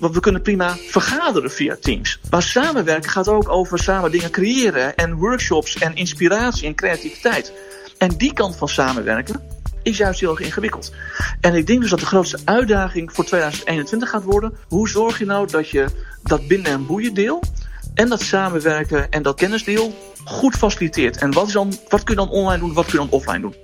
Want 0.00 0.14
we 0.14 0.20
kunnen 0.20 0.42
prima 0.42 0.76
vergaderen 0.76 1.50
via 1.50 1.76
Teams. 1.80 2.20
Maar 2.30 2.42
samenwerken 2.42 3.10
gaat 3.10 3.28
ook 3.28 3.48
over 3.48 3.78
samen 3.78 4.10
dingen 4.10 4.30
creëren 4.30 4.96
en 4.96 5.14
workshops 5.14 5.74
en 5.74 5.94
inspiratie 5.94 6.66
en 6.66 6.74
creativiteit. 6.74 7.52
En 7.98 8.08
die 8.16 8.32
kant 8.32 8.56
van 8.56 8.68
samenwerken 8.68 9.40
is 9.82 9.96
juist 9.96 10.20
heel 10.20 10.30
erg 10.30 10.40
ingewikkeld. 10.40 10.92
En 11.40 11.54
ik 11.54 11.66
denk 11.66 11.80
dus 11.80 11.90
dat 11.90 12.00
de 12.00 12.06
grootste 12.06 12.38
uitdaging 12.44 13.12
voor 13.12 13.24
2021 13.24 14.10
gaat 14.10 14.24
worden: 14.24 14.52
hoe 14.68 14.88
zorg 14.88 15.18
je 15.18 15.24
nou 15.24 15.46
dat 15.50 15.68
je 15.68 15.86
dat 16.22 16.46
binnen- 16.48 16.72
en 16.72 16.86
boeien 16.86 17.14
deel 17.14 17.42
en 17.94 18.08
dat 18.08 18.22
samenwerken 18.22 19.10
en 19.10 19.22
dat 19.22 19.36
kennisdeel 19.36 19.94
goed 20.24 20.56
faciliteert? 20.56 21.16
En 21.16 21.32
wat, 21.32 21.46
is 21.46 21.52
dan, 21.52 21.72
wat 21.88 22.02
kun 22.02 22.14
je 22.14 22.20
dan 22.20 22.30
online 22.30 22.58
doen, 22.58 22.72
wat 22.72 22.84
kun 22.84 23.00
je 23.00 23.08
dan 23.08 23.18
offline 23.18 23.40
doen? 23.40 23.54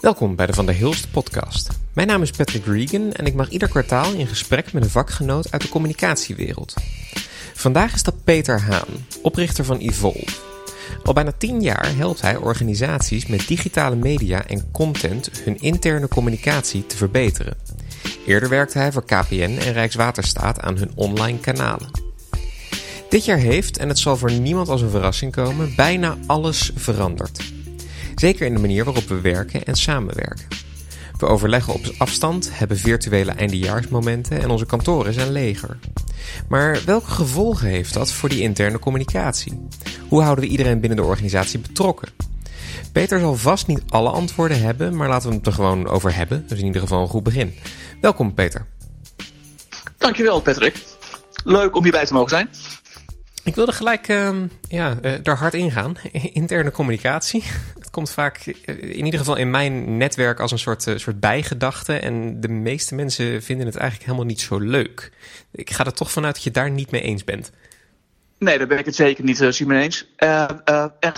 Welkom 0.00 0.36
bij 0.36 0.46
de 0.46 0.52
Van 0.52 0.66
der 0.66 0.74
Hilst 0.74 1.10
podcast. 1.10 1.81
Mijn 1.92 2.06
naam 2.06 2.22
is 2.22 2.30
Patrick 2.30 2.66
Regan 2.66 3.12
en 3.12 3.26
ik 3.26 3.34
mag 3.34 3.48
ieder 3.48 3.68
kwartaal 3.68 4.12
in 4.12 4.26
gesprek 4.26 4.72
met 4.72 4.84
een 4.84 4.90
vakgenoot 4.90 5.52
uit 5.52 5.62
de 5.62 5.68
communicatiewereld. 5.68 6.74
Vandaag 7.54 7.94
is 7.94 8.02
dat 8.02 8.24
Peter 8.24 8.60
Haan, 8.60 9.06
oprichter 9.22 9.64
van 9.64 9.78
Evolve. 9.78 10.40
Al 11.02 11.12
bijna 11.12 11.32
tien 11.38 11.60
jaar 11.60 11.96
helpt 11.96 12.20
hij 12.20 12.36
organisaties 12.36 13.26
met 13.26 13.48
digitale 13.48 13.96
media 13.96 14.46
en 14.46 14.70
content 14.70 15.30
hun 15.44 15.60
interne 15.60 16.08
communicatie 16.08 16.86
te 16.86 16.96
verbeteren. 16.96 17.56
Eerder 18.26 18.48
werkte 18.48 18.78
hij 18.78 18.92
voor 18.92 19.04
KPN 19.04 19.58
en 19.60 19.72
Rijkswaterstaat 19.72 20.60
aan 20.60 20.76
hun 20.76 20.90
online 20.94 21.38
kanalen. 21.38 21.90
Dit 23.08 23.24
jaar 23.24 23.38
heeft, 23.38 23.78
en 23.78 23.88
het 23.88 23.98
zal 23.98 24.16
voor 24.16 24.32
niemand 24.32 24.68
als 24.68 24.80
een 24.80 24.90
verrassing 24.90 25.32
komen, 25.32 25.72
bijna 25.76 26.16
alles 26.26 26.70
veranderd. 26.74 27.52
Zeker 28.14 28.46
in 28.46 28.54
de 28.54 28.60
manier 28.60 28.84
waarop 28.84 29.08
we 29.08 29.20
werken 29.20 29.64
en 29.64 29.76
samenwerken. 29.76 30.46
We 31.22 31.28
overleggen 31.28 31.72
op 31.72 31.94
afstand, 31.98 32.50
hebben 32.52 32.78
virtuele 32.78 33.32
eindejaarsmomenten 33.32 34.40
en 34.42 34.50
onze 34.50 34.66
kantoren 34.66 35.12
zijn 35.12 35.32
leger. 35.32 35.78
Maar 36.48 36.82
welke 36.84 37.10
gevolgen 37.10 37.68
heeft 37.68 37.94
dat 37.94 38.12
voor 38.12 38.28
die 38.28 38.40
interne 38.40 38.78
communicatie? 38.78 39.66
Hoe 40.08 40.22
houden 40.22 40.44
we 40.44 40.50
iedereen 40.50 40.80
binnen 40.80 40.98
de 40.98 41.04
organisatie 41.04 41.58
betrokken? 41.58 42.08
Peter 42.92 43.20
zal 43.20 43.36
vast 43.36 43.66
niet 43.66 43.82
alle 43.88 44.08
antwoorden 44.08 44.60
hebben, 44.60 44.96
maar 44.96 45.08
laten 45.08 45.28
we 45.28 45.34
het 45.34 45.46
er 45.46 45.52
gewoon 45.52 45.88
over 45.88 46.14
hebben. 46.14 46.44
Dus 46.48 46.58
in 46.58 46.66
ieder 46.66 46.80
geval 46.80 47.02
een 47.02 47.08
goed 47.08 47.22
begin. 47.22 47.54
Welkom 48.00 48.34
Peter. 48.34 48.66
Dankjewel 49.98 50.40
Patrick. 50.40 50.84
Leuk 51.44 51.76
om 51.76 51.82
hierbij 51.82 52.06
te 52.06 52.12
mogen 52.12 52.30
zijn. 52.30 52.48
Ik 53.44 53.54
wilde 53.54 53.72
gelijk 53.72 54.08
uh, 54.08 54.30
ja, 54.68 54.96
uh, 55.02 55.12
daar 55.22 55.36
hard 55.36 55.54
ingaan. 55.54 55.96
Interne 56.32 56.70
communicatie. 56.70 57.44
Komt 57.92 58.10
vaak, 58.10 58.36
eh, 58.36 58.82
in 58.82 59.04
ieder 59.04 59.20
geval 59.20 59.36
in 59.36 59.50
mijn 59.50 59.96
netwerk, 59.96 60.40
als 60.40 60.52
een 60.52 60.58
soort, 60.58 60.86
uh, 60.86 60.96
soort 60.96 61.20
bijgedachte. 61.20 61.92
En 61.92 62.40
de 62.40 62.48
meeste 62.48 62.94
mensen 62.94 63.42
vinden 63.42 63.66
het 63.66 63.76
eigenlijk 63.76 64.10
helemaal 64.10 64.28
niet 64.28 64.40
zo 64.40 64.58
leuk. 64.58 65.12
Ik 65.50 65.70
ga 65.70 65.84
er 65.84 65.92
toch 65.92 66.10
vanuit 66.10 66.34
dat 66.34 66.42
je 66.44 66.50
daar 66.50 66.70
niet 66.70 66.90
mee 66.90 67.00
eens 67.00 67.24
bent. 67.24 67.52
Nee, 68.38 68.58
daar 68.58 68.66
ben 68.66 68.78
ik 68.78 68.84
het 68.84 68.94
zeker 68.94 69.24
niet, 69.24 69.40
uh, 69.40 69.50
Simon, 69.50 69.76
eens. 69.76 70.06
Uh, 70.18 70.48
uh, 70.64 70.82
en 71.00 71.12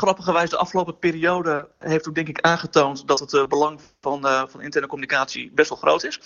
de 0.49 0.57
afgelopen 0.57 0.99
periode 0.99 1.69
heeft 1.79 2.09
ook 2.09 2.15
denk 2.15 2.29
ik 2.29 2.41
aangetoond 2.41 3.09
dat 3.09 3.21
het 3.21 3.49
belang 3.49 3.81
van, 4.01 4.21
van 4.49 4.63
interne 4.63 4.87
communicatie 4.87 5.51
best 5.55 5.69
wel 5.69 5.79
groot 5.79 6.05
is. 6.05 6.21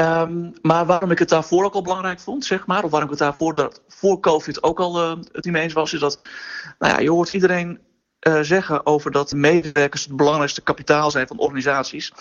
Um, 0.00 0.52
maar 0.62 0.86
waarom 0.86 1.10
ik 1.10 1.18
het 1.18 1.28
daarvoor 1.28 1.64
ook 1.64 1.74
al 1.74 1.82
belangrijk 1.82 2.20
vond, 2.20 2.44
zeg 2.44 2.66
maar, 2.66 2.84
of 2.84 2.90
waarom 2.90 3.10
ik 3.10 3.18
het 3.18 3.28
daarvoor 3.28 3.54
dat 3.54 3.82
voor 3.88 4.20
COVID 4.20 4.62
ook 4.62 4.80
al 4.80 5.18
het 5.18 5.44
niet 5.44 5.52
mee 5.52 5.62
eens 5.62 5.72
was, 5.72 5.92
is 5.92 6.00
dat, 6.00 6.20
nou 6.78 6.92
ja, 6.92 6.98
je 7.00 7.10
hoort 7.10 7.32
iedereen 7.32 7.85
zeggen 8.40 8.86
over 8.86 9.10
dat 9.10 9.32
medewerkers 9.32 10.04
het 10.04 10.16
belangrijkste 10.16 10.62
kapitaal 10.62 11.10
zijn 11.10 11.26
van 11.26 11.38
organisaties. 11.38 12.12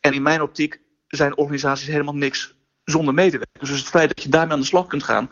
En 0.00 0.12
in 0.12 0.22
mijn 0.22 0.42
optiek 0.42 0.80
zijn 1.08 1.36
organisaties 1.36 1.86
helemaal 1.86 2.14
niks 2.14 2.54
zonder 2.84 3.14
medewerkers. 3.14 3.70
Dus 3.70 3.78
het 3.78 3.88
feit 3.88 4.08
dat 4.08 4.22
je 4.22 4.28
daarmee 4.28 4.52
aan 4.52 4.60
de 4.60 4.66
slag 4.66 4.86
kunt 4.86 5.02
gaan 5.02 5.30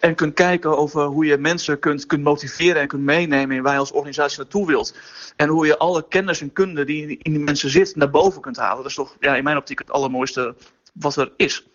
en 0.00 0.14
kunt 0.14 0.34
kijken 0.34 0.78
over 0.78 1.04
hoe 1.04 1.24
je 1.24 1.36
mensen 1.36 1.78
kunt, 1.78 2.06
kunt 2.06 2.22
motiveren 2.22 2.80
en 2.82 2.88
kunt 2.88 3.02
meenemen 3.02 3.56
in 3.56 3.62
waar 3.62 3.72
je 3.72 3.78
als 3.78 3.92
organisatie 3.92 4.38
naartoe 4.38 4.66
wilt. 4.66 4.94
En 5.36 5.48
hoe 5.48 5.66
je 5.66 5.78
alle 5.78 6.08
kennis 6.08 6.40
en 6.40 6.52
kunde 6.52 6.84
die 6.84 7.18
in 7.22 7.32
die 7.32 7.44
mensen 7.44 7.70
zit 7.70 7.96
naar 7.96 8.10
boven 8.10 8.40
kunt 8.40 8.56
halen. 8.56 8.76
Dat 8.76 8.86
is 8.86 8.94
toch 8.94 9.16
ja, 9.20 9.36
in 9.36 9.44
mijn 9.44 9.56
optiek 9.56 9.78
het 9.78 9.90
allermooiste 9.90 10.54
wat 10.92 11.16
er 11.16 11.32
is. 11.36 11.66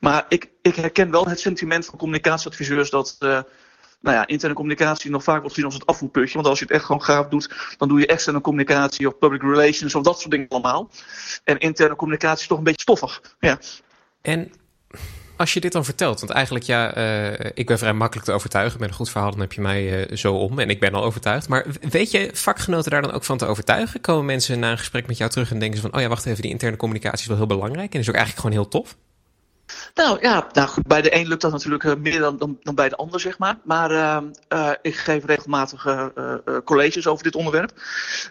Maar 0.00 0.24
ik, 0.28 0.50
ik 0.62 0.74
herken 0.74 1.10
wel 1.10 1.28
het 1.28 1.40
sentiment 1.40 1.86
van 1.86 1.98
communicatieadviseurs 1.98 2.90
dat 2.90 3.16
uh, 3.20 3.40
nou 4.00 4.16
ja, 4.16 4.26
interne 4.26 4.54
communicatie 4.54 5.10
nog 5.10 5.22
vaak 5.22 5.38
wordt 5.38 5.54
gezien 5.54 5.64
als 5.64 5.74
het 5.74 5.86
afvoerputje. 5.86 6.34
Want 6.34 6.46
als 6.46 6.58
je 6.58 6.64
het 6.64 6.74
echt 6.74 6.84
gewoon 6.84 7.02
gaaf 7.02 7.28
doet, 7.28 7.74
dan 7.78 7.88
doe 7.88 8.00
je 8.00 8.06
externe 8.06 8.40
communicatie 8.40 9.08
of 9.08 9.18
public 9.18 9.42
relations 9.42 9.94
of 9.94 10.02
dat 10.02 10.18
soort 10.20 10.30
dingen 10.30 10.48
allemaal. 10.48 10.90
En 11.44 11.58
interne 11.58 11.96
communicatie 11.96 12.40
is 12.40 12.46
toch 12.46 12.58
een 12.58 12.64
beetje 12.64 12.80
stoffig. 12.80 13.22
Ja. 13.40 13.58
En 14.22 14.52
als 15.36 15.52
je 15.52 15.60
dit 15.60 15.72
dan 15.72 15.84
vertelt, 15.84 16.20
want 16.20 16.32
eigenlijk 16.32 16.64
ja, 16.64 16.96
uh, 16.96 17.50
ik 17.54 17.66
ben 17.66 17.78
vrij 17.78 17.92
makkelijk 17.92 18.26
te 18.26 18.32
overtuigen. 18.32 18.80
Met 18.80 18.88
een 18.88 18.94
goed 18.94 19.10
verhaal, 19.10 19.30
dan 19.30 19.40
heb 19.40 19.52
je 19.52 19.60
mij 19.60 20.08
uh, 20.10 20.16
zo 20.16 20.34
om 20.34 20.58
en 20.58 20.70
ik 20.70 20.80
ben 20.80 20.94
al 20.94 21.04
overtuigd. 21.04 21.48
Maar 21.48 21.66
weet 21.80 22.10
je 22.10 22.30
vakgenoten 22.32 22.90
daar 22.90 23.02
dan 23.02 23.12
ook 23.12 23.24
van 23.24 23.38
te 23.38 23.46
overtuigen? 23.46 24.00
Komen 24.00 24.24
mensen 24.24 24.58
na 24.58 24.70
een 24.70 24.78
gesprek 24.78 25.06
met 25.06 25.16
jou 25.16 25.30
terug 25.30 25.50
en 25.50 25.58
denken 25.58 25.76
ze 25.76 25.82
van... 25.82 25.94
oh 25.94 26.00
ja, 26.00 26.08
wacht 26.08 26.26
even, 26.26 26.42
die 26.42 26.50
interne 26.50 26.76
communicatie 26.76 27.20
is 27.20 27.26
wel 27.26 27.36
heel 27.36 27.46
belangrijk... 27.46 27.94
en 27.94 28.00
is 28.00 28.08
ook 28.08 28.14
eigenlijk 28.14 28.46
gewoon 28.46 28.62
heel 28.62 28.70
tof? 28.70 28.96
Nou 29.94 30.18
ja, 30.20 30.48
nou 30.52 30.70
bij 30.86 31.02
de 31.02 31.14
een 31.14 31.28
lukt 31.28 31.40
dat 31.40 31.52
natuurlijk 31.52 31.84
uh, 31.84 31.94
meer 31.94 32.18
dan, 32.18 32.58
dan, 32.62 32.74
bij 32.74 32.88
de 32.88 32.96
ander, 32.96 33.20
zeg 33.20 33.38
maar. 33.38 33.58
Maar 33.64 33.90
uh, 33.90 34.18
uh, 34.48 34.70
ik 34.82 34.96
geef 34.96 35.24
regelmatig 35.24 35.86
colleges 36.64 37.06
over 37.06 37.24
dit 37.24 37.34
onderwerp. 37.34 37.72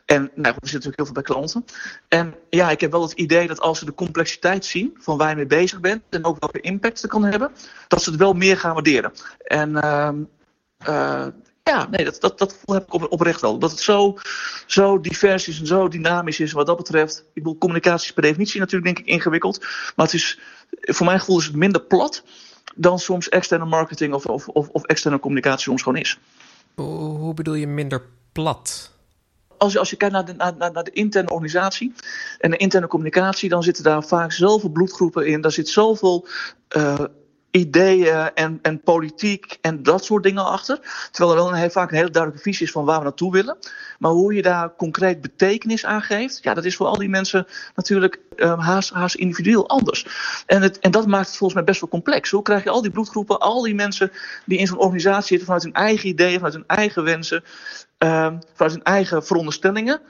En 0.05 0.31
nou 0.35 0.55
er 0.59 0.67
zit 0.67 0.73
natuurlijk 0.73 0.95
heel 0.95 1.05
veel 1.05 1.13
bij 1.13 1.23
klanten. 1.23 1.65
En 2.07 2.35
ja, 2.49 2.69
ik 2.69 2.81
heb 2.81 2.91
wel 2.91 3.01
het 3.01 3.11
idee 3.11 3.47
dat 3.47 3.59
als 3.59 3.79
ze 3.79 3.85
de 3.85 3.93
complexiteit 3.93 4.65
zien 4.65 4.97
van 4.99 5.17
waar 5.17 5.29
je 5.29 5.35
mee 5.35 5.45
bezig 5.45 5.79
bent 5.79 6.03
en 6.09 6.25
ook 6.25 6.39
welke 6.39 6.61
impact 6.61 7.01
het 7.01 7.11
kan 7.11 7.23
hebben, 7.23 7.51
dat 7.87 8.03
ze 8.03 8.09
het 8.09 8.19
wel 8.19 8.33
meer 8.33 8.57
gaan 8.57 8.73
waarderen. 8.73 9.11
En 9.43 9.75
ja, 11.67 11.87
nee, 11.89 12.05
dat, 12.05 12.21
dat, 12.21 12.37
dat 12.37 12.59
heb 12.65 12.83
ik 12.83 12.93
op, 12.93 13.11
oprecht 13.11 13.41
wel. 13.41 13.59
Dat 13.59 13.71
het 13.71 13.79
zo, 13.79 14.17
zo 14.65 14.99
divers 14.99 15.47
is 15.47 15.59
en 15.59 15.67
zo 15.67 15.87
dynamisch 15.87 16.39
is 16.39 16.51
wat 16.51 16.65
dat 16.65 16.77
betreft. 16.77 17.17
Ik 17.17 17.43
bedoel, 17.43 17.57
communicatie 17.57 18.07
is 18.07 18.13
per 18.13 18.23
definitie 18.23 18.59
natuurlijk 18.59 18.95
denk 18.95 19.07
ik 19.07 19.13
ingewikkeld. 19.13 19.59
Maar 19.95 20.05
het 20.05 20.13
is, 20.13 20.39
voor 20.69 21.05
mijn 21.05 21.19
gevoel 21.19 21.39
is 21.39 21.45
het 21.45 21.55
minder 21.55 21.81
plat 21.81 22.23
dan 22.75 22.99
soms 22.99 23.29
externe 23.29 23.65
marketing 23.65 24.13
of, 24.13 24.25
of, 24.25 24.47
of, 24.47 24.67
of 24.69 24.83
externe 24.83 25.19
communicatie 25.19 25.63
soms 25.63 25.81
gewoon 25.81 25.99
is. 25.99 26.19
Hoe 26.75 27.33
bedoel 27.33 27.53
je 27.53 27.67
minder 27.67 28.01
plat? 28.31 28.91
Als 29.57 29.73
je, 29.73 29.79
als 29.79 29.89
je 29.89 29.95
kijkt 29.95 30.13
naar 30.13 30.25
de, 30.25 30.33
naar, 30.33 30.53
naar 30.57 30.83
de 30.83 30.91
interne 30.91 31.29
organisatie 31.29 31.93
en 32.39 32.51
de 32.51 32.57
interne 32.57 32.87
communicatie, 32.87 33.49
dan 33.49 33.63
zitten 33.63 33.83
daar 33.83 34.03
vaak 34.03 34.31
zoveel 34.31 34.69
bloedgroepen 34.69 35.27
in. 35.27 35.41
Daar 35.41 35.51
zit 35.51 35.69
zoveel 35.69 36.27
uh, 36.77 36.99
ideeën 37.57 38.31
en, 38.33 38.59
en 38.61 38.81
politiek 38.81 39.57
en 39.61 39.83
dat 39.83 40.05
soort 40.05 40.23
dingen 40.23 40.45
achter. 40.45 40.79
Terwijl 41.11 41.37
er 41.37 41.43
wel 41.43 41.63
een, 41.63 41.71
vaak 41.71 41.89
een 41.89 41.97
hele 41.97 42.09
duidelijke 42.09 42.43
visie 42.43 42.65
is 42.65 42.71
van 42.71 42.85
waar 42.85 42.97
we 42.97 43.03
naartoe 43.03 43.31
willen. 43.31 43.57
Maar 43.99 44.11
hoe 44.11 44.33
je 44.33 44.41
daar 44.41 44.75
concreet 44.75 45.21
betekenis 45.21 45.85
aan 45.85 46.01
geeft, 46.01 46.39
ja, 46.41 46.53
dat 46.53 46.65
is 46.65 46.75
voor 46.75 46.87
al 46.87 46.97
die 46.97 47.09
mensen 47.09 47.47
natuurlijk 47.75 48.19
um, 48.35 48.59
haast, 48.59 49.15
individueel 49.15 49.69
anders. 49.69 50.05
En, 50.45 50.61
het, 50.61 50.79
en 50.79 50.91
dat 50.91 51.07
maakt 51.07 51.27
het 51.27 51.37
volgens 51.37 51.53
mij 51.53 51.63
best 51.63 51.81
wel 51.81 51.89
complex. 51.89 52.29
Hoe 52.29 52.41
krijg 52.41 52.63
je 52.63 52.69
al 52.69 52.81
die 52.81 52.91
bloedgroepen, 52.91 53.39
al 53.39 53.61
die 53.61 53.75
mensen 53.75 54.11
die 54.45 54.57
in 54.57 54.67
zo'n 54.67 54.77
organisatie 54.77 55.27
zitten 55.27 55.45
vanuit 55.45 55.63
hun 55.63 55.73
eigen 55.73 56.09
ideeën, 56.09 56.35
vanuit 56.35 56.53
hun 56.53 56.67
eigen 56.67 57.03
wensen, 57.03 57.43
um, 57.97 58.39
vanuit 58.53 58.73
hun 58.73 58.83
eigen 58.83 59.23
veronderstellingen 59.23 60.01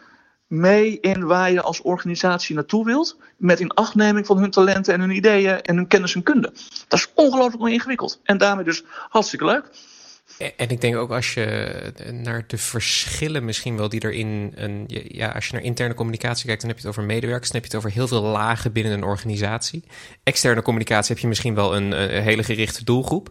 mee 0.47 0.99
in 0.99 1.25
waar 1.25 1.51
je 1.51 1.61
als 1.61 1.81
organisatie 1.81 2.55
naartoe 2.55 2.85
wilt. 2.85 3.17
Met 3.37 3.59
in 3.59 3.73
achtneming 3.73 4.25
van 4.25 4.37
hun 4.37 4.51
talenten 4.51 4.93
en 4.93 4.99
hun 4.99 5.15
ideeën 5.15 5.61
en 5.61 5.75
hun 5.75 5.87
kennis 5.87 6.15
en 6.15 6.23
kunde. 6.23 6.53
Dat 6.87 6.99
is 6.99 7.11
ongelooflijk 7.13 7.73
ingewikkeld. 7.73 8.19
En 8.23 8.37
daarmee 8.37 8.65
dus 8.65 8.83
hartstikke 9.09 9.45
leuk. 9.45 9.69
En 10.57 10.69
ik 10.69 10.81
denk 10.81 10.95
ook 10.95 11.11
als 11.11 11.33
je 11.33 11.93
naar 12.11 12.43
de 12.47 12.57
verschillen 12.57 13.45
misschien 13.45 13.77
wel 13.77 13.89
die 13.89 13.99
er 13.99 14.11
in 14.11 14.53
een. 14.55 14.83
Ja, 14.87 15.27
als 15.27 15.47
je 15.47 15.53
naar 15.53 15.63
interne 15.63 15.93
communicatie 15.93 16.45
kijkt, 16.45 16.61
dan 16.61 16.69
heb 16.69 16.79
je 16.79 16.87
het 16.87 16.97
over 16.97 17.07
medewerkers. 17.07 17.51
Dan 17.51 17.61
heb 17.61 17.71
je 17.71 17.77
het 17.77 17.85
over 17.85 17.97
heel 17.97 18.07
veel 18.07 18.21
lagen 18.21 18.71
binnen 18.71 18.93
een 18.93 19.03
organisatie. 19.03 19.83
Externe 20.23 20.61
communicatie 20.61 21.13
heb 21.13 21.21
je 21.21 21.27
misschien 21.27 21.55
wel 21.55 21.75
een 21.75 21.93
hele 22.21 22.43
gerichte 22.43 22.83
doelgroep. 22.83 23.29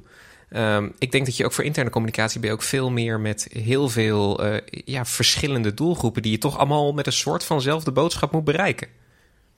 Um, 0.57 0.93
ik 0.99 1.13
denk 1.13 1.25
dat 1.27 1.37
je 1.37 1.45
ook 1.45 1.53
voor 1.53 1.65
interne 1.65 1.91
communicatie 1.91 2.41
ben 2.41 2.49
je 2.49 2.55
ook 2.55 2.63
veel 2.63 2.91
meer 2.91 3.21
met 3.21 3.49
heel 3.53 3.89
veel 3.89 4.47
uh, 4.47 4.57
ja, 4.85 5.05
verschillende 5.05 5.75
doelgroepen 5.75 6.23
die 6.23 6.33
je 6.33 6.39
toch 6.39 6.59
allemaal 6.59 6.93
met 6.93 7.07
een 7.07 7.13
soort 7.13 7.45
vanzelfde 7.45 7.93
boodschap 7.93 8.33
moet 8.33 8.45
bereiken. 8.45 8.89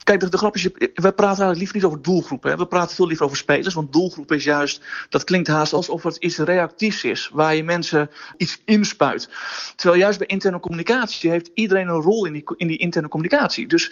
Kijk, 0.03 0.19
de, 0.19 0.29
de 0.29 0.37
grap 0.37 0.55
is, 0.55 0.63
we 0.63 0.91
praten 0.93 1.25
eigenlijk 1.25 1.57
liever 1.57 1.75
niet 1.75 1.85
over 1.85 2.01
doelgroepen. 2.01 2.51
Hè. 2.51 2.57
We 2.57 2.65
praten 2.65 2.95
veel 2.95 3.07
liever 3.07 3.25
over 3.25 3.37
spelers, 3.37 3.73
want 3.73 3.93
doelgroep 3.93 4.31
is 4.31 4.43
juist, 4.43 4.81
dat 5.09 5.23
klinkt 5.23 5.47
haast 5.47 5.73
alsof 5.73 6.03
het 6.03 6.15
iets 6.15 6.37
reactiefs 6.37 7.03
is, 7.03 7.29
waar 7.33 7.55
je 7.55 7.63
mensen 7.63 8.09
iets 8.37 8.61
inspuit. 8.65 9.29
Terwijl 9.75 10.01
juist 10.01 10.17
bij 10.17 10.27
interne 10.27 10.59
communicatie 10.59 11.29
heeft 11.29 11.49
iedereen 11.53 11.87
een 11.87 12.01
rol 12.01 12.25
in 12.25 12.33
die, 12.33 12.43
in 12.55 12.67
die 12.67 12.77
interne 12.77 13.07
communicatie. 13.07 13.67
Dus 13.67 13.91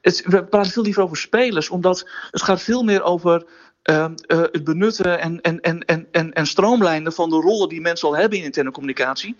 het, 0.00 0.22
we 0.26 0.44
praten 0.44 0.72
veel 0.72 0.82
liever 0.82 1.02
over 1.02 1.16
spelers, 1.16 1.68
omdat 1.68 2.08
het 2.30 2.42
gaat 2.42 2.62
veel 2.62 2.82
meer 2.82 3.02
over 3.02 3.46
uh, 3.90 4.06
het 4.26 4.64
benutten 4.64 5.20
en, 5.20 5.40
en, 5.40 5.60
en, 5.60 5.84
en, 5.84 6.06
en, 6.10 6.32
en 6.32 6.46
stroomlijnen 6.46 7.12
van 7.12 7.30
de 7.30 7.36
rollen 7.36 7.68
die 7.68 7.80
mensen 7.80 8.08
al 8.08 8.16
hebben 8.16 8.38
in 8.38 8.44
interne 8.44 8.70
communicatie. 8.70 9.36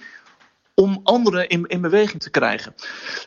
om 0.75 1.01
anderen 1.03 1.49
in, 1.49 1.67
in 1.67 1.81
beweging 1.81 2.23
te 2.23 2.31
krijgen. 2.31 2.75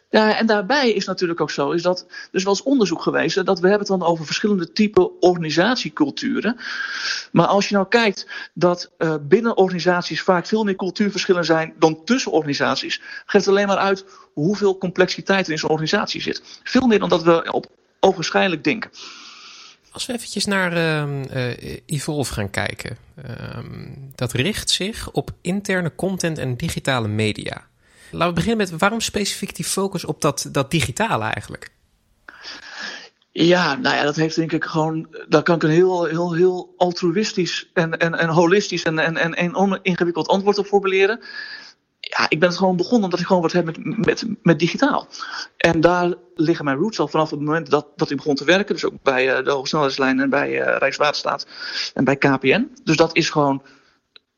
Ja, 0.09 0.37
en 0.37 0.45
daarbij 0.45 0.91
is 0.91 1.05
natuurlijk 1.05 1.41
ook 1.41 1.51
zo, 1.51 1.71
is 1.71 1.81
dat 1.81 1.99
er 2.09 2.27
is 2.31 2.43
wel 2.43 2.53
eens 2.53 2.63
onderzoek 2.63 3.01
geweest, 3.01 3.45
dat 3.45 3.59
we 3.59 3.67
hebben 3.67 3.87
het 3.87 3.99
dan 3.99 4.09
over 4.09 4.25
verschillende 4.25 4.71
typen 4.71 5.21
organisatieculturen. 5.21 6.57
Maar 7.31 7.45
als 7.45 7.69
je 7.69 7.75
nou 7.75 7.87
kijkt 7.87 8.27
dat 8.53 8.91
uh, 8.97 9.15
binnen 9.21 9.57
organisaties 9.57 10.21
vaak 10.21 10.45
veel 10.45 10.63
meer 10.63 10.75
cultuurverschillen 10.75 11.45
zijn 11.45 11.73
dan 11.79 12.03
tussen 12.03 12.31
organisaties, 12.31 13.01
geeft 13.25 13.47
alleen 13.47 13.67
maar 13.67 13.77
uit 13.77 14.05
hoeveel 14.33 14.77
complexiteit 14.77 15.45
er 15.45 15.51
in 15.51 15.57
zo'n 15.57 15.69
organisatie 15.69 16.21
zit. 16.21 16.59
Veel 16.63 16.87
meer 16.87 16.99
dan 16.99 17.09
dat 17.09 17.23
we 17.23 17.51
op 17.51 17.65
ogenschijnlijk 17.99 18.63
denken. 18.63 18.89
Als 19.97 20.05
we 20.05 20.13
eventjes 20.13 20.45
naar 20.45 20.73
uh, 20.73 21.79
Evolve 21.85 22.33
gaan 22.33 22.49
kijken. 22.49 22.97
Uh, 23.25 23.59
dat 24.15 24.31
richt 24.31 24.69
zich 24.69 25.11
op 25.11 25.31
interne 25.41 25.95
content 25.95 26.37
en 26.37 26.57
digitale 26.57 27.07
media. 27.07 27.67
Laten 28.11 28.27
we 28.27 28.33
beginnen 28.33 28.57
met 28.57 28.79
waarom 28.79 29.01
specifiek 29.01 29.55
die 29.55 29.65
focus 29.65 30.05
op 30.05 30.21
dat, 30.21 30.49
dat 30.51 30.71
digitale 30.71 31.23
eigenlijk? 31.23 31.71
Ja, 33.31 33.75
nou 33.75 33.95
ja, 33.95 34.03
dat 34.03 34.15
heeft 34.15 34.35
denk 34.35 34.51
ik 34.51 34.63
gewoon. 34.63 35.07
Daar 35.29 35.43
kan 35.43 35.55
ik 35.55 35.63
een 35.63 35.69
heel, 35.69 36.05
heel, 36.05 36.33
heel 36.33 36.73
altruïstisch 36.77 37.69
en, 37.73 37.97
en, 37.97 38.15
en 38.15 38.29
holistisch 38.29 38.83
en, 38.83 38.99
en, 38.99 39.17
en, 39.17 39.33
en 39.33 39.55
oningewikkeld 39.55 40.27
antwoord 40.27 40.57
op 40.57 40.65
formuleren 40.65 41.19
ja, 42.09 42.25
ik 42.29 42.39
ben 42.39 42.49
het 42.49 42.57
gewoon 42.57 42.75
begonnen 42.75 43.03
omdat 43.03 43.19
ik 43.19 43.25
gewoon 43.25 43.41
wat 43.41 43.51
heb 43.51 43.65
met, 43.65 44.05
met, 44.05 44.25
met 44.41 44.59
digitaal. 44.59 45.07
En 45.57 45.81
daar 45.81 46.13
liggen 46.35 46.65
mijn 46.65 46.77
roots 46.77 46.99
al 46.99 47.07
vanaf 47.07 47.29
het 47.29 47.39
moment 47.39 47.69
dat, 47.69 47.87
dat 47.95 48.09
ik 48.09 48.17
begon 48.17 48.35
te 48.35 48.45
werken. 48.45 48.73
Dus 48.73 48.85
ook 48.85 49.03
bij 49.03 49.37
uh, 49.37 49.45
de 49.45 49.51
Hogesnelheidslijn 49.51 50.19
en 50.19 50.29
bij 50.29 50.49
uh, 50.49 50.77
Rijkswaterstaat 50.77 51.47
en 51.93 52.03
bij 52.03 52.15
KPN. 52.15 52.71
Dus 52.83 52.95
dat 52.95 53.15
is 53.15 53.29
gewoon, 53.29 53.63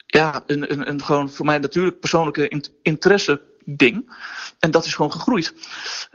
ja, 0.06 0.44
een, 0.46 0.72
een, 0.72 0.90
een 0.90 1.04
gewoon 1.04 1.30
voor 1.30 1.46
mij 1.46 1.58
natuurlijk 1.58 2.00
persoonlijke 2.00 2.62
interesse 2.82 3.42
ding. 3.66 4.14
En 4.60 4.72
dat 4.72 4.86
is 4.86 4.94
gewoon 4.94 5.12
gegroeid. 5.12 5.54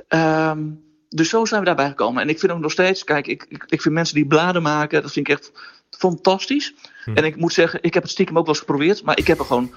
Um, 0.08 0.82
dus 1.08 1.28
zo 1.28 1.44
zijn 1.44 1.60
we 1.60 1.66
daarbij 1.66 1.88
gekomen. 1.88 2.22
En 2.22 2.28
ik 2.28 2.38
vind 2.38 2.52
ook 2.52 2.58
nog 2.58 2.72
steeds, 2.72 3.04
kijk, 3.04 3.26
ik, 3.26 3.46
ik, 3.48 3.64
ik 3.66 3.82
vind 3.82 3.94
mensen 3.94 4.14
die 4.14 4.26
bladen 4.26 4.62
maken, 4.62 5.02
dat 5.02 5.12
vind 5.12 5.28
ik 5.28 5.34
echt 5.34 5.52
fantastisch. 5.90 6.74
Hm. 7.04 7.14
En 7.14 7.24
ik 7.24 7.36
moet 7.36 7.52
zeggen, 7.52 7.82
ik 7.82 7.94
heb 7.94 8.02
het 8.02 8.12
stiekem 8.12 8.38
ook 8.38 8.46
wel 8.46 8.54
eens 8.54 8.64
geprobeerd, 8.64 9.02
maar 9.02 9.18
ik 9.18 9.26
heb 9.26 9.38
er 9.38 9.44
gewoon 9.44 9.74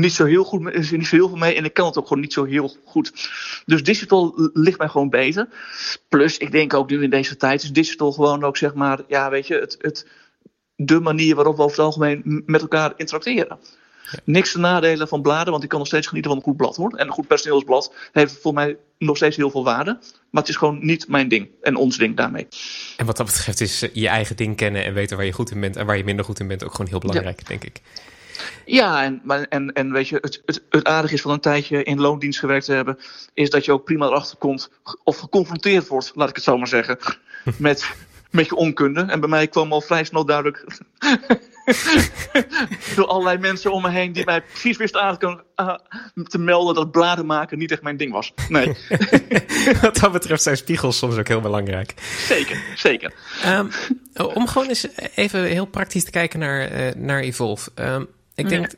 niet 0.00 0.12
zo 0.12 0.24
heel 0.24 0.44
goed, 0.44 0.72
is 0.72 0.90
niet 0.90 1.06
zo 1.06 1.16
heel 1.16 1.28
veel 1.28 1.38
mee. 1.38 1.54
En 1.54 1.64
ik 1.64 1.74
kan 1.74 1.86
het 1.86 1.98
ook 1.98 2.06
gewoon 2.06 2.22
niet 2.22 2.32
zo 2.32 2.44
heel 2.44 2.76
goed. 2.84 3.12
Dus 3.66 3.82
digital 3.82 4.50
ligt 4.52 4.78
mij 4.78 4.88
gewoon 4.88 5.10
beter. 5.10 5.48
Plus, 6.08 6.38
ik 6.38 6.50
denk 6.50 6.74
ook 6.74 6.90
nu 6.90 7.02
in 7.02 7.10
deze 7.10 7.36
tijd 7.36 7.62
is 7.62 7.72
digital 7.72 8.12
gewoon 8.12 8.44
ook 8.44 8.56
zeg 8.56 8.74
maar, 8.74 9.00
ja, 9.08 9.30
weet 9.30 9.46
je, 9.46 9.54
het, 9.54 9.76
het, 9.80 10.06
de 10.76 11.00
manier 11.00 11.34
waarop 11.34 11.56
we 11.56 11.62
over 11.62 11.76
het 11.76 11.86
algemeen 11.86 12.42
met 12.46 12.60
elkaar 12.60 12.92
interacteren. 12.96 13.58
Niks 14.24 14.52
te 14.52 14.58
nadelen 14.58 15.08
van 15.08 15.22
bladen, 15.22 15.50
want 15.50 15.62
ik 15.62 15.68
kan 15.68 15.78
nog 15.78 15.88
steeds 15.88 16.06
genieten 16.06 16.30
van 16.30 16.40
een 16.40 16.46
goed 16.46 16.56
blad 16.56 16.76
hoor. 16.76 16.92
En 16.92 17.06
een 17.06 17.12
goed 17.12 17.26
personeelsblad 17.26 17.94
heeft 18.12 18.38
voor 18.40 18.52
mij 18.52 18.76
nog 18.98 19.16
steeds 19.16 19.36
heel 19.36 19.50
veel 19.50 19.64
waarde. 19.64 19.98
Maar 20.30 20.42
het 20.42 20.50
is 20.50 20.56
gewoon 20.56 20.78
niet 20.86 21.08
mijn 21.08 21.28
ding 21.28 21.48
en 21.60 21.76
ons 21.76 21.96
ding 21.96 22.16
daarmee. 22.16 22.48
En 22.96 23.06
wat 23.06 23.16
dat 23.16 23.26
betreft 23.26 23.60
is 23.60 23.82
eh, 23.82 23.90
je 23.92 24.08
eigen 24.08 24.36
ding 24.36 24.56
kennen 24.56 24.84
en 24.84 24.94
weten 24.94 25.16
waar 25.16 25.26
je 25.26 25.32
goed 25.32 25.50
in 25.50 25.60
bent 25.60 25.76
en 25.76 25.86
waar 25.86 25.96
je 25.96 26.04
minder 26.04 26.24
goed 26.24 26.40
in 26.40 26.48
bent 26.48 26.64
ook 26.64 26.70
gewoon 26.70 26.86
heel 26.86 26.98
belangrijk, 26.98 27.46
denk 27.46 27.64
ik. 27.64 27.80
Ja, 28.64 29.04
en, 29.04 29.22
en, 29.48 29.72
en 29.72 29.92
weet 29.92 30.08
je, 30.08 30.18
het, 30.20 30.42
het, 30.44 30.62
het 30.70 30.84
aardige 30.84 31.14
is 31.14 31.20
van 31.20 31.30
een 31.30 31.40
tijdje 31.40 31.82
in 31.82 32.00
loondienst 32.00 32.38
gewerkt 32.38 32.64
te 32.64 32.72
hebben, 32.72 32.98
is 33.34 33.50
dat 33.50 33.64
je 33.64 33.72
ook 33.72 33.84
prima 33.84 34.06
erachter 34.06 34.38
komt 34.38 34.70
of 35.04 35.18
geconfronteerd 35.18 35.88
wordt, 35.88 36.12
laat 36.14 36.28
ik 36.28 36.34
het 36.34 36.44
zo 36.44 36.58
maar 36.58 36.68
zeggen, 36.68 36.98
met, 37.56 37.90
met 38.30 38.46
je 38.46 38.54
onkunde. 38.54 39.00
En 39.00 39.20
bij 39.20 39.28
mij 39.28 39.48
kwam 39.48 39.72
al 39.72 39.80
vrij 39.80 40.04
snel 40.04 40.24
duidelijk 40.24 40.64
door 42.96 43.06
allerlei 43.06 43.38
mensen 43.38 43.72
om 43.72 43.82
me 43.82 43.90
heen 43.90 44.12
die 44.12 44.24
mij 44.24 44.42
precies 44.42 44.76
wisten 44.76 45.00
aan 45.00 45.18
te, 45.18 45.40
uh, 45.56 45.74
te 46.24 46.38
melden 46.38 46.74
dat 46.74 46.90
bladen 46.90 47.26
maken 47.26 47.58
niet 47.58 47.70
echt 47.70 47.82
mijn 47.82 47.96
ding 47.96 48.12
was. 48.12 48.32
Nee. 48.48 48.76
Wat 49.82 49.96
dat 49.96 50.12
betreft 50.12 50.42
zijn 50.42 50.56
spiegels 50.56 50.98
soms 50.98 51.16
ook 51.16 51.28
heel 51.28 51.40
belangrijk. 51.40 51.94
Zeker, 52.26 52.62
zeker. 52.74 53.12
Um, 53.46 53.70
om 54.34 54.46
gewoon 54.46 54.68
eens 54.68 54.86
even 55.14 55.44
heel 55.44 55.66
praktisch 55.66 56.04
te 56.04 56.10
kijken 56.10 56.38
naar, 56.38 56.72
uh, 56.72 56.94
naar 56.96 57.20
Evolve. 57.20 57.70
Um, 57.74 58.08
ik 58.38 58.48
denk, 58.48 58.70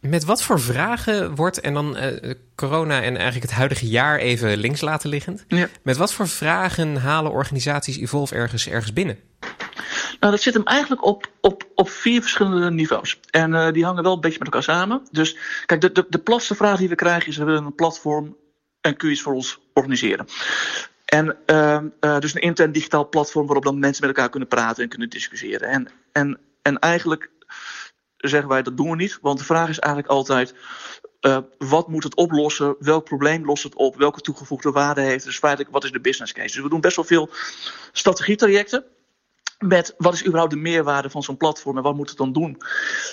met 0.00 0.24
wat 0.24 0.42
voor 0.42 0.60
vragen 0.60 1.34
wordt, 1.34 1.60
en 1.60 1.74
dan 1.74 1.96
uh, 1.96 2.34
corona 2.54 3.02
en 3.02 3.16
eigenlijk 3.16 3.42
het 3.42 3.58
huidige 3.58 3.88
jaar 3.88 4.18
even 4.18 4.56
links 4.56 4.80
laten 4.80 5.08
liggend. 5.10 5.44
Ja. 5.48 5.68
Met 5.82 5.96
wat 5.96 6.12
voor 6.12 6.28
vragen 6.28 6.96
halen 6.96 7.32
organisaties 7.32 7.98
Evolve 7.98 8.34
ergens, 8.34 8.68
ergens 8.68 8.92
binnen? 8.92 9.18
Nou, 10.20 10.32
dat 10.32 10.40
zit 10.40 10.54
hem 10.54 10.64
eigenlijk 10.64 11.04
op, 11.04 11.30
op, 11.40 11.68
op 11.74 11.88
vier 11.88 12.20
verschillende 12.20 12.70
niveaus. 12.70 13.20
En 13.30 13.52
uh, 13.52 13.72
die 13.72 13.84
hangen 13.84 14.02
wel 14.02 14.14
een 14.14 14.20
beetje 14.20 14.38
met 14.38 14.46
elkaar 14.46 14.62
samen. 14.62 15.02
Dus 15.10 15.36
kijk, 15.66 15.80
de, 15.80 15.92
de, 15.92 16.06
de 16.08 16.18
platste 16.18 16.54
vraag 16.54 16.78
die 16.78 16.88
we 16.88 16.94
krijgen 16.94 17.28
is: 17.28 17.36
we 17.36 17.44
willen 17.44 17.64
een 17.64 17.74
platform 17.74 18.36
en 18.80 18.96
kun 18.96 19.08
je 19.08 19.14
iets 19.14 19.22
voor 19.22 19.34
ons 19.34 19.60
organiseren? 19.72 20.26
En 21.04 21.36
uh, 21.46 21.78
uh, 22.00 22.18
dus 22.18 22.34
een 22.34 22.40
intern 22.40 22.72
digitaal 22.72 23.08
platform 23.08 23.46
waarop 23.46 23.64
dan 23.64 23.78
mensen 23.78 24.06
met 24.06 24.16
elkaar 24.16 24.30
kunnen 24.30 24.48
praten 24.48 24.82
en 24.82 24.88
kunnen 24.88 25.10
discussiëren. 25.10 25.68
En, 25.68 25.88
en, 26.12 26.38
en 26.62 26.78
eigenlijk 26.78 27.30
zeggen 28.28 28.48
wij 28.48 28.62
dat 28.62 28.76
doen 28.76 28.90
we 28.90 28.96
niet. 28.96 29.18
Want 29.20 29.38
de 29.38 29.44
vraag 29.44 29.68
is 29.68 29.78
eigenlijk 29.78 30.12
altijd: 30.12 30.54
uh, 31.20 31.38
wat 31.58 31.88
moet 31.88 32.04
het 32.04 32.14
oplossen? 32.14 32.76
Welk 32.78 33.04
probleem 33.04 33.44
lost 33.44 33.62
het 33.62 33.74
op? 33.74 33.96
Welke 33.96 34.20
toegevoegde 34.20 34.70
waarde 34.70 35.00
heeft? 35.00 35.24
Dus 35.24 35.38
feitelijk, 35.38 35.72
wat 35.72 35.84
is 35.84 35.92
de 35.92 36.00
business 36.00 36.32
case? 36.32 36.54
Dus 36.54 36.62
we 36.62 36.68
doen 36.68 36.80
best 36.80 36.96
wel 36.96 37.04
veel 37.04 37.30
strategietrajecten. 37.92 38.84
Met 39.58 39.94
wat 39.98 40.14
is 40.14 40.24
überhaupt 40.24 40.52
de 40.52 40.58
meerwaarde 40.58 41.10
van 41.10 41.22
zo'n 41.22 41.36
platform 41.36 41.76
en 41.76 41.82
wat 41.82 41.94
moet 41.94 42.08
het 42.08 42.18
dan 42.18 42.32
doen? 42.32 42.62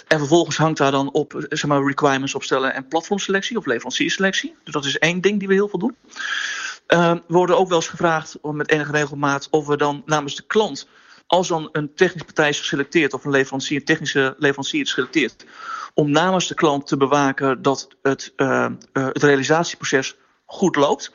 En 0.07 0.17
vervolgens 0.17 0.57
hangt 0.57 0.77
daar 0.77 0.91
dan 0.91 1.11
op 1.11 1.45
zeg 1.49 1.65
maar, 1.65 1.85
requirements 1.85 2.35
opstellen 2.35 2.73
en 2.73 2.87
platformselectie 2.87 3.57
of 3.57 3.65
leverancierselectie. 3.65 4.55
Dus 4.63 4.73
dat 4.73 4.85
is 4.85 4.97
één 4.97 5.21
ding 5.21 5.39
die 5.39 5.47
we 5.47 5.53
heel 5.53 5.67
veel 5.67 5.79
doen. 5.79 5.95
Uh, 6.87 7.11
we 7.11 7.21
worden 7.27 7.57
ook 7.57 7.67
wel 7.67 7.77
eens 7.77 7.87
gevraagd 7.87 8.37
met 8.41 8.69
enige 8.69 8.91
regelmaat 8.91 9.47
of 9.49 9.67
we 9.67 9.77
dan 9.77 10.01
namens 10.05 10.35
de 10.35 10.43
klant 10.47 10.87
als 11.31 11.47
dan 11.47 11.69
een 11.71 11.93
technische 11.95 12.25
partij 12.25 12.49
is 12.49 12.59
geselecteerd 12.59 13.13
of 13.13 13.25
een 13.25 13.31
leverancier, 13.31 13.85
technische 13.85 14.35
leverancier 14.37 14.81
is 14.81 14.89
geselecteerd, 14.89 15.45
om 15.93 16.11
namens 16.11 16.47
de 16.47 16.53
klant 16.53 16.87
te 16.87 16.97
bewaken 16.97 17.61
dat 17.61 17.87
het, 18.01 18.33
uh, 18.37 18.67
uh, 18.93 19.05
het 19.05 19.23
realisatieproces 19.23 20.15
goed 20.45 20.75
loopt. 20.75 21.11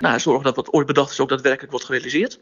Nou, 0.00 0.20
zorgen 0.20 0.44
dat 0.44 0.56
wat 0.56 0.72
ooit 0.72 0.86
bedacht 0.86 1.10
is 1.10 1.20
ook 1.20 1.28
daadwerkelijk 1.28 1.70
wordt 1.70 1.86
gerealiseerd. 1.86 2.40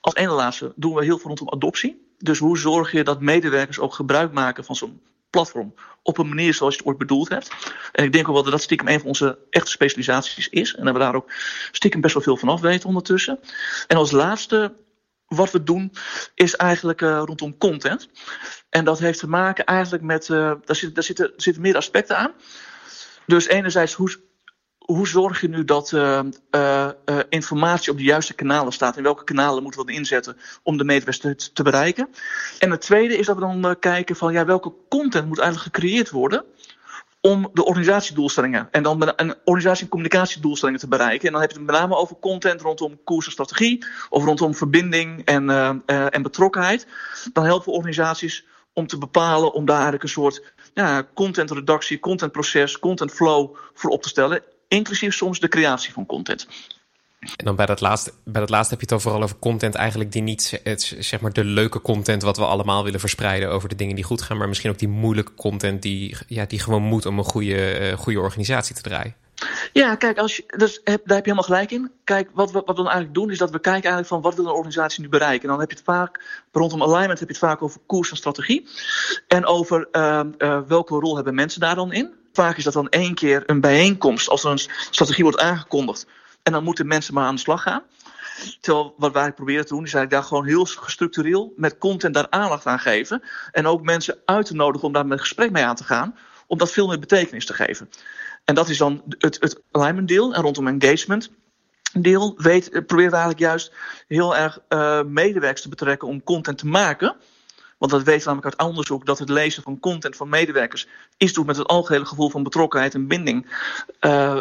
Als 0.00 0.14
ene 0.14 0.32
laatste 0.32 0.72
doen 0.76 0.94
we 0.94 1.04
heel 1.04 1.18
veel 1.18 1.26
rondom 1.26 1.50
adoptie. 1.50 2.14
Dus 2.18 2.38
hoe 2.38 2.58
zorg 2.58 2.92
je 2.92 3.04
dat 3.04 3.20
medewerkers 3.20 3.78
ook 3.78 3.94
gebruik 3.94 4.32
maken 4.32 4.64
van 4.64 4.76
zo'n 4.76 5.00
platform 5.30 5.74
op 6.02 6.18
een 6.18 6.28
manier 6.28 6.54
zoals 6.54 6.74
je 6.74 6.78
het 6.78 6.88
ooit 6.88 6.98
bedoeld 6.98 7.28
hebt. 7.28 7.50
En 7.92 8.04
ik 8.04 8.12
denk 8.12 8.28
ook 8.28 8.34
wel 8.34 8.42
dat 8.42 8.52
dat 8.52 8.62
stiekem 8.62 8.88
een 8.88 8.98
van 8.98 9.08
onze 9.08 9.38
echte 9.50 9.70
specialisaties 9.70 10.48
is. 10.48 10.74
En 10.74 10.84
dat 10.84 10.92
we 10.92 11.00
daar 11.00 11.14
ook 11.14 11.32
stiekem 11.72 12.00
best 12.00 12.14
wel 12.14 12.22
veel 12.22 12.36
van 12.36 12.48
af 12.48 12.60
weten 12.60 12.88
ondertussen. 12.88 13.40
En 13.86 13.96
als 13.96 14.10
laatste 14.10 14.72
wat 15.28 15.50
we 15.50 15.62
doen 15.62 15.92
is 16.34 16.56
eigenlijk 16.56 17.00
uh, 17.00 17.22
rondom 17.24 17.58
content. 17.58 18.08
En 18.70 18.84
dat 18.84 18.98
heeft 18.98 19.18
te 19.18 19.28
maken 19.28 19.64
eigenlijk 19.64 20.04
met, 20.04 20.28
uh, 20.28 20.52
daar, 20.64 20.76
zit, 20.76 20.94
daar, 20.94 21.04
zitten, 21.04 21.32
zitten 21.36 21.62
meer 21.62 21.76
aspecten 21.76 22.16
aan. 22.16 22.32
Dus 23.26 23.48
enerzijds, 23.48 23.94
hoe, 23.94 24.16
hoe 24.78 25.08
zorg 25.08 25.40
je 25.40 25.48
nu 25.48 25.64
dat 25.64 25.92
uh, 25.92 26.20
informatie 27.28 27.92
op 27.92 27.98
de 27.98 28.04
juiste 28.04 28.34
kanalen 28.34 28.72
staat? 28.72 28.96
In 28.96 29.02
welke 29.02 29.24
kanalen 29.24 29.62
moeten 29.62 29.80
we 29.80 29.86
dan 29.86 29.96
inzetten 29.96 30.36
om 30.62 30.76
de 30.76 30.84
medewerkers 30.84 31.18
te, 31.18 31.52
te, 31.52 31.62
bereiken? 31.62 32.08
En 32.58 32.70
het 32.70 32.80
tweede 32.80 33.16
is 33.16 33.26
dat 33.26 33.36
we 33.36 33.60
dan 33.60 33.78
kijken 33.78 34.16
van, 34.16 34.32
ja, 34.32 34.44
welke 34.44 34.74
content 34.88 35.26
moet 35.26 35.38
eigenlijk 35.38 35.74
gecreëerd 35.74 36.10
worden 36.10 36.44
om 37.20 37.50
de 37.52 37.64
organisatiedoelstellingen 37.64 38.68
en 38.70 38.82
dan 38.82 39.12
een 39.16 39.34
organisatie- 39.44 39.82
en 39.82 39.88
communicatiedoelstellingen 39.88 40.80
te 40.80 40.88
bereiken. 40.88 41.26
En 41.26 41.32
dan 41.32 41.40
heb 41.40 41.50
je 41.50 41.56
het 41.56 41.66
met 41.66 41.76
name 41.76 41.96
over 41.96 42.16
content 42.20 42.60
rondom 42.60 43.04
koers 43.04 43.26
en 43.26 43.32
strategie, 43.32 43.86
of 44.08 44.24
rondom 44.24 44.54
verbinding 44.54 45.24
en, 45.24 45.48
uh, 45.48 45.70
uh, 45.86 46.14
en 46.14 46.22
betrokkenheid. 46.22 46.86
Dan 47.32 47.44
helpen 47.44 47.66
we 47.66 47.76
organisaties 47.76 48.44
om 48.72 48.86
te 48.86 48.98
bepalen, 48.98 49.52
om 49.52 49.64
daar 49.64 49.74
eigenlijk 49.74 50.04
een 50.04 50.08
soort 50.08 50.52
ja, 50.74 51.08
contentredactie, 51.14 51.98
contentproces, 51.98 52.78
content 52.78 53.12
flow 53.12 53.56
voor 53.74 53.90
op 53.90 54.02
te 54.02 54.08
stellen. 54.08 54.42
Inclusief 54.68 55.14
soms 55.14 55.40
de 55.40 55.48
creatie 55.48 55.92
van 55.92 56.06
content. 56.06 56.48
En 57.18 57.44
dan 57.44 57.56
bij 57.56 57.66
dat, 57.66 57.80
laatste, 57.80 58.12
bij 58.24 58.40
dat 58.40 58.50
laatste 58.50 58.74
heb 58.74 58.80
je 58.80 58.94
het 58.94 59.02
dan 59.02 59.12
vooral 59.12 59.22
over 59.22 59.38
content 59.38 59.74
eigenlijk 59.74 60.12
die 60.12 60.22
niet, 60.22 60.60
zeg 60.98 61.20
maar 61.20 61.32
de 61.32 61.44
leuke 61.44 61.80
content 61.80 62.22
wat 62.22 62.36
we 62.36 62.44
allemaal 62.44 62.84
willen 62.84 63.00
verspreiden 63.00 63.50
over 63.50 63.68
de 63.68 63.74
dingen 63.74 63.94
die 63.94 64.04
goed 64.04 64.22
gaan, 64.22 64.36
maar 64.36 64.48
misschien 64.48 64.70
ook 64.70 64.78
die 64.78 64.88
moeilijke 64.88 65.34
content 65.34 65.82
die, 65.82 66.16
ja, 66.26 66.44
die 66.46 66.60
gewoon 66.60 66.82
moet 66.82 67.06
om 67.06 67.18
een 67.18 67.24
goede, 67.24 67.90
uh, 67.90 67.96
goede 67.96 68.20
organisatie 68.20 68.74
te 68.74 68.82
draaien. 68.82 69.14
Ja, 69.72 69.94
kijk, 69.94 70.18
als 70.18 70.36
je, 70.36 70.44
dus 70.56 70.80
heb, 70.84 70.84
daar 70.84 71.16
heb 71.16 71.26
je 71.26 71.32
helemaal 71.32 71.42
gelijk 71.42 71.70
in. 71.70 71.90
Kijk, 72.04 72.30
wat, 72.32 72.52
wat, 72.52 72.66
wat 72.66 72.76
we 72.76 72.82
dan 72.82 72.92
eigenlijk 72.92 73.14
doen, 73.14 73.30
is 73.30 73.38
dat 73.38 73.50
we 73.50 73.58
kijken 73.58 73.90
eigenlijk 73.90 74.08
van 74.08 74.20
wat 74.20 74.34
wil 74.34 74.44
een 74.44 74.56
organisatie 74.56 75.02
nu 75.02 75.08
bereiken. 75.08 75.42
En 75.42 75.48
dan 75.48 75.60
heb 75.60 75.70
je 75.70 75.76
het 75.76 75.84
vaak, 75.84 76.22
rondom 76.52 76.82
alignment 76.82 77.18
heb 77.18 77.28
je 77.28 77.34
het 77.34 77.44
vaak 77.44 77.62
over 77.62 77.80
koers 77.86 78.10
en 78.10 78.16
strategie. 78.16 78.68
En 79.28 79.46
over 79.46 79.88
uh, 79.92 80.20
uh, 80.38 80.60
welke 80.66 80.94
rol 80.94 81.14
hebben 81.16 81.34
mensen 81.34 81.60
daar 81.60 81.74
dan 81.74 81.92
in. 81.92 82.10
Vaak 82.32 82.56
is 82.56 82.64
dat 82.64 82.72
dan 82.72 82.88
één 82.88 83.14
keer 83.14 83.42
een 83.46 83.60
bijeenkomst 83.60 84.28
als 84.28 84.44
er 84.44 84.50
een 84.50 84.68
strategie 84.90 85.24
wordt 85.24 85.38
aangekondigd. 85.38 86.06
En 86.48 86.54
dan 86.54 86.64
moeten 86.64 86.86
mensen 86.86 87.14
maar 87.14 87.24
aan 87.24 87.34
de 87.34 87.40
slag 87.40 87.62
gaan. 87.62 87.82
Terwijl 88.60 88.94
wat 88.96 89.12
wij 89.12 89.32
proberen 89.32 89.66
te 89.66 89.74
doen, 89.74 89.84
is 89.84 89.94
eigenlijk 89.94 90.10
daar 90.10 90.22
gewoon 90.22 90.46
heel 90.46 90.64
gestructureel 90.64 91.52
met 91.56 91.78
content 91.78 92.14
daar 92.14 92.26
aandacht 92.30 92.66
aan 92.66 92.78
geven. 92.78 93.22
En 93.52 93.66
ook 93.66 93.82
mensen 93.82 94.18
uit 94.24 94.46
te 94.46 94.54
nodigen 94.54 94.86
om 94.86 94.92
daar 94.92 95.06
met 95.06 95.20
gesprek 95.20 95.50
mee 95.50 95.64
aan 95.64 95.76
te 95.76 95.84
gaan. 95.84 96.16
om 96.46 96.58
dat 96.58 96.72
veel 96.72 96.86
meer 96.86 96.98
betekenis 96.98 97.46
te 97.46 97.54
geven. 97.54 97.90
En 98.44 98.54
dat 98.54 98.68
is 98.68 98.78
dan 98.78 99.02
het, 99.18 99.36
het 99.40 99.60
alignment 99.70 100.08
deel. 100.08 100.34
En 100.34 100.42
rondom 100.42 100.66
engagement 100.66 101.30
deel 101.92 102.34
weet, 102.36 102.84
eigenlijk 102.90 103.38
juist 103.38 103.72
heel 104.06 104.36
erg 104.36 104.58
uh, 104.68 105.02
medewerkers 105.02 105.62
te 105.62 105.68
betrekken 105.68 106.08
om 106.08 106.22
content 106.22 106.58
te 106.58 106.66
maken. 106.66 107.16
Want 107.78 107.90
dat 107.90 108.02
weten 108.02 108.20
we 108.20 108.26
namelijk 108.26 108.58
uit 108.58 108.68
onderzoek 108.68 109.06
dat 109.06 109.18
het 109.18 109.28
lezen 109.28 109.62
van 109.62 109.80
content 109.80 110.16
van 110.16 110.28
medewerkers 110.28 110.86
iets 111.16 111.32
doet 111.32 111.46
met 111.46 111.56
het 111.56 111.66
algehele 111.66 112.04
gevoel 112.04 112.30
van 112.30 112.42
betrokkenheid 112.42 112.94
en 112.94 113.06
binding 113.06 113.46
uh, 114.00 114.38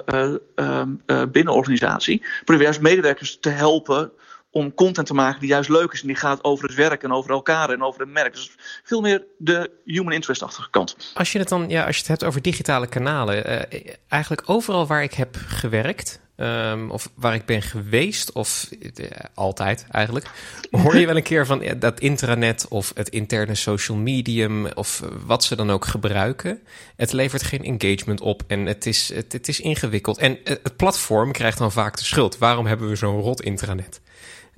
uh, 0.56 0.84
binnen 1.32 1.54
organisatie. 1.54 2.20
Proberen 2.20 2.64
juist 2.64 2.82
medewerkers 2.82 3.38
te 3.40 3.50
helpen 3.50 4.12
om 4.52 4.74
content 4.74 5.08
te 5.08 5.14
maken 5.14 5.40
die 5.40 5.50
juist 5.50 5.70
leuk 5.70 5.92
is 5.92 6.02
en 6.02 6.08
die 6.08 6.16
gaat 6.16 6.44
over 6.44 6.68
het 6.68 6.76
werk 6.76 7.04
en 7.04 7.12
over 7.12 7.32
elkaar 7.32 7.70
en 7.70 7.84
over 7.84 8.02
het 8.02 8.10
merk. 8.10 8.34
Dus 8.34 8.52
veel 8.84 9.02
meer 9.02 9.24
de 9.38 9.72
human 9.86 10.14
interest-achtige 10.14 10.70
kant. 10.70 11.12
Als 11.14 11.32
je 11.32 11.40
het 11.40 11.50
dan, 11.50 11.70
ja, 11.70 11.86
als 11.86 11.96
je 11.96 12.02
het 12.02 12.10
hebt 12.10 12.24
over 12.24 12.42
digitale 12.42 12.88
kanalen, 12.88 13.70
eigenlijk 14.08 14.50
overal 14.50 14.88
waar 14.88 15.04
ik 15.04 15.14
heb 15.14 15.36
gewerkt, 15.48 16.20
um, 16.38 16.92
of 16.92 17.10
waar 17.16 17.34
ik 17.34 17.46
ben 17.46 17.62
geweest, 17.62 18.32
of 18.32 18.70
uh, 18.80 19.08
altijd 19.34 19.86
eigenlijk, 19.92 20.26
hoor 20.72 20.98
je 20.98 21.06
wel 21.06 21.16
een 21.16 21.24
keer 21.24 21.46
van 21.46 21.60
ja, 21.60 21.74
dat 21.74 22.00
intranet 22.00 22.66
of 22.70 22.92
het 22.96 23.10
interne 23.10 23.56
social 23.56 23.98
medium 23.98 24.66
of 24.66 25.04
wat 25.26 25.44
ze 25.44 25.56
dan 25.56 25.72
ook 25.72 25.86
gebruiken. 25.86 26.60
Het 26.96 27.12
levert 27.12 27.44
geen 27.44 27.64
engagement 27.64 28.22
op 28.22 28.44
en 28.48 28.66
het 28.66 28.86
is, 28.86 29.14
het, 29.14 29.34
het 29.34 29.48
is 29.48 29.60
ingewikkeld. 29.60 30.18
En 30.18 30.38
het 30.44 30.76
platform 30.76 31.32
krijgt 31.32 31.58
dan 31.58 31.72
vaak 31.72 31.98
de 31.98 32.04
schuld. 32.04 32.38
Waarom 32.38 32.66
hebben 32.66 32.90
we 32.90 32.96
zo'n 32.96 33.22
rot 33.22 33.42
intranet? 33.42 34.02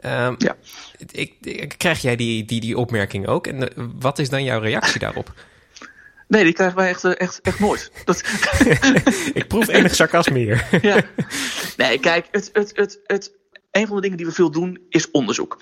Um, 0.06 0.36
ja. 0.38 0.56
Ik, 1.12 1.34
ik, 1.42 1.74
krijg 1.78 2.02
jij 2.02 2.16
die, 2.16 2.46
die, 2.46 2.60
die 2.60 2.78
opmerking 2.78 3.28
ook? 3.28 3.48
En 3.48 3.70
wat 4.00 4.20
is 4.20 4.30
dan 4.30 4.44
jouw 4.44 4.60
reactie 4.60 5.00
daarop? 5.00 5.34
Nee, 6.30 6.44
die 6.44 6.54
krijgen 6.54 6.78
wij 6.78 6.90
echt, 6.90 7.04
uh, 7.04 7.20
echt, 7.20 7.42
echt 7.42 7.60
nooit. 7.60 7.92
Dat... 8.06 8.24
ik 9.34 9.46
proef 9.48 9.68
enig 9.68 9.96
sarcasme 9.96 10.38
hier. 10.38 10.68
ja. 10.82 11.02
Nee, 11.78 12.00
kijk, 12.00 12.28
het, 12.32 12.50
het, 12.54 12.72
het, 12.74 13.00
het, 13.06 13.36
een 13.72 13.88
van 13.88 13.96
de 13.96 14.02
dingen 14.02 14.18
die 14.18 14.26
we 14.26 14.32
veel 14.32 14.52
doen 14.52 14.86
is 14.90 15.12
onderzoek. 15.12 15.62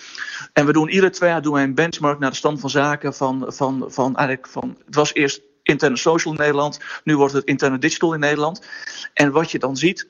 En 0.54 0.66
we 0.66 0.74
doen 0.74 0.90
iedere 0.90 1.10
twee 1.10 1.30
jaar 1.30 1.42
doen 1.42 1.54
wij 1.54 1.64
een 1.64 1.76
benchmark 1.76 2.20
naar 2.20 2.30
de 2.30 2.36
stand 2.36 2.60
van 2.60 2.70
zaken 2.70 3.14
van, 3.14 3.46
van, 3.48 3.86
van 3.88 4.16
eigenlijk 4.16 4.48
van. 4.48 4.78
Het 4.86 4.96
was 4.96 5.14
eerst 5.14 5.42
interne 5.64 5.98
social 5.98 6.34
in 6.34 6.40
Nederland, 6.40 6.80
nu 7.04 7.18
wordt 7.18 7.34
het 7.34 7.46
interne 7.46 7.78
digital 7.78 8.14
in 8.14 8.20
Nederland. 8.20 8.66
En 9.14 9.32
wat 9.32 9.52
je 9.52 9.60
dan 9.60 9.78
ziet, 9.78 10.08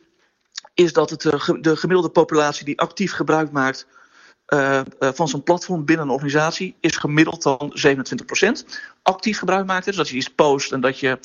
is 0.74 0.94
dat 0.94 1.10
het 1.10 1.24
uh, 1.24 1.50
de 1.62 1.76
gemiddelde 1.76 2.10
populatie 2.10 2.66
die 2.66 2.80
actief 2.80 3.12
gebruik 3.12 3.52
maakt 3.52 3.88
uh, 4.54 4.82
van 5.00 5.28
zo'n 5.28 5.44
platform 5.44 5.86
binnen 5.86 6.06
een 6.06 6.12
organisatie 6.12 6.76
is 6.80 6.96
gemiddeld 6.96 7.44
dan 7.44 7.74
27% 7.88 8.80
actief 9.02 9.38
gebruik 9.38 9.66
maakt. 9.66 9.86
Dus 9.86 9.96
dat 9.96 10.10
je 10.10 10.16
iets 10.16 10.30
post 10.30 10.72
en 10.72 10.82
dat 10.82 11.00
je 11.00 11.20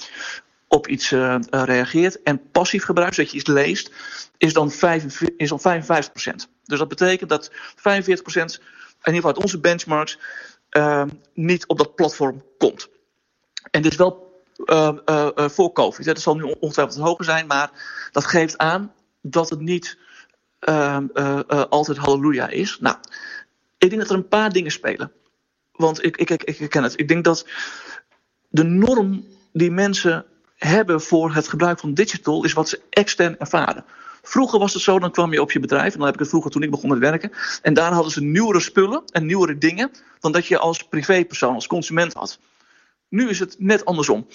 op 0.68 0.86
iets 0.86 1.10
uh, 1.10 1.36
reageert. 1.50 2.22
En 2.22 2.50
passief 2.50 2.84
gebruik, 2.84 3.16
dat 3.16 3.30
je 3.30 3.36
iets 3.36 3.46
leest, 3.46 3.92
is 4.38 4.52
dan, 4.52 4.70
5, 4.70 5.20
is 5.36 5.48
dan 5.48 5.60
55%. 5.60 5.64
Dus 6.64 6.78
dat 6.78 6.88
betekent 6.88 7.30
dat 7.30 7.50
45%, 7.50 7.52
in 7.54 7.92
ieder 8.34 8.50
geval 9.02 9.24
uit 9.24 9.42
onze 9.42 9.60
benchmarks, 9.60 10.18
niet 11.34 11.66
op 11.66 11.78
dat 11.78 11.94
platform 11.94 12.44
komt. 12.58 12.88
En 13.70 13.82
dit 13.82 13.92
is 13.92 13.96
wel 13.98 14.42
voor 15.36 15.72
COVID. 15.72 16.04
Dat 16.04 16.20
zal 16.20 16.34
nu 16.34 16.54
ongetwijfeld 16.60 16.98
hoger 16.98 17.24
zijn, 17.24 17.46
maar 17.46 17.70
dat 18.10 18.24
geeft 18.24 18.58
aan 18.58 18.92
dat 19.20 19.50
het 19.50 19.60
niet 19.60 19.98
altijd 21.68 21.96
halleluja 21.96 22.48
is. 22.48 22.76
Nou, 22.80 22.96
ik 23.78 23.88
denk 23.88 24.00
dat 24.00 24.10
er 24.10 24.16
een 24.16 24.28
paar 24.28 24.52
dingen 24.52 24.70
spelen. 24.70 25.12
Want 25.72 26.04
ik, 26.04 26.16
ik, 26.16 26.30
ik, 26.30 26.42
ik 26.42 26.70
ken 26.70 26.82
het. 26.82 26.98
Ik 26.98 27.08
denk 27.08 27.24
dat 27.24 27.46
de 28.48 28.64
norm 28.64 29.24
die 29.52 29.70
mensen 29.70 30.24
hebben 30.56 31.00
voor 31.00 31.34
het 31.34 31.48
gebruik 31.48 31.78
van 31.78 31.94
digital 31.94 32.44
is 32.44 32.52
wat 32.52 32.68
ze 32.68 32.80
extern 32.90 33.38
ervaren. 33.38 33.84
Vroeger 34.22 34.58
was 34.58 34.72
het 34.72 34.82
zo, 34.82 34.98
dan 34.98 35.10
kwam 35.10 35.32
je 35.32 35.40
op 35.40 35.52
je 35.52 35.60
bedrijf, 35.60 35.92
en 35.92 35.96
dan 35.96 36.04
heb 36.04 36.14
ik 36.14 36.20
het 36.20 36.28
vroeger 36.28 36.50
toen 36.50 36.62
ik 36.62 36.70
begon 36.70 36.88
met 36.88 36.98
werken, 36.98 37.32
en 37.62 37.74
daar 37.74 37.92
hadden 37.92 38.12
ze 38.12 38.22
nieuwere 38.22 38.60
spullen 38.60 39.02
en 39.12 39.26
nieuwere 39.26 39.58
dingen 39.58 39.90
dan 40.20 40.32
dat 40.32 40.46
je 40.46 40.58
als 40.58 40.82
privépersoon, 40.82 41.54
als 41.54 41.66
consument 41.66 42.12
had. 42.12 42.38
Nu 43.12 43.28
is 43.28 43.38
het 43.38 43.56
net 43.58 43.84
andersom. 43.84 44.26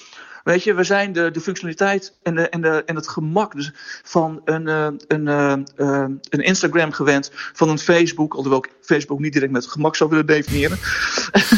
Weet 0.43 0.63
je, 0.63 0.73
we 0.73 0.83
zijn 0.83 1.13
de, 1.13 1.31
de 1.31 1.41
functionaliteit 1.41 2.17
en, 2.23 2.35
de, 2.35 2.49
en, 2.49 2.61
de, 2.61 2.83
en 2.85 2.95
het 2.95 3.07
gemak 3.07 3.55
dus 3.55 3.71
van 4.03 4.41
een, 4.45 4.67
uh, 4.67 4.87
een, 5.07 5.25
uh, 5.25 6.05
een 6.29 6.43
Instagram 6.43 6.91
gewend, 6.91 7.31
van 7.33 7.69
een 7.69 7.79
Facebook, 7.79 8.33
alhoewel 8.33 8.57
ik 8.57 8.71
Facebook 8.81 9.19
niet 9.19 9.33
direct 9.33 9.51
met 9.51 9.67
gemak 9.67 9.95
zou 9.95 10.09
willen 10.09 10.25
definiëren, 10.25 10.77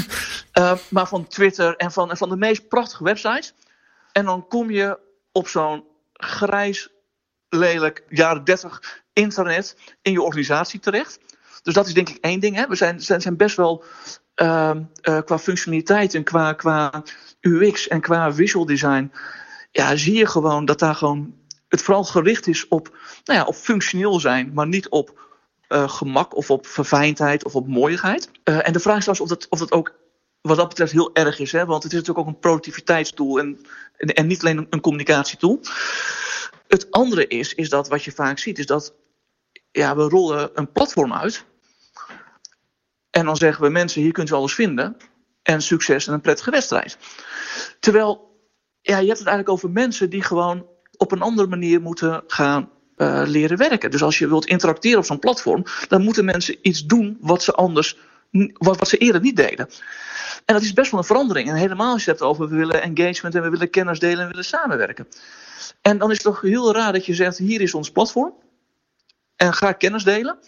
maar 0.90 1.08
van 1.08 1.28
Twitter 1.28 1.76
en 1.76 1.92
van, 1.92 2.10
en 2.10 2.18
van 2.18 2.30
de 2.30 2.38
meest 2.38 2.68
prachtige 2.68 3.04
websites. 3.04 3.54
En 4.12 4.26
dan 4.26 4.48
kom 4.48 4.72
je 4.72 5.00
op 5.32 5.48
zo'n 5.48 5.84
grijs, 6.14 6.90
lelijk, 7.50 8.04
jaren 8.10 8.44
30 8.44 9.04
internet 9.14 9.78
in 10.02 10.12
je 10.12 10.22
organisatie 10.22 10.80
terecht. 10.80 11.20
Dus 11.62 11.74
dat 11.74 11.88
is 11.88 11.94
denk 11.94 12.10
ik 12.10 12.18
één 12.22 12.40
ding. 12.40 12.56
Hè. 12.56 12.68
We 12.68 12.76
zijn, 12.76 13.02
zijn, 13.02 13.22
zijn 13.22 13.38
best 13.38 13.56
wel 13.56 13.84
uh, 14.36 14.72
uh, 15.02 15.20
qua 15.26 15.40
functionaliteit 15.40 16.14
en 16.14 16.24
qua, 16.24 16.54
qua 16.54 17.04
UX 17.40 17.88
en 17.88 18.02
qua 18.02 18.34
visual 18.34 18.66
design, 18.66 19.12
ja, 19.72 19.96
zie 19.96 20.18
je 20.18 20.26
gewoon 20.26 20.66
dat 20.66 20.80
daar 20.80 20.96
gewoon 20.96 21.34
het 21.68 21.82
vooral 21.82 22.04
gericht 22.04 22.48
is 22.48 22.68
op, 22.68 22.98
nou 23.24 23.40
ja, 23.40 23.46
op 23.46 23.56
functioneel 23.56 24.20
zijn, 24.20 24.52
maar 24.54 24.68
niet 24.68 24.90
op 24.90 25.28
uh, 25.70 25.90
gemak 25.90 26.36
of 26.36 26.52
op 26.52 26.68
verfijndheid 26.68 27.44
of 27.44 27.56
op 27.56 27.68
mooiigheid. 27.68 28.32
Uh, 28.44 28.68
en 28.68 28.74
de 28.74 28.80
vraag 28.80 28.98
is 28.98 29.04
trouwens 29.04 29.32
of 29.32 29.38
dat, 29.38 29.50
of 29.50 29.60
dat 29.60 29.72
ook 29.72 29.94
wat 30.42 30.58
dat 30.58 30.70
betreft 30.70 30.92
heel 30.92 31.14
erg 31.14 31.40
is, 31.40 31.52
hè? 31.52 31.66
want 31.66 31.84
het 31.84 31.92
is 31.92 32.00
natuurlijk 32.00 32.28
ook 32.28 32.34
een 32.34 32.40
productiviteitstool 32.40 33.40
en, 33.40 33.60
en, 33.98 34.08
en 34.08 34.28
niet 34.28 34.40
alleen 34.40 34.58
een, 34.58 34.68
een 34.70 34.82
communicatietool. 34.82 35.60
Het 36.68 36.92
andere 36.92 37.28
is, 37.28 37.54
is 37.54 37.70
dat 37.70 37.88
wat 37.88 38.04
je 38.04 38.12
vaak 38.12 38.40
ziet, 38.40 38.60
is 38.60 38.66
dat 38.66 38.94
ja, 39.72 39.96
we 39.96 40.04
rollen 40.04 40.50
een 40.54 40.72
platform 40.72 41.14
uit. 41.14 41.46
En 43.10 43.26
dan 43.26 43.38
zeggen 43.38 43.64
we 43.64 43.70
mensen, 43.70 44.02
hier 44.02 44.12
kunt 44.12 44.30
u 44.30 44.34
alles 44.34 44.54
vinden 44.54 44.98
en 45.44 45.62
succes 45.62 46.08
en 46.08 46.14
een 46.14 46.22
prettige 46.22 46.52
wedstrijd. 46.52 46.98
Terwijl, 47.80 48.38
ja, 48.82 48.98
je 48.98 49.08
hebt 49.08 49.20
het 49.20 49.28
eigenlijk 49.28 49.50
over 49.50 49.70
mensen 49.70 50.10
die 50.10 50.24
gewoon 50.24 50.68
op 50.98 51.12
een 51.12 51.22
andere 51.22 51.48
manier 51.48 51.82
moeten 51.82 52.24
gaan 52.28 52.70
uh, 52.98 53.22
leren 53.26 53.58
werken. 53.58 53.92
Dus 53.92 54.04
als 54.04 54.20
je 54.20 54.28
wilt 54.28 54.46
interacteren 54.46 54.98
op 54.98 55.06
zo'n 55.06 55.20
platform, 55.20 55.64
dan 55.88 56.04
moeten 56.04 56.26
mensen 56.26 56.58
iets 56.62 56.86
doen 56.86 57.18
wat 57.22 57.44
ze 57.44 57.54
anders, 57.54 57.98
wat, 58.54 58.80
wat 58.80 58.88
ze 58.88 58.98
eerder 58.98 59.22
niet 59.22 59.36
deden. 59.36 59.70
En 60.46 60.54
dat 60.54 60.62
is 60.62 60.74
best 60.74 60.92
wel 60.92 61.00
een 61.00 61.06
verandering. 61.06 61.50
En 61.50 61.56
helemaal 61.56 61.94
als 61.94 62.04
je 62.04 62.12
het 62.12 62.20
hebt 62.20 62.32
over 62.32 62.50
we 62.50 62.56
willen 62.56 62.82
engagement 62.82 63.36
en 63.36 63.42
we 63.42 63.50
willen 63.50 63.70
kennis 63.70 64.00
delen 64.00 64.20
en 64.20 64.28
willen 64.28 64.46
samenwerken. 64.46 65.08
En 65.82 65.98
dan 65.98 66.12
is 66.12 66.16
het 66.16 66.26
toch 66.26 66.42
heel 66.42 66.74
raar 66.74 66.94
dat 66.94 67.06
je 67.06 67.14
zegt: 67.14 67.38
hier 67.38 67.62
is 67.62 67.74
ons 67.74 67.92
platform. 67.92 68.34
En 69.36 69.54
ga 69.54 69.72
kennis 69.72 70.04
delen. 70.04 70.40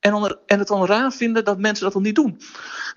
En, 0.00 0.38
en 0.46 0.58
het 0.58 0.68
dan 0.68 0.86
raar 0.86 1.12
vinden 1.12 1.44
dat 1.44 1.58
mensen 1.58 1.84
dat 1.84 1.92
dan 1.92 2.02
niet 2.02 2.14
doen. 2.14 2.40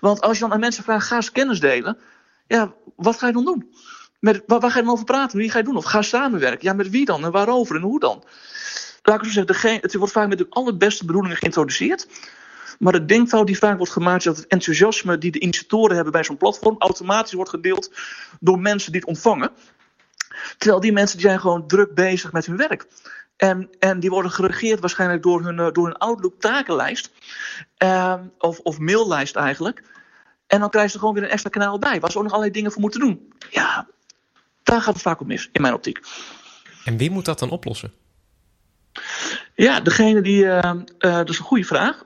Want 0.00 0.20
als 0.20 0.34
je 0.36 0.42
dan 0.42 0.52
aan 0.52 0.60
mensen 0.60 0.84
vraagt, 0.84 1.06
ga 1.06 1.16
eens 1.16 1.32
kennis 1.32 1.60
delen. 1.60 1.98
Ja, 2.46 2.74
wat 2.96 3.18
ga 3.18 3.26
je 3.26 3.32
dan 3.32 3.44
doen? 3.44 3.74
Met, 4.18 4.42
waar, 4.46 4.60
waar 4.60 4.70
ga 4.70 4.78
je 4.78 4.84
dan 4.84 4.92
over 4.92 5.04
praten? 5.04 5.38
Wie 5.38 5.50
ga 5.50 5.58
je 5.58 5.64
doen? 5.64 5.76
Of 5.76 5.84
ga 5.84 6.02
samenwerken? 6.02 6.68
Ja, 6.68 6.72
met 6.72 6.90
wie 6.90 7.04
dan? 7.04 7.24
En 7.24 7.30
waarover? 7.30 7.76
En 7.76 7.82
hoe 7.82 8.00
dan? 8.00 8.24
Laat 9.02 9.24
ik 9.24 9.32
zo 9.32 9.42
zeggen, 9.46 9.78
het 9.80 9.94
wordt 9.94 10.12
vaak 10.12 10.28
met 10.28 10.38
de 10.38 10.46
allerbeste 10.50 11.04
bedoelingen 11.04 11.36
geïntroduceerd. 11.36 12.06
Maar 12.78 12.92
de 12.92 13.04
denkfout 13.04 13.46
die 13.46 13.58
vaak 13.58 13.76
wordt 13.76 13.92
gemaakt 13.92 14.18
is 14.18 14.24
dat 14.24 14.36
het 14.36 14.46
enthousiasme 14.46 15.18
die 15.18 15.30
de 15.30 15.40
initiatoren 15.40 15.94
hebben 15.94 16.12
bij 16.12 16.24
zo'n 16.24 16.36
platform 16.36 16.76
automatisch 16.78 17.32
wordt 17.32 17.50
gedeeld 17.50 17.92
door 18.40 18.58
mensen 18.58 18.92
die 18.92 19.00
het 19.00 19.08
ontvangen. 19.08 19.50
Terwijl 20.58 20.80
die 20.80 20.92
mensen 20.92 21.18
die 21.18 21.26
zijn 21.26 21.40
gewoon 21.40 21.66
druk 21.66 21.94
bezig 21.94 22.32
met 22.32 22.46
hun 22.46 22.56
werk. 22.56 22.86
En, 23.36 23.70
en 23.78 24.00
die 24.00 24.10
worden 24.10 24.30
geregeerd 24.30 24.80
waarschijnlijk 24.80 25.22
door 25.22 25.42
hun, 25.42 25.58
eh, 25.58 25.72
door 25.72 25.86
hun 25.86 25.96
Outlook 25.96 26.40
takenlijst. 26.40 27.10
Uh, 27.78 28.14
of, 28.38 28.58
of 28.58 28.78
maillijst 28.78 29.36
eigenlijk. 29.36 29.82
En 30.46 30.60
dan 30.60 30.70
krijgen 30.70 30.92
ze 30.92 30.98
gewoon 30.98 31.14
weer 31.14 31.22
een 31.22 31.30
extra 31.30 31.50
kanaal 31.50 31.78
bij. 31.78 32.00
Waar 32.00 32.10
ze 32.10 32.16
ook 32.16 32.22
nog 32.22 32.32
allerlei 32.32 32.56
dingen 32.56 32.72
voor 32.72 32.80
moeten 32.80 33.00
doen. 33.00 33.32
Ja, 33.50 33.88
daar 34.62 34.80
gaat 34.80 34.94
het 34.94 35.02
vaak 35.02 35.20
om 35.20 35.26
mis, 35.26 35.48
in 35.52 35.62
mijn 35.62 35.74
optiek. 35.74 35.98
En 36.84 36.96
wie 36.96 37.10
moet 37.10 37.24
dat 37.24 37.38
dan 37.38 37.50
oplossen? 37.50 37.92
Ja, 39.54 39.80
degene 39.80 40.20
die. 40.20 40.44
Uh, 40.44 40.58
uh, 40.58 40.82
dat 40.98 41.28
is 41.28 41.38
een 41.38 41.44
goede 41.44 41.64
vraag. 41.64 42.04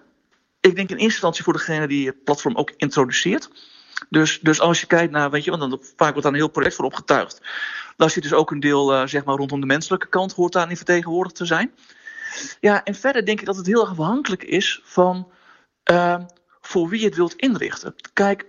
Ik 0.60 0.76
denk 0.76 0.90
in 0.90 0.96
eerste 0.96 1.04
instantie 1.04 1.44
voor 1.44 1.52
degene 1.52 1.88
die 1.88 2.06
het 2.06 2.24
platform 2.24 2.56
ook 2.56 2.72
introduceert. 2.76 3.50
Dus, 4.08 4.40
dus 4.40 4.60
als 4.60 4.80
je 4.80 4.86
kijkt 4.86 5.12
naar, 5.12 5.30
weet 5.30 5.44
je, 5.44 5.50
want 5.50 5.70
dan 5.70 5.80
vaak 5.96 6.08
wordt 6.08 6.22
daar 6.22 6.32
een 6.32 6.38
heel 6.38 6.48
project 6.48 6.74
voor 6.74 6.84
opgetuigd. 6.84 7.40
Daar 7.98 8.10
zit 8.10 8.22
dus 8.22 8.32
ook 8.32 8.50
een 8.50 8.60
deel, 8.60 8.94
uh, 8.94 9.06
zeg 9.06 9.24
maar, 9.24 9.36
rondom 9.36 9.60
de 9.60 9.66
menselijke 9.66 10.08
kant, 10.08 10.32
hoort 10.32 10.52
daar 10.52 10.66
niet 10.66 10.76
vertegenwoordigd 10.76 11.36
te 11.36 11.44
zijn. 11.44 11.74
Ja, 12.60 12.84
en 12.84 12.94
verder 12.94 13.24
denk 13.24 13.40
ik 13.40 13.46
dat 13.46 13.56
het 13.56 13.66
heel 13.66 13.80
erg 13.80 13.90
afhankelijk 13.90 14.42
is 14.42 14.80
van 14.84 15.32
uh, 15.90 16.18
voor 16.60 16.88
wie 16.88 17.00
je 17.00 17.06
het 17.06 17.16
wilt 17.16 17.34
inrichten. 17.34 17.94
Kijk, 18.12 18.46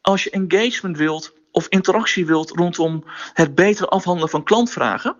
als 0.00 0.24
je 0.24 0.30
engagement 0.30 0.96
wilt 0.96 1.32
of 1.50 1.68
interactie 1.68 2.26
wilt 2.26 2.50
rondom 2.50 3.04
het 3.32 3.54
beter 3.54 3.88
afhandelen 3.88 4.30
van 4.30 4.44
klantvragen. 4.44 5.16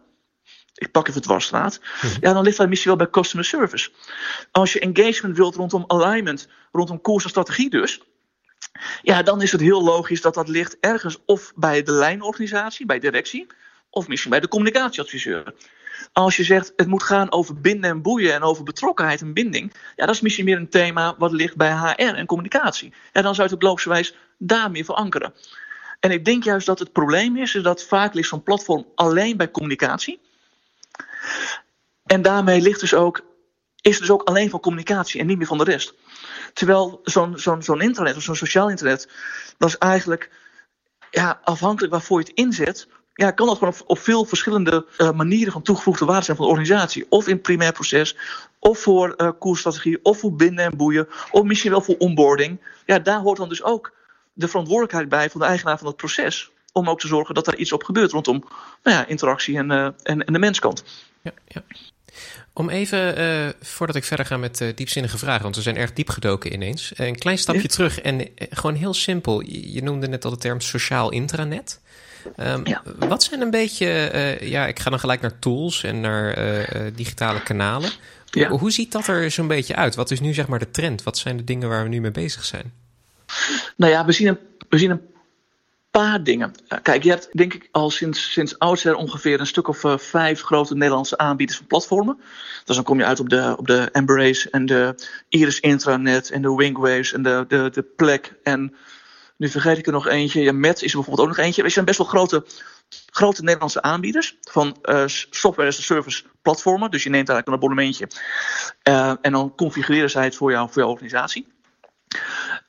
Ik 0.75 0.91
pak 0.91 1.03
even 1.03 1.15
het 1.15 1.29
dwarsstraat. 1.29 1.81
Mhm. 1.81 2.17
Ja, 2.21 2.33
dan 2.33 2.43
ligt 2.43 2.57
dat 2.57 2.69
misschien 2.69 2.91
wel 2.91 2.99
bij 2.99 3.11
customer 3.11 3.45
service. 3.45 3.91
Als 4.51 4.73
je 4.73 4.81
engagement 4.81 5.37
wilt 5.37 5.55
rondom 5.55 5.85
alignment, 5.87 6.49
rondom 6.73 7.01
koers 7.01 7.25
en 7.25 7.31
strategie 7.31 7.71
dus 7.71 8.01
ja, 9.02 9.23
dan 9.23 9.42
is 9.42 9.52
het 9.52 9.61
heel 9.61 9.83
logisch 9.83 10.21
dat 10.21 10.35
dat 10.35 10.49
ligt 10.49 10.76
ergens 10.80 11.18
of 11.26 11.52
bij 11.56 11.83
de 11.83 11.92
lijnorganisatie, 11.92 12.87
bij 12.87 12.99
directie, 12.99 13.47
of 13.90 14.09
misschien 14.09 14.30
bij 14.30 14.40
de 14.40 14.49
communicatieadviseur. 14.49 15.54
Als 16.12 16.37
je 16.37 16.45
zegt 16.45 16.73
het 16.76 16.87
moet 16.87 17.02
gaan 17.02 17.33
over 17.33 17.61
binden 17.61 17.90
en 17.90 18.02
boeien 18.02 18.35
en 18.35 18.42
over 18.42 18.64
betrokkenheid 18.64 19.21
en 19.21 19.33
binding, 19.33 19.73
ja, 19.97 20.06
dat 20.06 20.14
is 20.14 20.21
misschien 20.21 20.45
meer 20.45 20.56
een 20.56 20.68
thema 20.68 21.14
wat 21.18 21.33
ligt 21.33 21.56
bij 21.56 21.73
HR 21.73 22.14
en 22.14 22.26
communicatie. 22.26 22.92
En 23.12 23.23
dan 23.23 23.35
zou 23.35 23.49
je 23.49 23.54
het 23.54 23.62
logischerwijs 23.62 24.14
daar 24.38 24.71
meer 24.71 24.85
verankeren. 24.85 25.35
En 26.00 26.11
ik 26.11 26.25
denk 26.25 26.45
juist 26.45 26.66
dat 26.66 26.78
het 26.78 26.92
probleem 26.92 27.37
is, 27.37 27.54
is 27.54 27.62
dat 27.62 27.85
vaak 27.85 28.14
ligt 28.14 28.28
zo'n 28.28 28.42
platform 28.42 28.87
alleen 28.95 29.37
bij 29.37 29.50
communicatie. 29.50 30.21
En 32.04 32.23
daarmee 32.23 32.61
ligt 32.61 32.80
dus 32.80 32.95
ook, 32.95 33.25
is 33.80 33.99
dus 33.99 34.11
ook 34.11 34.23
alleen 34.23 34.50
van 34.50 34.61
communicatie 34.61 35.21
en 35.21 35.26
niet 35.26 35.38
meer 35.38 35.47
van 35.47 35.59
de 35.59 35.64
rest. 35.64 35.95
Terwijl 36.57 37.01
zo'n 37.05 37.39
zo'n 37.39 37.63
zo'n 37.63 37.81
internet 37.81 38.17
of 38.17 38.23
zo'n 38.23 38.37
sociaal 38.37 38.71
internet, 38.71 39.09
dat 39.59 39.69
is 39.69 39.79
eigenlijk 39.79 40.31
ja, 41.11 41.41
afhankelijk 41.45 41.93
waarvoor 41.93 42.21
je 42.21 42.27
het 42.27 42.37
inzet, 42.37 42.89
ja, 43.15 43.31
kan 43.31 43.47
dat 43.47 43.59
gewoon 43.59 43.73
op, 43.73 43.83
op 43.87 43.99
veel 43.99 44.25
verschillende 44.25 44.87
uh, 44.99 45.11
manieren 45.11 45.53
van 45.53 45.63
toegevoegde 45.63 46.05
waarde 46.05 46.25
zijn 46.25 46.37
van 46.37 46.47
de 46.47 46.53
organisatie. 46.53 47.07
Of 47.09 47.29
in 47.29 47.41
primair 47.41 47.73
proces, 47.73 48.17
of 48.59 48.79
voor 48.79 49.15
uh, 49.17 49.31
koersstrategie, 49.39 50.05
of 50.05 50.19
voor 50.19 50.35
binden 50.35 50.65
en 50.65 50.77
boeien, 50.77 51.09
of 51.31 51.43
misschien 51.43 51.71
wel 51.71 51.81
voor 51.81 51.97
onboarding. 51.97 52.61
Ja, 52.87 52.99
daar 52.99 53.21
hoort 53.21 53.39
dan 53.39 53.49
dus 53.49 53.63
ook 53.63 53.93
de 54.33 54.49
verantwoordelijkheid 54.49 55.09
bij 55.09 55.31
van 55.31 55.41
de 55.41 55.47
eigenaar 55.47 55.79
van 55.79 55.87
het 55.87 55.97
proces. 55.97 56.51
Om 56.73 56.89
ook 56.89 57.01
te 57.01 57.07
zorgen 57.07 57.35
dat 57.35 57.47
er 57.47 57.57
iets 57.57 57.73
op 57.73 57.85
gebeurt 57.85 58.13
rondom 58.13 58.45
nou 58.83 58.97
ja, 58.97 59.07
interactie 59.07 59.57
en, 59.57 59.71
uh, 59.71 59.85
en, 60.03 60.25
en 60.25 60.33
de 60.33 60.39
menskant. 60.39 60.85
Ja, 61.23 61.33
ja. 61.47 61.63
Om 62.53 62.71
even, 62.71 63.19
uh, 63.19 63.49
voordat 63.61 63.97
ik 63.97 64.05
verder 64.05 64.27
ga 64.27 64.37
met 64.37 64.61
uh, 64.61 64.69
diepzinnige 64.75 65.19
vragen, 65.19 65.43
want 65.43 65.57
we 65.57 65.63
zijn 65.63 65.77
erg 65.77 65.93
diep 65.93 66.09
gedoken 66.09 66.53
ineens. 66.53 66.93
Een 66.97 67.19
klein 67.19 67.39
stapje 67.39 67.63
ja. 67.63 67.69
terug 67.69 68.01
en 68.01 68.29
gewoon 68.51 68.77
heel 68.77 68.95
simpel. 68.95 69.41
Je 69.47 69.83
noemde 69.83 70.09
net 70.09 70.25
al 70.25 70.31
de 70.31 70.37
term 70.37 70.61
sociaal 70.61 71.11
intranet. 71.11 71.81
Um, 72.37 72.67
ja. 72.67 72.83
Wat 72.99 73.23
zijn 73.23 73.41
een 73.41 73.51
beetje, 73.51 74.11
uh, 74.15 74.49
ja, 74.49 74.67
ik 74.67 74.79
ga 74.79 74.91
dan 74.91 75.01
gelijk 75.01 75.21
naar 75.21 75.39
tools 75.39 75.83
en 75.83 76.01
naar 76.01 76.39
digitale 76.95 77.43
kanalen. 77.43 77.91
Ja. 78.31 78.49
Hoe 78.49 78.71
ziet 78.71 78.93
dat 78.93 79.07
er 79.07 79.31
zo'n 79.31 79.47
beetje 79.47 79.77
uit? 79.77 79.95
Wat 79.95 80.11
is 80.11 80.21
nu 80.21 80.35
zeg 80.35 80.47
maar 80.47 80.59
de 80.59 80.71
trend? 80.71 81.03
Wat 81.03 81.19
zijn 81.19 81.37
de 81.37 81.45
dingen 81.45 81.69
waar 81.69 81.83
we 81.83 81.89
nu 81.89 82.01
mee 82.01 82.11
bezig 82.11 82.45
zijn? 82.45 82.73
Nou 83.77 83.93
ja, 83.93 84.05
we 84.05 84.13
zien 84.13 84.27
een, 84.27 84.39
we 84.69 84.79
zien 84.79 84.91
een 84.91 85.01
paar 85.99 86.23
dingen. 86.23 86.55
Kijk, 86.83 87.03
je 87.03 87.11
hebt 87.11 87.29
denk 87.33 87.55
ik 87.55 87.69
al 87.73 87.91
sinds, 87.91 88.33
sinds 88.33 88.59
oudsher 88.59 88.95
ongeveer 88.95 89.41
een 89.41 89.47
stuk 89.47 89.69
of 89.69 89.85
uh, 89.85 89.99
vijf 89.99 90.43
grote 90.43 90.75
Nederlandse 90.75 91.19
aanbieders 91.19 91.59
van 91.59 91.67
platformen. 91.67 92.21
Dus 92.65 92.75
dan 92.75 92.85
kom 92.85 92.99
je 92.99 93.05
uit 93.05 93.21
op 93.21 93.29
de, 93.29 93.55
op 93.59 93.67
de 93.67 93.88
Embrace 93.93 94.50
en 94.50 94.67
de 94.67 94.95
Iris 95.29 95.61
Intranet 95.61 96.31
en 96.31 96.43
de 96.43 96.55
Wingwaves 96.55 97.12
en 97.12 97.23
de, 97.23 97.45
de, 97.49 97.71
de 97.71 97.83
Plek. 97.83 98.35
En 98.43 98.75
nu 99.37 99.49
vergeet 99.49 99.79
ik 99.79 99.87
er 99.87 99.93
nog 99.93 100.07
eentje. 100.07 100.41
Ja, 100.41 100.53
Met 100.53 100.83
is 100.83 100.91
er 100.91 100.97
bijvoorbeeld 100.97 101.29
ook 101.29 101.37
nog 101.37 101.45
eentje. 101.45 101.62
Er 101.62 101.71
zijn 101.71 101.85
best 101.85 101.99
wel 101.99 102.07
grote, 102.07 102.47
grote 103.11 103.43
Nederlandse 103.43 103.83
aanbieders 103.83 104.37
van 104.41 104.76
uh, 104.83 105.03
software 105.31 105.69
as 105.69 105.79
a 105.79 105.83
service 105.83 106.23
platformen. 106.43 106.91
Dus 106.91 107.03
je 107.03 107.11
neemt 107.11 107.29
eigenlijk 107.29 107.49
een 107.49 107.65
abonnementje 107.65 108.09
en 109.23 109.33
dan 109.33 109.55
configureren 109.55 110.11
zij 110.11 110.25
het 110.25 110.37
voor, 110.37 110.50
jou, 110.50 110.69
voor 110.71 110.83
jouw 110.83 110.91
organisatie. 110.91 111.47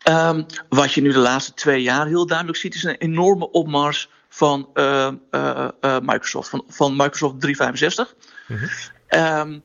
Um, 0.09 0.45
wat 0.69 0.93
je 0.93 1.01
nu 1.01 1.11
de 1.11 1.17
laatste 1.17 1.53
twee 1.53 1.81
jaar 1.81 2.07
heel 2.07 2.25
duidelijk 2.25 2.57
ziet, 2.57 2.75
is 2.75 2.83
een 2.83 2.95
enorme 2.95 3.51
opmars 3.51 4.09
van 4.29 4.69
uh, 4.73 5.11
uh, 5.31 5.67
uh, 5.81 5.99
Microsoft, 5.99 6.49
van, 6.49 6.63
van 6.67 6.95
Microsoft 6.95 7.39
365. 7.39 8.15
Mm-hmm. 8.47 8.69
Um, 9.09 9.63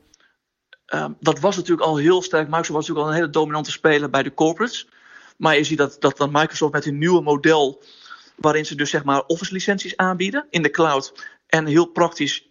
um, 0.85 1.17
dat 1.19 1.39
was 1.39 1.55
natuurlijk 1.55 1.87
al 1.87 1.97
heel 1.97 2.21
sterk. 2.21 2.47
Microsoft 2.47 2.73
was 2.73 2.87
natuurlijk 2.87 3.05
al 3.05 3.11
een 3.11 3.19
hele 3.19 3.39
dominante 3.39 3.71
speler 3.71 4.09
bij 4.09 4.23
de 4.23 4.33
corporates. 4.33 4.87
Maar 5.37 5.57
je 5.57 5.63
ziet 5.63 5.77
dat, 5.77 5.95
dat 5.99 6.17
dan 6.17 6.31
Microsoft 6.31 6.73
met 6.73 6.85
een 6.85 6.97
nieuwe 6.97 7.21
model, 7.21 7.83
waarin 8.35 8.65
ze 8.65 8.75
dus 8.75 8.89
zeg 8.89 9.03
maar 9.03 9.25
Office 9.25 9.53
licenties 9.53 9.97
aanbieden 9.97 10.45
in 10.49 10.61
de 10.61 10.69
cloud. 10.69 11.27
En 11.47 11.65
heel 11.65 11.85
praktisch 11.85 12.47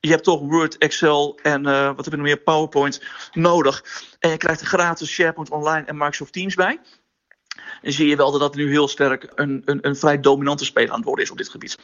je 0.00 0.10
hebt 0.12 0.24
toch 0.24 0.40
Word, 0.40 0.78
Excel 0.78 1.38
en 1.42 1.66
uh, 1.66 1.86
wat 1.86 2.04
heb 2.04 2.14
je 2.14 2.16
nog 2.16 2.26
meer, 2.26 2.36
PowerPoint 2.36 3.02
nodig. 3.32 3.84
En 4.18 4.30
je 4.30 4.36
krijgt 4.36 4.60
er 4.60 4.66
gratis 4.66 5.10
SharePoint 5.10 5.50
Online 5.50 5.86
en 5.86 5.96
Microsoft 5.96 6.32
Teams 6.32 6.54
bij. 6.54 6.80
En 7.82 7.92
zie 7.92 8.06
je 8.06 8.16
wel 8.16 8.30
dat 8.30 8.40
dat 8.40 8.54
nu 8.54 8.70
heel 8.70 8.88
sterk 8.88 9.32
een, 9.34 9.62
een, 9.64 9.86
een 9.86 9.96
vrij 9.96 10.20
dominante 10.20 10.64
speler 10.64 10.90
aan 10.90 10.96
het 10.96 11.04
worden 11.04 11.24
is 11.24 11.30
op 11.30 11.36
dit 11.36 11.48
gebied. 11.48 11.78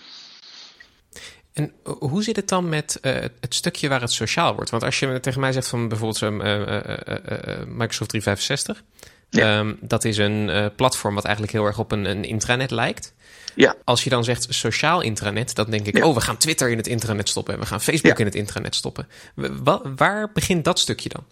En 1.52 1.72
hoe 1.84 2.22
zit 2.22 2.36
het 2.36 2.48
dan 2.48 2.68
met 2.68 2.98
uh, 3.02 3.12
het 3.40 3.54
stukje 3.54 3.88
waar 3.88 4.00
het 4.00 4.12
sociaal 4.12 4.54
wordt? 4.54 4.70
Want 4.70 4.82
als 4.82 4.98
je 4.98 5.20
tegen 5.20 5.40
mij 5.40 5.52
zegt 5.52 5.68
van 5.68 5.88
bijvoorbeeld 5.88 6.20
uh, 6.22 6.30
Microsoft 7.66 8.10
365, 8.10 8.82
ja. 9.30 9.58
um, 9.58 9.78
dat 9.80 10.04
is 10.04 10.16
een 10.16 10.70
platform 10.76 11.14
wat 11.14 11.24
eigenlijk 11.24 11.54
heel 11.54 11.64
erg 11.64 11.78
op 11.78 11.92
een, 11.92 12.04
een 12.04 12.24
intranet 12.24 12.70
lijkt. 12.70 13.14
Ja. 13.54 13.76
Als 13.84 14.04
je 14.04 14.10
dan 14.10 14.24
zegt 14.24 14.46
sociaal 14.48 15.00
intranet, 15.00 15.54
dan 15.54 15.70
denk 15.70 15.86
ik, 15.86 15.96
ja. 15.96 16.06
oh, 16.06 16.14
we 16.14 16.20
gaan 16.20 16.36
Twitter 16.36 16.70
in 16.70 16.76
het 16.76 16.86
intranet 16.86 17.28
stoppen 17.28 17.54
en 17.54 17.60
we 17.60 17.66
gaan 17.66 17.80
Facebook 17.80 18.18
in 18.18 18.24
het 18.24 18.34
intranet 18.34 18.74
stoppen. 18.74 19.08
Wa 19.34 19.80
waar 19.96 20.32
begint 20.32 20.64
dat 20.64 20.78
stukje 20.78 21.08
dan? 21.08 21.24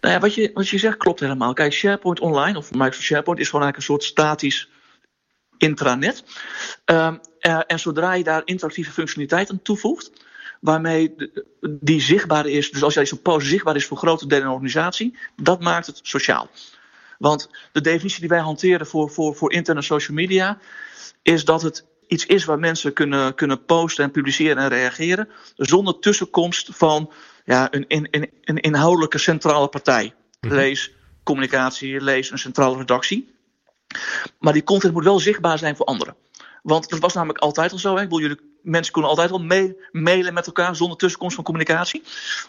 Nou 0.00 0.14
ja, 0.14 0.20
wat 0.20 0.34
je, 0.34 0.50
wat 0.54 0.68
je 0.68 0.78
zegt 0.78 0.96
klopt 0.96 1.20
helemaal. 1.20 1.52
Kijk, 1.52 1.72
SharePoint 1.72 2.20
Online 2.20 2.58
of 2.58 2.72
Microsoft 2.72 3.06
SharePoint 3.06 3.40
is 3.40 3.48
gewoon 3.48 3.64
eigenlijk 3.64 3.76
een 3.76 3.94
soort 3.94 4.10
statisch 4.10 4.68
intranet. 5.58 6.24
Um, 6.84 7.20
uh, 7.40 7.60
en 7.66 7.80
zodra 7.80 8.12
je 8.14 8.24
daar 8.24 8.42
interactieve 8.44 8.90
functionaliteit 8.90 9.50
aan 9.50 9.62
toevoegt, 9.62 10.10
waarmee 10.60 11.14
de, 11.16 11.46
die 11.80 12.00
zichtbaar 12.00 12.46
is, 12.46 12.70
dus 12.70 12.82
als 12.82 12.94
jij 12.94 13.06
zo'n 13.06 13.22
post 13.22 13.46
zichtbaar 13.46 13.76
is 13.76 13.86
voor 13.86 13.96
grote 13.96 14.26
delen 14.26 14.42
van 14.42 14.50
een 14.50 14.56
organisatie, 14.56 15.18
dat 15.42 15.60
maakt 15.60 15.86
het 15.86 16.00
sociaal. 16.02 16.48
Want 17.18 17.50
de 17.72 17.80
definitie 17.80 18.20
die 18.20 18.28
wij 18.28 18.38
hanteren 18.38 18.86
voor, 18.86 19.10
voor, 19.10 19.34
voor 19.34 19.52
internet 19.52 19.84
social 19.84 20.16
media 20.16 20.58
is 21.22 21.44
dat 21.44 21.62
het 21.62 21.86
iets 22.06 22.26
is 22.26 22.44
waar 22.44 22.58
mensen 22.58 22.92
kunnen, 22.92 23.34
kunnen 23.34 23.64
posten 23.64 24.04
en 24.04 24.10
publiceren 24.10 24.62
en 24.62 24.68
reageren, 24.68 25.28
zonder 25.56 25.98
tussenkomst 25.98 26.68
van 26.72 27.12
ja, 27.44 27.68
een, 27.70 27.84
een, 27.88 28.30
een 28.40 28.60
inhoudelijke 28.60 29.18
centrale 29.18 29.68
partij. 29.68 30.14
Mm-hmm. 30.40 30.58
Lees 30.58 30.92
communicatie, 31.22 32.00
lees 32.00 32.30
een 32.30 32.38
centrale 32.38 32.76
redactie. 32.76 33.34
Maar 34.38 34.52
die 34.52 34.64
content 34.64 34.92
moet 34.92 35.04
wel 35.04 35.20
zichtbaar 35.20 35.58
zijn 35.58 35.76
voor 35.76 35.86
anderen. 35.86 36.16
Want 36.62 36.88
dat 36.88 36.98
was 36.98 37.14
namelijk 37.14 37.38
altijd 37.38 37.72
al 37.72 37.78
zo. 37.78 37.94
Hè? 37.94 38.02
Ik 38.02 38.08
bedoel, 38.08 38.20
jullie, 38.20 38.40
mensen 38.62 38.92
kunnen 38.92 39.10
altijd 39.10 39.30
wel 39.30 39.38
me 39.38 39.88
mailen 39.92 40.34
met 40.34 40.46
elkaar 40.46 40.76
zonder 40.76 40.96
tussenkomst 40.96 41.34
van 41.34 41.44
communicatie. 41.44 42.02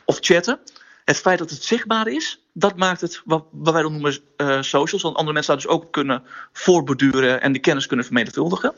Of 0.05 0.17
chatten. 0.21 0.59
Het 1.05 1.17
feit 1.17 1.39
dat 1.39 1.49
het 1.49 1.63
zichtbaar 1.63 2.07
is, 2.07 2.45
dat 2.53 2.75
maakt 2.75 3.01
het 3.01 3.21
wat, 3.25 3.45
wat 3.51 3.73
wij 3.73 3.81
dan 3.81 3.91
noemen 3.91 4.17
uh, 4.37 4.61
socials. 4.61 5.01
Want 5.01 5.15
andere 5.15 5.33
mensen 5.33 5.53
daar 5.53 5.63
dus 5.63 5.71
ook 5.71 5.91
kunnen 5.91 6.23
voorborduren 6.51 7.41
en 7.41 7.51
die 7.51 7.61
kennis 7.61 7.87
kunnen 7.87 8.05
vermenigvuldigen. 8.05 8.73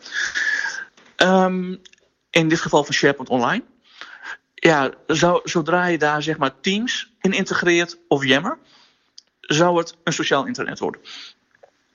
Um, 1.18 1.82
in 2.30 2.48
dit 2.48 2.62
geval 2.62 2.84
van 2.84 2.94
SharePoint 2.94 3.30
Online. 3.30 3.64
Ja, 4.60 4.94
zou, 5.08 5.42
zodra 5.44 5.86
je 5.86 5.98
daar 5.98 6.24
zeg 6.24 6.38
maar 6.38 6.60
Teams 6.62 7.12
in 7.22 7.32
integreert 7.32 7.98
of 8.08 8.26
Yammer, 8.26 8.58
zou 9.42 9.78
het 9.78 9.96
een 10.04 10.14
sociaal 10.14 10.46
internet 10.46 10.80
worden. 10.80 11.02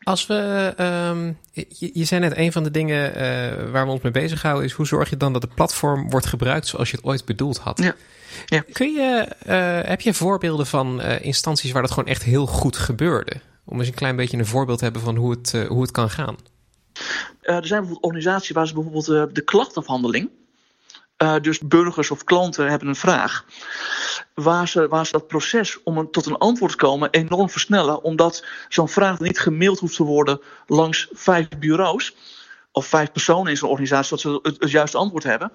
Als 0.02 0.26
we, 0.26 0.74
um, 1.10 1.38
je, 1.52 1.90
je, 1.92 2.04
zei 2.04 2.20
net, 2.20 2.36
een 2.36 2.52
van 2.52 2.62
de 2.62 2.70
dingen 2.70 3.10
uh, 3.10 3.70
waar 3.70 3.86
we 3.86 3.92
ons 3.92 4.02
mee 4.02 4.12
bezighouden 4.12 4.64
is 4.64 4.72
hoe 4.72 4.86
zorg 4.86 5.10
je 5.10 5.16
dan 5.16 5.32
dat 5.32 5.42
het 5.42 5.54
platform 5.54 6.10
wordt 6.10 6.26
gebruikt 6.26 6.66
zoals 6.66 6.90
je 6.90 6.96
het 6.96 7.04
ooit 7.04 7.24
bedoeld 7.24 7.58
had. 7.58 7.78
Ja. 7.78 7.94
Ja. 8.46 8.64
Kun 8.72 8.92
je, 8.92 9.28
uh, 9.46 9.88
heb 9.88 10.00
je 10.00 10.14
voorbeelden 10.14 10.66
van 10.66 11.00
uh, 11.00 11.24
instanties 11.24 11.72
waar 11.72 11.82
dat 11.82 11.90
gewoon 11.90 12.08
echt 12.08 12.22
heel 12.22 12.46
goed 12.46 12.76
gebeurde? 12.76 13.40
Om 13.64 13.78
eens 13.78 13.88
een 13.88 13.94
klein 13.94 14.16
beetje 14.16 14.38
een 14.38 14.46
voorbeeld 14.46 14.78
te 14.78 14.84
hebben 14.84 15.02
van 15.02 15.16
hoe 15.16 15.30
het, 15.30 15.66
hoe 15.68 15.82
het 15.82 15.90
kan 15.90 16.10
gaan. 16.10 16.36
er 17.40 17.66
zijn 17.66 17.80
bijvoorbeeld 17.80 18.02
organisaties 18.02 18.50
waar 18.50 18.66
ze 18.66 18.74
bijvoorbeeld 18.74 19.34
de 19.34 19.42
klachtafhandeling. 19.44 20.30
Dus 21.40 21.58
burgers 21.58 22.10
of 22.10 22.24
klanten 22.24 22.68
hebben 22.68 22.88
een 22.88 22.96
vraag. 22.96 23.44
Waar 24.34 24.68
ze, 24.68 24.88
waar 24.88 25.06
ze 25.06 25.12
dat 25.12 25.26
proces 25.26 25.82
om 25.82 26.10
tot 26.10 26.26
een 26.26 26.38
antwoord 26.38 26.76
komen 26.76 27.10
enorm 27.10 27.50
versnellen. 27.50 28.02
Omdat 28.02 28.44
zo'n 28.68 28.88
vraag 28.88 29.20
niet 29.20 29.38
gemaild 29.38 29.78
hoeft 29.78 29.96
te 29.96 30.02
worden 30.02 30.40
langs 30.66 31.08
vijf 31.12 31.48
bureaus. 31.58 32.14
Of 32.72 32.86
vijf 32.86 33.12
personen 33.12 33.50
in 33.50 33.56
zo'n 33.56 33.68
organisatie, 33.68 34.18
zodat 34.18 34.42
ze 34.42 34.48
het, 34.50 34.60
het 34.60 34.70
juiste 34.70 34.96
antwoord 34.96 35.24
hebben. 35.24 35.52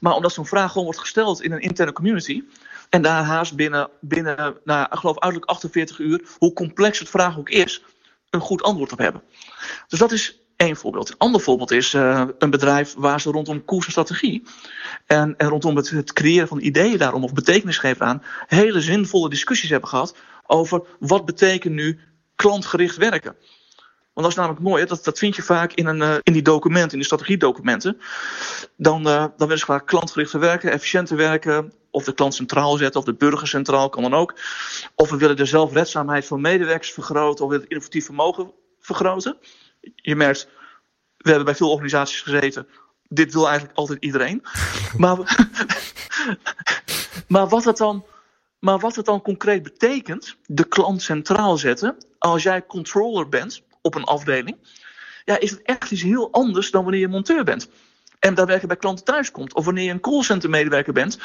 Maar 0.00 0.14
omdat 0.14 0.32
zo'n 0.32 0.46
vraag 0.46 0.68
gewoon 0.68 0.84
wordt 0.84 1.00
gesteld 1.00 1.42
in 1.42 1.52
een 1.52 1.60
interne 1.60 1.92
community. 1.92 2.42
En 2.90 3.02
daar 3.02 3.24
haast 3.24 3.56
binnen, 3.56 3.88
binnen 4.00 4.56
nou, 4.64 4.86
ik 4.90 4.98
geloof 4.98 5.18
uiterlijk 5.18 5.50
48 5.50 5.98
uur, 5.98 6.20
hoe 6.38 6.52
complex 6.52 6.98
het 6.98 7.08
vraag 7.08 7.38
ook 7.38 7.48
is, 7.48 7.82
een 8.30 8.40
goed 8.40 8.62
antwoord 8.62 8.92
op 8.92 8.98
hebben. 8.98 9.22
Dus 9.88 9.98
dat 9.98 10.12
is 10.12 10.43
één 10.56 10.76
voorbeeld. 10.76 11.10
Een 11.10 11.18
ander 11.18 11.40
voorbeeld 11.40 11.70
is 11.70 11.94
uh, 11.94 12.24
een 12.38 12.50
bedrijf 12.50 12.94
waar 12.96 13.20
ze 13.20 13.30
rondom 13.30 13.64
koers 13.64 13.84
en 13.84 13.90
strategie 13.90 14.42
en, 15.06 15.34
rondom 15.38 15.76
het, 15.76 16.12
creëren 16.12 16.48
van 16.48 16.60
ideeën 16.60 16.98
daarom 16.98 17.24
of 17.24 17.32
betekenis 17.32 17.78
geven 17.78 18.06
aan, 18.06 18.22
hele 18.46 18.80
zinvolle 18.80 19.28
discussies 19.28 19.70
hebben 19.70 19.88
gehad 19.88 20.16
over 20.46 20.82
wat 20.98 21.24
betekent 21.24 21.74
nu 21.74 21.98
klantgericht 22.34 22.96
werken. 22.96 23.36
Want 24.14 24.26
dat 24.26 24.28
is 24.28 24.34
namelijk 24.34 24.60
mooi? 24.60 24.84
Dat, 24.84 25.18
vind 25.18 25.36
je 25.36 25.42
vaak 25.42 25.72
in, 25.72 25.86
een, 25.86 26.00
uh, 26.00 26.14
in 26.22 26.32
die 26.32 26.42
documenten, 26.42 26.92
in 26.92 26.98
de 26.98 27.04
strategiedocumenten. 27.04 28.00
Dan, 28.76 29.00
uh, 29.00 29.14
dan 29.14 29.32
willen 29.36 29.58
ze 29.58 29.64
vaak 29.64 29.86
klantgerichter 29.86 30.40
werken, 30.40 30.70
efficiënter 30.70 31.16
werken, 31.16 31.72
of 31.90 32.04
de 32.04 32.14
klant 32.14 32.34
centraal 32.34 32.76
zetten, 32.76 33.00
of 33.00 33.06
de 33.06 33.14
burger 33.14 33.48
centraal, 33.48 33.88
kan 33.88 34.02
dan 34.02 34.14
ook. 34.14 34.34
Of 34.94 35.10
we 35.10 35.16
willen 35.16 35.36
de 35.36 35.44
zelfredzaamheid 35.44 36.26
van 36.26 36.40
medewerkers 36.40 36.92
vergroten, 36.92 37.44
of 37.44 37.50
we 37.50 37.56
willen 37.56 37.60
het 37.62 37.70
innovatief 37.70 38.04
vermogen 38.04 38.52
vergroten. 38.80 39.38
Je 39.94 40.16
merkt, 40.16 40.48
we 41.16 41.28
hebben 41.28 41.44
bij 41.44 41.54
veel 41.54 41.70
organisaties 41.70 42.20
gezeten, 42.20 42.68
dit 43.08 43.32
wil 43.32 43.48
eigenlijk 43.48 43.78
altijd 43.78 44.02
iedereen. 44.02 44.42
maar, 44.96 45.18
maar, 47.28 47.48
wat 47.48 47.64
het 47.64 47.76
dan, 47.76 48.04
maar 48.58 48.78
wat 48.78 48.96
het 48.96 49.04
dan 49.04 49.22
concreet 49.22 49.62
betekent, 49.62 50.36
de 50.46 50.64
klant 50.64 51.02
centraal 51.02 51.56
zetten, 51.56 51.96
als 52.18 52.42
jij 52.42 52.66
controller 52.66 53.28
bent 53.28 53.62
op 53.80 53.94
een 53.94 54.04
afdeling, 54.04 54.56
ja, 55.24 55.38
is 55.38 55.50
het 55.50 55.62
echt 55.62 55.90
iets 55.90 56.02
heel 56.02 56.32
anders 56.32 56.70
dan 56.70 56.82
wanneer 56.82 57.00
je 57.00 57.08
monteur 57.08 57.44
bent. 57.44 57.68
En 58.18 58.34
daadwerkelijk 58.34 58.66
bij 58.66 58.76
klanten 58.76 59.04
thuis 59.04 59.30
komt. 59.30 59.54
Of 59.54 59.64
wanneer 59.64 59.84
je 59.84 59.90
een 59.90 60.00
callcenter 60.00 60.50
medewerker 60.50 60.92
bent 60.92 61.18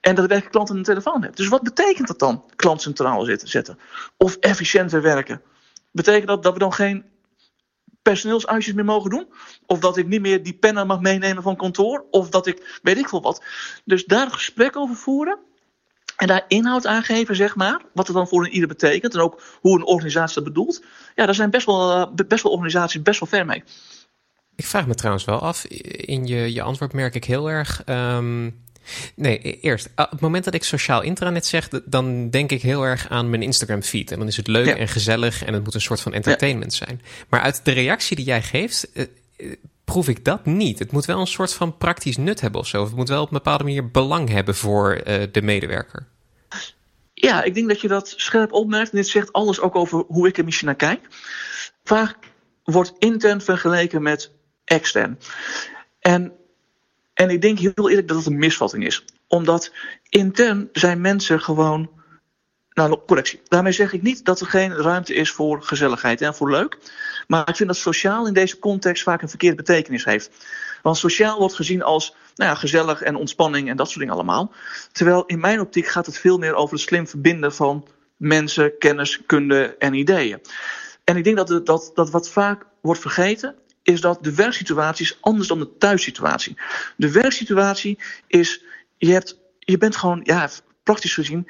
en 0.00 0.14
daadwerkelijk 0.14 0.50
klanten 0.50 0.76
een 0.76 0.82
telefoon 0.82 1.22
hebt. 1.22 1.36
Dus 1.36 1.48
wat 1.48 1.62
betekent 1.62 2.06
dat 2.06 2.18
dan, 2.18 2.44
klant 2.56 2.82
centraal 2.82 3.26
zetten? 3.44 3.78
Of 4.16 4.36
efficiënter 4.36 5.02
werken? 5.02 5.42
Betekent 5.92 6.26
dat 6.26 6.42
dat 6.42 6.52
we 6.52 6.58
dan 6.58 6.72
geen 6.72 7.04
personeelsuitjes 8.02 8.74
meer 8.74 8.84
mogen 8.84 9.10
doen? 9.10 9.32
Of 9.66 9.78
dat 9.78 9.96
ik 9.96 10.06
niet 10.06 10.20
meer 10.20 10.42
die 10.42 10.58
pennen 10.58 10.86
mag 10.86 11.00
meenemen 11.00 11.42
van 11.42 11.56
kantoor? 11.56 12.06
Of 12.10 12.28
dat 12.28 12.46
ik 12.46 12.80
weet 12.82 12.98
ik 12.98 13.08
veel 13.08 13.22
wat. 13.22 13.44
Dus 13.84 14.04
daar 14.04 14.26
een 14.26 14.32
gesprek 14.32 14.76
over 14.76 14.96
voeren. 14.96 15.38
En 16.16 16.26
daar 16.26 16.44
inhoud 16.48 16.86
aangeven, 16.86 17.36
zeg 17.36 17.56
maar. 17.56 17.82
Wat 17.94 18.06
het 18.06 18.16
dan 18.16 18.28
voor 18.28 18.44
een 18.44 18.52
ieder 18.52 18.68
betekent. 18.68 19.14
En 19.14 19.20
ook 19.20 19.42
hoe 19.60 19.78
een 19.78 19.84
organisatie 19.84 20.34
dat 20.34 20.44
bedoelt. 20.44 20.84
Ja, 21.14 21.26
daar 21.26 21.34
zijn 21.34 21.50
best 21.50 21.66
wel, 21.66 21.90
eh, 21.90 22.26
best 22.26 22.42
wel 22.42 22.52
organisaties 22.52 23.02
best 23.02 23.20
wel 23.20 23.28
ver 23.28 23.46
mee. 23.46 23.64
Ik 24.56 24.66
vraag 24.66 24.86
me 24.86 24.94
trouwens 24.94 25.24
wel 25.24 25.38
af. 25.38 25.64
In 25.64 26.26
je, 26.26 26.52
je 26.52 26.62
antwoord 26.62 26.92
merk 26.92 27.14
ik 27.14 27.24
heel 27.24 27.50
erg. 27.50 27.82
Um, 27.86 28.64
nee, 29.14 29.48
e-, 29.48 29.58
eerst. 29.60 29.88
Op 29.96 30.10
het 30.10 30.20
moment 30.20 30.44
dat 30.44 30.54
ik 30.54 30.64
sociaal 30.64 31.02
intranet 31.02 31.46
zeg, 31.46 31.68
dan 31.68 32.30
denk 32.30 32.50
ik 32.50 32.62
heel 32.62 32.82
erg 32.82 33.08
aan 33.08 33.30
mijn 33.30 33.42
Instagram 33.42 33.82
feed. 33.82 34.10
En 34.10 34.18
dan 34.18 34.28
is 34.28 34.36
het 34.36 34.46
leuk 34.46 34.76
en 34.76 34.88
gezellig 34.88 35.44
en 35.44 35.54
het 35.54 35.64
moet 35.64 35.74
een 35.74 35.80
soort 35.80 36.00
van 36.00 36.12
entertainment 36.12 36.74
zijn. 36.74 37.02
Maar 37.28 37.40
uit 37.40 37.64
de 37.64 37.72
reactie 37.72 38.16
die 38.16 38.24
jij 38.24 38.42
geeft, 38.42 38.88
uh, 38.94 39.04
proef 39.84 40.08
ik 40.08 40.24
dat 40.24 40.46
niet. 40.46 40.78
Het 40.78 40.92
moet 40.92 41.04
wel 41.04 41.20
een 41.20 41.26
soort 41.26 41.52
van 41.52 41.76
praktisch 41.76 42.16
nut 42.16 42.40
hebben 42.40 42.60
of 42.60 42.66
zo. 42.66 42.80
Of 42.80 42.86
het 42.86 42.96
moet 42.96 43.08
wel 43.08 43.22
op 43.22 43.30
een 43.30 43.36
bepaalde 43.36 43.64
manier 43.64 43.90
belang 43.90 44.28
hebben 44.28 44.54
voor 44.54 45.00
uh, 45.06 45.22
de 45.32 45.42
medewerker. 45.42 46.06
Ja, 47.14 47.42
ik 47.42 47.54
denk 47.54 47.68
dat 47.68 47.80
je 47.80 47.88
dat 47.88 48.14
scherp 48.16 48.52
opmerkt. 48.52 48.90
En 48.90 48.96
dit 48.96 49.08
zegt 49.08 49.32
alles 49.32 49.60
ook 49.60 49.76
over 49.76 50.04
hoe 50.06 50.28
ik 50.28 50.38
er 50.38 50.44
misschien 50.44 50.66
naar 50.66 50.76
kijk. 50.76 51.00
Vaak 51.84 52.16
wordt 52.64 52.92
intern 52.98 53.40
vergeleken 53.40 54.02
met 54.02 54.32
extern. 54.64 55.18
En, 56.00 56.32
en 57.20 57.30
ik 57.30 57.40
denk 57.40 57.58
heel 57.58 57.88
eerlijk 57.88 58.08
dat 58.08 58.16
het 58.16 58.26
een 58.26 58.38
misvatting 58.38 58.86
is. 58.86 59.04
Omdat 59.26 59.72
intern 60.08 60.68
zijn 60.72 61.00
mensen 61.00 61.40
gewoon. 61.40 61.90
Nou, 62.72 62.98
correctie. 63.06 63.40
Daarmee 63.48 63.72
zeg 63.72 63.92
ik 63.92 64.02
niet 64.02 64.24
dat 64.24 64.40
er 64.40 64.46
geen 64.46 64.72
ruimte 64.72 65.14
is 65.14 65.30
voor 65.30 65.62
gezelligheid 65.62 66.20
en 66.20 66.34
voor 66.34 66.50
leuk. 66.50 66.78
Maar 67.26 67.48
ik 67.48 67.56
vind 67.56 67.68
dat 67.68 67.78
sociaal 67.78 68.26
in 68.26 68.32
deze 68.32 68.58
context 68.58 69.02
vaak 69.02 69.22
een 69.22 69.28
verkeerde 69.28 69.56
betekenis 69.56 70.04
heeft. 70.04 70.30
Want 70.82 70.96
sociaal 70.96 71.38
wordt 71.38 71.54
gezien 71.54 71.82
als 71.82 72.14
nou 72.34 72.50
ja, 72.50 72.56
gezellig 72.56 73.02
en 73.02 73.16
ontspanning 73.16 73.68
en 73.68 73.76
dat 73.76 73.86
soort 73.86 73.98
dingen 73.98 74.14
allemaal. 74.14 74.52
Terwijl 74.92 75.26
in 75.26 75.40
mijn 75.40 75.60
optiek 75.60 75.86
gaat 75.86 76.06
het 76.06 76.18
veel 76.18 76.38
meer 76.38 76.54
over 76.54 76.74
het 76.74 76.84
slim 76.84 77.08
verbinden 77.08 77.54
van 77.54 77.86
mensen, 78.16 78.78
kennis, 78.78 79.22
kunde 79.26 79.76
en 79.78 79.94
ideeën. 79.94 80.40
En 81.04 81.16
ik 81.16 81.24
denk 81.24 81.36
dat, 81.36 81.66
dat, 81.66 81.90
dat 81.94 82.10
wat 82.10 82.28
vaak 82.28 82.66
wordt 82.80 83.00
vergeten, 83.00 83.54
is 83.90 84.00
dat 84.00 84.24
de 84.24 84.34
werksituatie 84.34 85.04
is 85.04 85.18
anders 85.20 85.48
dan 85.48 85.58
de 85.58 85.76
thuissituatie. 85.76 86.56
De 86.96 87.12
werksituatie 87.12 87.98
is, 88.26 88.62
je, 88.96 89.12
hebt, 89.12 89.38
je 89.58 89.78
bent 89.78 89.96
gewoon, 89.96 90.20
ja, 90.22 90.48
praktisch 90.82 91.14
gezien, 91.14 91.48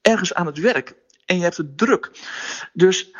ergens 0.00 0.34
aan 0.34 0.46
het 0.46 0.58
werk. 0.58 0.94
En 1.26 1.36
je 1.36 1.42
hebt 1.42 1.56
het 1.56 1.78
druk. 1.78 2.10
Dus 2.72 3.10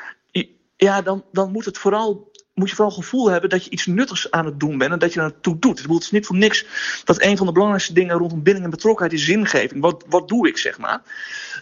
ja, 0.76 1.02
dan, 1.02 1.24
dan 1.32 1.52
moet, 1.52 1.64
het 1.64 1.78
vooral, 1.78 2.30
moet 2.54 2.68
je 2.68 2.74
vooral 2.74 2.94
gevoel 2.94 3.30
hebben 3.30 3.50
dat 3.50 3.64
je 3.64 3.70
iets 3.70 3.86
nuttigs 3.86 4.30
aan 4.30 4.44
het 4.44 4.60
doen 4.60 4.78
bent 4.78 4.92
en 4.92 4.98
dat 4.98 5.12
je 5.12 5.20
er 5.20 5.26
naartoe 5.26 5.58
doet. 5.58 5.78
Het 5.82 6.02
is 6.02 6.10
niet 6.10 6.26
voor 6.26 6.36
niks 6.36 6.66
dat 7.04 7.22
een 7.22 7.36
van 7.36 7.46
de 7.46 7.52
belangrijkste 7.52 7.92
dingen 7.92 8.16
rondom 8.16 8.42
binding 8.42 8.64
en 8.64 8.70
betrokkenheid 8.70 9.18
is 9.18 9.24
zingeving. 9.24 9.80
Wat, 9.80 10.04
wat 10.08 10.28
doe 10.28 10.48
ik, 10.48 10.58
zeg 10.58 10.78
maar. 10.78 11.02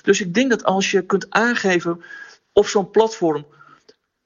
Dus 0.02 0.20
ik 0.20 0.34
denk 0.34 0.50
dat 0.50 0.64
als 0.64 0.90
je 0.90 1.06
kunt 1.06 1.30
aangeven 1.30 2.02
op 2.52 2.66
zo'n 2.66 2.90
platform 2.90 3.46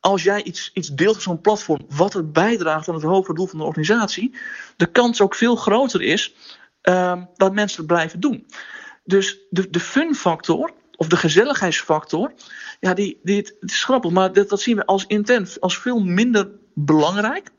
als 0.01 0.23
jij 0.23 0.43
iets, 0.43 0.71
iets 0.75 0.89
deelt 0.89 1.15
op 1.15 1.21
zo'n 1.21 1.41
platform 1.41 1.87
wat 1.89 2.15
er 2.15 2.31
bijdraagt 2.31 2.89
aan 2.89 2.95
het 2.95 3.03
hogere 3.03 3.35
doel 3.35 3.47
van 3.47 3.59
de 3.59 3.65
organisatie, 3.65 4.35
de 4.77 4.87
kans 4.87 5.21
ook 5.21 5.35
veel 5.35 5.57
groter 5.57 6.03
is 6.03 6.35
uh, 6.83 7.23
dat 7.35 7.55
mensen 7.55 7.79
het 7.79 7.87
blijven 7.87 8.21
doen. 8.21 8.47
Dus 9.05 9.39
de, 9.51 9.71
de 9.71 9.81
fun 9.81 10.15
factor, 10.15 10.73
of 10.97 11.09
de 11.09 11.17
gezelligheidsfactor, 11.17 12.33
ja, 12.81 12.95
die, 12.95 13.21
die, 13.23 13.37
het, 13.37 13.57
is 13.61 13.85
grappig, 13.85 14.11
maar 14.11 14.33
dat, 14.33 14.49
dat 14.49 14.61
zien 14.61 14.77
we 14.77 14.87
als 14.87 15.07
intent, 15.07 15.61
als 15.61 15.79
veel 15.79 16.01
minder 16.01 16.51
belangrijk 16.75 17.51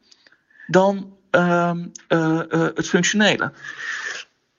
dan 0.67 1.17
uh, 1.31 1.71
uh, 2.07 2.41
het 2.49 2.87
functionele. 2.87 3.51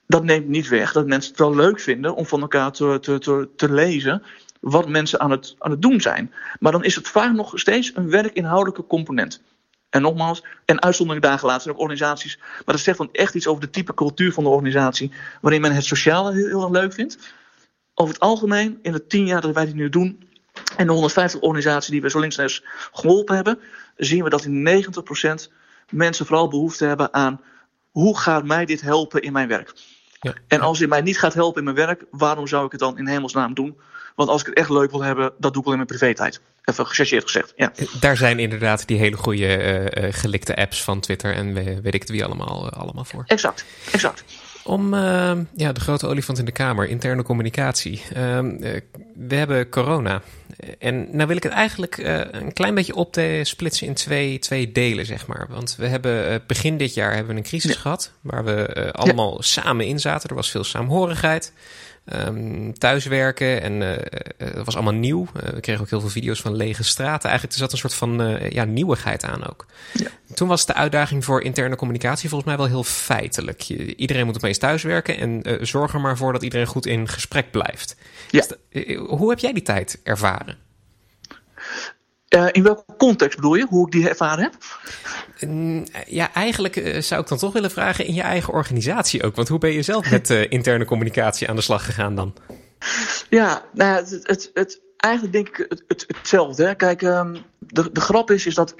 Dat 0.07 0.23
neemt 0.23 0.47
niet 0.47 0.67
weg 0.67 0.91
dat 0.91 1.07
mensen 1.07 1.31
het 1.31 1.39
wel 1.39 1.55
leuk 1.55 1.79
vinden 1.79 2.15
om 2.15 2.25
van 2.25 2.41
elkaar 2.41 2.71
te, 2.71 2.97
te, 3.01 3.19
te, 3.19 3.49
te 3.55 3.71
lezen 3.71 4.23
wat 4.59 4.87
mensen 4.87 5.19
aan 5.19 5.31
het, 5.31 5.55
aan 5.59 5.71
het 5.71 5.81
doen 5.81 6.01
zijn. 6.01 6.33
Maar 6.59 6.71
dan 6.71 6.83
is 6.83 6.95
het 6.95 7.07
vaak 7.07 7.33
nog 7.33 7.51
steeds 7.55 7.91
een 7.95 8.09
werkinhoudelijke 8.09 8.87
component. 8.87 9.41
En 9.89 10.01
nogmaals, 10.01 10.43
en 10.65 10.81
uitzondering 10.81 11.25
dagen 11.25 11.47
later 11.47 11.61
zijn 11.61 11.75
ook 11.75 11.81
organisaties. 11.81 12.37
Maar 12.37 12.75
dat 12.75 12.79
zegt 12.79 12.97
dan 12.97 13.09
echt 13.11 13.35
iets 13.35 13.47
over 13.47 13.61
de 13.61 13.69
type 13.69 13.93
cultuur 13.93 14.33
van 14.33 14.43
de 14.43 14.49
organisatie. 14.49 15.11
Waarin 15.41 15.61
men 15.61 15.75
het 15.75 15.85
sociale 15.85 16.33
heel, 16.33 16.47
heel 16.47 16.61
erg 16.61 16.71
leuk 16.71 16.93
vindt. 16.93 17.33
Over 17.93 18.13
het 18.13 18.23
algemeen, 18.23 18.79
in 18.81 18.91
de 18.91 19.07
tien 19.07 19.25
jaar 19.25 19.41
dat 19.41 19.53
wij 19.53 19.65
dit 19.65 19.75
nu 19.75 19.89
doen. 19.89 20.27
En 20.77 20.85
de 20.85 20.91
150 20.91 21.39
organisaties 21.39 21.91
die 21.91 22.01
we 22.01 22.09
zo 22.09 22.19
links 22.19 22.37
en 22.37 22.43
rechts 22.43 22.63
geholpen 22.91 23.35
hebben. 23.35 23.59
Zien 23.97 24.23
we 24.23 24.29
dat 24.29 24.45
in 24.45 24.83
90% 25.49 25.53
mensen 25.89 26.25
vooral 26.25 26.47
behoefte 26.47 26.85
hebben 26.85 27.13
aan. 27.13 27.41
Hoe 27.91 28.17
gaat 28.17 28.45
mij 28.45 28.65
dit 28.65 28.81
helpen 28.81 29.21
in 29.21 29.33
mijn 29.33 29.47
werk? 29.47 29.73
Ja. 30.19 30.33
En 30.47 30.59
als 30.59 30.79
dit 30.79 30.89
mij 30.89 31.01
niet 31.01 31.19
gaat 31.19 31.33
helpen 31.33 31.57
in 31.57 31.73
mijn 31.73 31.87
werk, 31.87 32.05
waarom 32.11 32.47
zou 32.47 32.65
ik 32.65 32.71
het 32.71 32.79
dan 32.79 32.97
in 32.97 33.07
hemelsnaam 33.07 33.53
doen? 33.53 33.79
Want 34.19 34.31
als 34.31 34.41
ik 34.41 34.47
het 34.47 34.55
echt 34.55 34.69
leuk 34.69 34.91
wil 34.91 35.03
hebben, 35.03 35.31
dat 35.37 35.53
doe 35.53 35.61
ik 35.61 35.67
wel 35.67 35.77
in 35.77 35.85
mijn 35.85 35.97
privé-tijd. 35.97 36.41
Even 36.63 36.85
gechargeerd 36.87 37.23
gezegd. 37.23 37.53
Ja. 37.55 37.71
Daar 37.99 38.17
zijn 38.17 38.39
inderdaad 38.39 38.87
die 38.87 38.97
hele 38.97 39.17
goede 39.17 39.91
uh, 39.97 40.07
gelikte 40.13 40.55
apps 40.55 40.83
van 40.83 40.99
Twitter 40.99 41.33
en 41.33 41.53
weet 41.53 41.93
ik 41.93 42.01
het 42.01 42.09
wie 42.09 42.25
allemaal, 42.25 42.65
uh, 42.65 42.79
allemaal 42.79 43.05
voor. 43.05 43.23
Exact, 43.25 43.65
exact. 43.91 44.23
Om 44.63 44.93
uh, 44.93 45.31
ja, 45.55 45.71
de 45.71 45.79
grote 45.79 46.07
olifant 46.07 46.39
in 46.39 46.45
de 46.45 46.51
kamer, 46.51 46.87
interne 46.87 47.23
communicatie. 47.23 48.01
Ehm, 48.13 48.57
we 49.15 49.35
hebben 49.35 49.69
corona. 49.69 50.21
En 50.79 51.15
nou 51.15 51.27
wil 51.27 51.37
ik 51.37 51.43
het 51.43 51.51
eigenlijk 51.51 51.97
een 52.31 52.53
klein 52.53 52.75
beetje 52.75 52.95
op 52.95 53.13
te 53.13 53.39
splitsen 53.43 53.87
in 53.87 53.93
twee, 53.93 54.39
twee 54.39 54.71
delen, 54.71 55.05
zeg 55.05 55.27
maar. 55.27 55.47
Want 55.49 55.75
we 55.75 55.87
hebben 55.87 56.43
begin 56.47 56.77
dit 56.77 56.93
jaar 56.93 57.13
hebben 57.13 57.33
we 57.33 57.39
een 57.39 57.47
crisis 57.47 57.75
gehad, 57.75 58.11
waar 58.21 58.43
we 58.43 58.91
allemaal 58.91 59.41
samen 59.41 59.85
in 59.85 59.99
zaten. 59.99 60.29
Er 60.29 60.35
was 60.35 60.51
veel 60.51 60.63
saamhorigheid 60.63 61.53
um, 62.13 62.77
thuiswerken. 62.77 63.61
En 63.61 63.81
uh, 63.81 63.89
het 64.37 64.65
was 64.65 64.75
allemaal 64.75 64.93
nieuw. 64.93 65.27
Uh, 65.35 65.49
we 65.49 65.59
kregen 65.59 65.81
ook 65.81 65.89
heel 65.89 65.99
veel 65.99 66.09
video's 66.09 66.41
van 66.41 66.55
lege 66.55 66.83
straten. 66.83 67.29
Eigenlijk 67.29 67.53
er 67.53 67.59
zat 67.59 67.71
een 67.71 67.77
soort 67.77 67.93
van 67.93 68.39
ja, 68.49 68.63
nieuwigheid 68.63 69.23
aan 69.23 69.49
ook. 69.49 69.65
Ja. 69.93 70.07
Toen 70.33 70.47
was 70.47 70.65
de 70.65 70.73
uitdaging 70.73 71.25
voor 71.25 71.41
interne 71.41 71.75
communicatie 71.75 72.29
volgens 72.29 72.49
mij 72.49 72.59
wel 72.59 72.67
heel 72.67 72.83
feitelijk. 72.83 73.61
Je, 73.61 73.95
iedereen 73.95 74.25
moet 74.25 74.35
opeens 74.35 74.57
thuiswerken 74.57 75.17
en 75.17 75.67
zorg 75.67 75.93
er 75.93 76.01
maar 76.01 76.17
voor 76.17 76.33
dat 76.33 76.43
iedereen 76.43 76.67
goed 76.67 76.85
in 76.85 77.07
gesprek 77.07 77.51
blijft. 77.51 77.95
Ja. 78.29 78.45
Dus, 78.71 78.97
hoe 78.97 79.29
heb 79.29 79.39
jij 79.39 79.53
die 79.53 79.63
tijd 79.63 79.99
ervaren? 80.03 80.57
Uh, 82.35 82.47
in 82.51 82.63
welke 82.63 82.83
context 82.97 83.35
bedoel 83.35 83.55
je? 83.55 83.65
Hoe 83.69 83.85
ik 83.85 83.91
die 83.91 84.09
ervaren 84.09 84.43
heb? 84.43 84.53
Mm, 85.39 85.85
ja, 86.05 86.33
eigenlijk 86.33 86.75
uh, 86.75 87.01
zou 87.01 87.21
ik 87.21 87.27
dan 87.27 87.37
toch 87.37 87.53
willen 87.53 87.71
vragen 87.71 88.05
in 88.05 88.13
je 88.13 88.21
eigen 88.21 88.53
organisatie 88.53 89.23
ook. 89.23 89.35
Want 89.35 89.47
hoe 89.47 89.59
ben 89.59 89.71
je 89.71 89.81
zelf 89.81 90.11
met 90.11 90.29
uh, 90.29 90.51
interne 90.51 90.85
communicatie 90.85 91.49
aan 91.49 91.55
de 91.55 91.61
slag 91.61 91.85
gegaan 91.85 92.15
dan? 92.15 92.33
Ja, 93.29 93.65
nou, 93.73 93.95
het, 94.23 94.49
het, 94.53 94.81
eigenlijk 94.97 95.33
denk 95.33 95.47
ik 95.47 95.65
het, 95.69 95.83
het, 95.87 96.03
hetzelfde. 96.07 96.65
Hè. 96.65 96.75
Kijk, 96.75 97.01
um, 97.01 97.37
de, 97.59 97.91
de 97.91 98.01
grap 98.01 98.31
is, 98.31 98.45
is 98.45 98.55
dat 98.55 98.75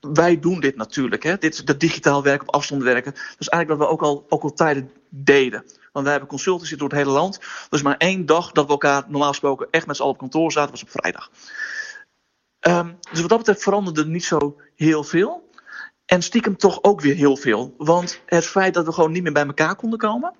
wij 0.00 0.40
doen 0.40 0.60
dit 0.60 0.76
natuurlijk. 0.76 1.22
Hè. 1.22 1.38
Dit, 1.38 1.66
dat 1.66 1.80
digitaal 1.80 2.22
werken, 2.22 2.48
op 2.48 2.54
afstand 2.54 2.82
werken. 2.82 3.12
Dat 3.12 3.36
is 3.38 3.48
eigenlijk 3.48 3.80
wat 3.80 3.88
we 3.88 3.94
ook 3.94 4.02
al, 4.02 4.26
ook 4.28 4.42
al 4.42 4.52
tijden 4.52 4.90
deden. 5.08 5.64
Want 5.92 6.04
wij 6.04 6.10
hebben 6.10 6.28
consultancy 6.28 6.76
door 6.76 6.88
het 6.88 6.98
hele 6.98 7.10
land. 7.10 7.40
Dus 7.68 7.82
maar 7.82 7.96
één 7.96 8.26
dag 8.26 8.52
dat 8.52 8.64
we 8.64 8.70
elkaar 8.70 9.04
normaal 9.08 9.28
gesproken 9.28 9.68
echt 9.70 9.86
met 9.86 9.96
z'n 9.96 10.02
allen 10.02 10.14
op 10.14 10.20
kantoor 10.20 10.52
zaten, 10.52 10.70
was 10.70 10.82
op 10.82 10.90
vrijdag. 10.90 11.30
Um, 12.60 12.98
dus 13.10 13.20
wat 13.20 13.28
dat 13.28 13.38
betreft 13.38 13.62
veranderde 13.62 14.00
er 14.00 14.08
niet 14.08 14.24
zo 14.24 14.56
heel 14.74 15.04
veel. 15.04 15.43
En 16.06 16.22
stiekem 16.22 16.56
toch 16.56 16.82
ook 16.82 17.00
weer 17.00 17.14
heel 17.14 17.36
veel. 17.36 17.74
Want 17.78 18.20
het 18.26 18.46
feit 18.46 18.74
dat 18.74 18.86
we 18.86 18.92
gewoon 18.92 19.12
niet 19.12 19.22
meer 19.22 19.32
bij 19.32 19.46
elkaar 19.46 19.76
konden 19.76 19.98
komen, 19.98 20.34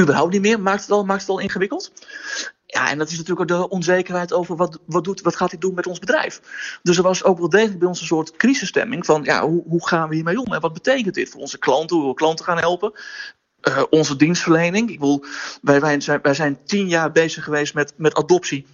überhaupt 0.00 0.32
niet 0.32 0.40
meer, 0.40 0.60
maakt 0.60 0.80
het 0.80 0.90
al, 0.90 1.04
maakt 1.04 1.20
het 1.20 1.30
al 1.30 1.38
ingewikkeld. 1.38 1.92
Ja, 2.66 2.90
en 2.90 2.98
dat 2.98 3.10
is 3.10 3.16
natuurlijk 3.16 3.52
ook 3.52 3.58
de 3.58 3.68
onzekerheid 3.68 4.32
over 4.32 4.56
wat, 4.56 4.78
wat, 4.86 5.04
doet, 5.04 5.20
wat 5.20 5.36
gaat 5.36 5.50
hij 5.50 5.58
doen 5.58 5.74
met 5.74 5.86
ons 5.86 5.98
bedrijf. 5.98 6.40
Dus 6.82 6.96
er 6.96 7.02
was 7.02 7.24
ook 7.24 7.38
wel 7.38 7.48
degelijk 7.48 7.78
bij 7.78 7.88
ons 7.88 8.00
een 8.00 8.06
soort 8.06 8.36
crisisstemming 8.36 9.06
van 9.06 9.24
ja, 9.24 9.46
hoe, 9.46 9.62
hoe 9.66 9.86
gaan 9.86 10.08
we 10.08 10.14
hiermee 10.14 10.40
om 10.40 10.52
en 10.52 10.60
wat 10.60 10.72
betekent 10.72 11.14
dit 11.14 11.28
voor 11.28 11.40
onze 11.40 11.58
klanten, 11.58 11.96
hoe 11.96 12.08
we 12.08 12.14
klanten 12.14 12.44
gaan 12.44 12.58
helpen. 12.58 12.92
Uh, 13.68 13.82
onze 13.90 14.16
dienstverlening. 14.16 14.90
Ik 14.90 14.98
bedoel, 14.98 15.24
wij, 15.62 15.80
wij, 15.80 16.00
zijn, 16.00 16.20
wij 16.22 16.34
zijn 16.34 16.64
tien 16.64 16.88
jaar 16.88 17.12
bezig 17.12 17.44
geweest 17.44 17.74
met, 17.74 17.92
met 17.96 18.14
adoptie 18.14 18.66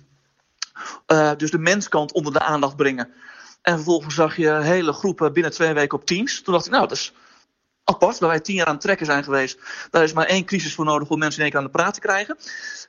uh, 1.06 1.30
dus 1.36 1.50
de 1.50 1.58
menskant 1.58 2.12
onder 2.12 2.32
de 2.32 2.40
aandacht 2.40 2.76
brengen. 2.76 3.12
En 3.62 3.74
vervolgens 3.74 4.14
zag 4.14 4.36
je 4.36 4.50
hele 4.50 4.92
groepen 4.92 5.32
binnen 5.32 5.52
twee 5.52 5.72
weken 5.72 5.98
op 5.98 6.06
Teams. 6.06 6.42
Toen 6.42 6.54
dacht 6.54 6.66
ik, 6.66 6.72
nou, 6.72 6.88
dat 6.88 6.96
is 6.96 7.12
apart, 7.84 8.18
waar 8.18 8.28
wij 8.28 8.40
tien 8.40 8.54
jaar 8.54 8.66
aan 8.66 8.72
het 8.72 8.82
trekken 8.82 9.06
zijn 9.06 9.24
geweest. 9.24 9.58
Daar 9.90 10.02
is 10.02 10.12
maar 10.12 10.26
één 10.26 10.44
crisis 10.44 10.74
voor 10.74 10.84
nodig 10.84 11.08
om 11.08 11.18
mensen 11.18 11.38
in 11.38 11.42
één 11.42 11.52
keer 11.52 11.60
aan 11.60 11.72
de 11.72 11.78
praat 11.78 11.94
te 11.94 12.00
krijgen. 12.00 12.36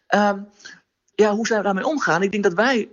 Ehm, 0.07 0.39
ja, 1.15 1.35
hoe 1.35 1.47
zijn 1.47 1.59
we 1.59 1.65
daarmee 1.65 1.85
omgaan? 1.85 2.23
Ik 2.23 2.31
denk 2.31 2.43
dat 2.43 2.53
wij, 2.53 2.89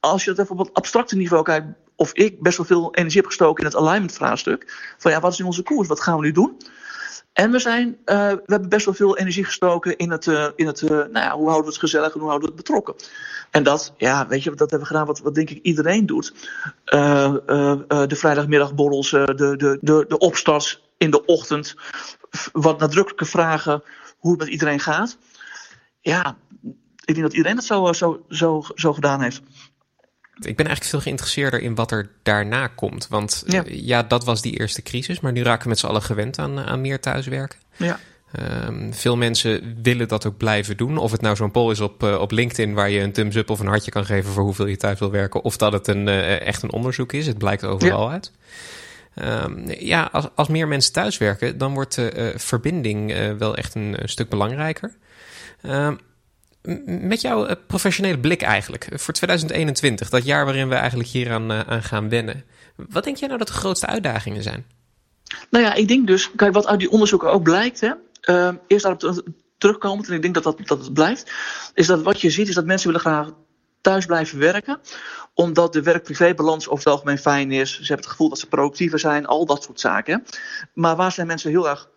als 0.00 0.24
je 0.24 0.30
het 0.30 0.38
even 0.38 0.52
op 0.52 0.66
het 0.66 0.74
abstracte 0.74 1.16
niveau 1.16 1.42
kijkt, 1.42 1.66
of 1.96 2.12
ik 2.12 2.42
best 2.42 2.56
wel 2.56 2.66
veel 2.66 2.94
energie 2.94 3.20
heb 3.20 3.28
gestoken 3.28 3.64
in 3.64 3.70
het 3.70 3.78
alignment 3.78 4.12
vraagstuk. 4.12 4.94
Van 4.98 5.10
ja, 5.10 5.20
wat 5.20 5.32
is 5.32 5.38
in 5.38 5.44
onze 5.44 5.62
koers? 5.62 5.88
Wat 5.88 6.00
gaan 6.00 6.16
we 6.16 6.22
nu 6.22 6.32
doen? 6.32 6.60
En 7.32 7.50
we, 7.50 7.58
zijn, 7.58 7.88
uh, 7.88 8.16
we 8.28 8.42
hebben 8.46 8.68
best 8.68 8.84
wel 8.84 8.94
veel 8.94 9.18
energie 9.18 9.44
gestoken 9.44 9.96
in 9.96 10.10
het, 10.10 10.26
uh, 10.26 10.46
in 10.56 10.66
het 10.66 10.80
uh, 10.80 10.90
nou 10.90 11.12
ja, 11.12 11.32
hoe 11.32 11.46
houden 11.46 11.64
we 11.64 11.70
het 11.70 11.78
gezellig 11.78 12.14
en 12.14 12.20
hoe 12.20 12.28
houden 12.28 12.48
we 12.48 12.54
het 12.54 12.64
betrokken. 12.64 12.94
En 13.50 13.62
dat, 13.62 13.94
ja, 13.96 14.26
weet 14.26 14.42
je, 14.42 14.50
dat 14.50 14.58
hebben 14.58 14.78
we 14.78 14.86
gedaan 14.86 15.06
wat, 15.06 15.20
wat 15.20 15.34
denk 15.34 15.50
ik 15.50 15.58
iedereen 15.62 16.06
doet. 16.06 16.34
de 16.84 18.16
vrijdagmiddagborrels, 18.16 19.10
de, 19.10 19.34
de, 19.34 19.78
de, 19.80 20.04
de 20.08 20.18
opstarts 20.18 20.82
in 20.98 21.10
de 21.10 21.24
ochtend, 21.24 21.74
wat 22.52 22.78
nadrukkelijke 22.78 23.24
vragen 23.24 23.82
hoe 24.18 24.30
het 24.30 24.40
met 24.40 24.48
iedereen 24.48 24.80
gaat. 24.80 25.18
Ja, 26.00 26.36
ik 27.04 27.14
denk 27.14 27.22
dat 27.22 27.32
iedereen 27.32 27.56
dat 27.56 27.64
zo, 27.64 27.92
zo, 27.92 28.24
zo, 28.28 28.62
zo 28.74 28.92
gedaan 28.92 29.20
heeft. 29.20 29.42
Ik 30.34 30.56
ben 30.56 30.66
eigenlijk 30.66 30.84
veel 30.84 31.00
geïnteresseerder 31.00 31.60
in 31.60 31.74
wat 31.74 31.90
er 31.90 32.08
daarna 32.22 32.66
komt. 32.66 33.08
Want 33.08 33.44
ja, 33.46 33.62
ja 33.66 34.02
dat 34.02 34.24
was 34.24 34.42
die 34.42 34.58
eerste 34.58 34.82
crisis. 34.82 35.20
Maar 35.20 35.32
nu 35.32 35.42
raken 35.42 35.62
we 35.62 35.68
met 35.68 35.78
z'n 35.78 35.86
allen 35.86 36.02
gewend 36.02 36.38
aan, 36.38 36.60
aan 36.60 36.80
meer 36.80 37.00
thuiswerken. 37.00 37.58
Ja. 37.76 37.98
Um, 38.66 38.94
veel 38.94 39.16
mensen 39.16 39.78
willen 39.82 40.08
dat 40.08 40.26
ook 40.26 40.36
blijven 40.36 40.76
doen. 40.76 40.98
Of 40.98 41.12
het 41.12 41.20
nou 41.20 41.36
zo'n 41.36 41.50
poll 41.50 41.70
is 41.70 41.80
op, 41.80 42.02
uh, 42.02 42.20
op 42.20 42.30
LinkedIn 42.30 42.74
waar 42.74 42.90
je 42.90 43.00
een 43.00 43.12
thumbs 43.12 43.36
up 43.36 43.50
of 43.50 43.60
een 43.60 43.66
hartje 43.66 43.90
kan 43.90 44.04
geven 44.04 44.32
voor 44.32 44.42
hoeveel 44.42 44.66
je 44.66 44.76
thuis 44.76 44.98
wil 44.98 45.10
werken. 45.10 45.42
Of 45.42 45.56
dat 45.56 45.72
het 45.72 45.86
een, 45.88 46.06
uh, 46.06 46.40
echt 46.40 46.62
een 46.62 46.72
onderzoek 46.72 47.12
is. 47.12 47.26
Het 47.26 47.38
blijkt 47.38 47.64
overal 47.64 48.06
ja. 48.06 48.12
uit. 48.12 48.32
Um, 49.44 49.64
ja, 49.78 50.08
als, 50.12 50.28
als 50.34 50.48
meer 50.48 50.68
mensen 50.68 50.92
thuiswerken, 50.92 51.58
dan 51.58 51.74
wordt 51.74 51.94
de 51.94 52.12
uh, 52.16 52.38
verbinding 52.38 53.14
wel 53.38 53.56
echt 53.56 53.74
een, 53.74 54.02
een 54.02 54.08
stuk 54.08 54.28
belangrijker. 54.28 54.92
Um, 55.62 55.98
met 56.86 57.20
jouw 57.20 57.46
eh, 57.46 57.56
professionele 57.66 58.18
blik 58.18 58.42
eigenlijk 58.42 58.88
voor 58.92 59.14
2021, 59.14 60.08
dat 60.08 60.24
jaar 60.24 60.44
waarin 60.44 60.68
we 60.68 60.74
eigenlijk 60.74 61.08
hier 61.08 61.32
aan, 61.32 61.50
eh, 61.50 61.60
aan 61.60 61.82
gaan 61.82 62.08
wennen. 62.08 62.44
Wat 62.76 63.04
denk 63.04 63.16
jij 63.16 63.26
nou 63.26 63.38
dat 63.38 63.48
de 63.48 63.54
grootste 63.54 63.86
uitdagingen 63.86 64.42
zijn? 64.42 64.66
Nou 65.50 65.64
ja, 65.64 65.74
ik 65.74 65.88
denk 65.88 66.06
dus, 66.06 66.30
kijk, 66.36 66.52
wat 66.52 66.66
uit 66.66 66.78
die 66.78 66.90
onderzoeken 66.90 67.32
ook 67.32 67.42
blijkt, 67.42 67.80
hè, 67.80 67.92
uh, 68.24 68.54
eerst 68.66 68.84
daarop 68.84 69.22
terugkomend, 69.58 70.08
en 70.08 70.14
ik 70.14 70.22
denk 70.22 70.34
dat, 70.34 70.42
dat 70.42 70.58
dat 70.66 70.78
het 70.78 70.92
blijft, 70.92 71.32
is 71.74 71.86
dat 71.86 72.02
wat 72.02 72.20
je 72.20 72.30
ziet, 72.30 72.48
is 72.48 72.54
dat 72.54 72.64
mensen 72.64 72.86
willen 72.86 73.00
graag 73.00 73.30
thuis 73.80 74.06
blijven 74.06 74.38
werken, 74.38 74.80
omdat 75.34 75.72
de 75.72 75.82
werk-privé-balans 75.82 76.68
over 76.68 76.84
het 76.84 76.94
algemeen 76.94 77.18
fijn 77.18 77.52
is. 77.52 77.70
Ze 77.70 77.78
hebben 77.78 77.96
het 77.96 78.06
gevoel 78.06 78.28
dat 78.28 78.38
ze 78.38 78.48
productiever 78.48 78.98
zijn, 78.98 79.26
al 79.26 79.46
dat 79.46 79.62
soort 79.62 79.80
zaken. 79.80 80.24
Maar 80.74 80.96
waar 80.96 81.12
zijn 81.12 81.26
mensen 81.26 81.50
heel 81.50 81.68
erg 81.68 81.88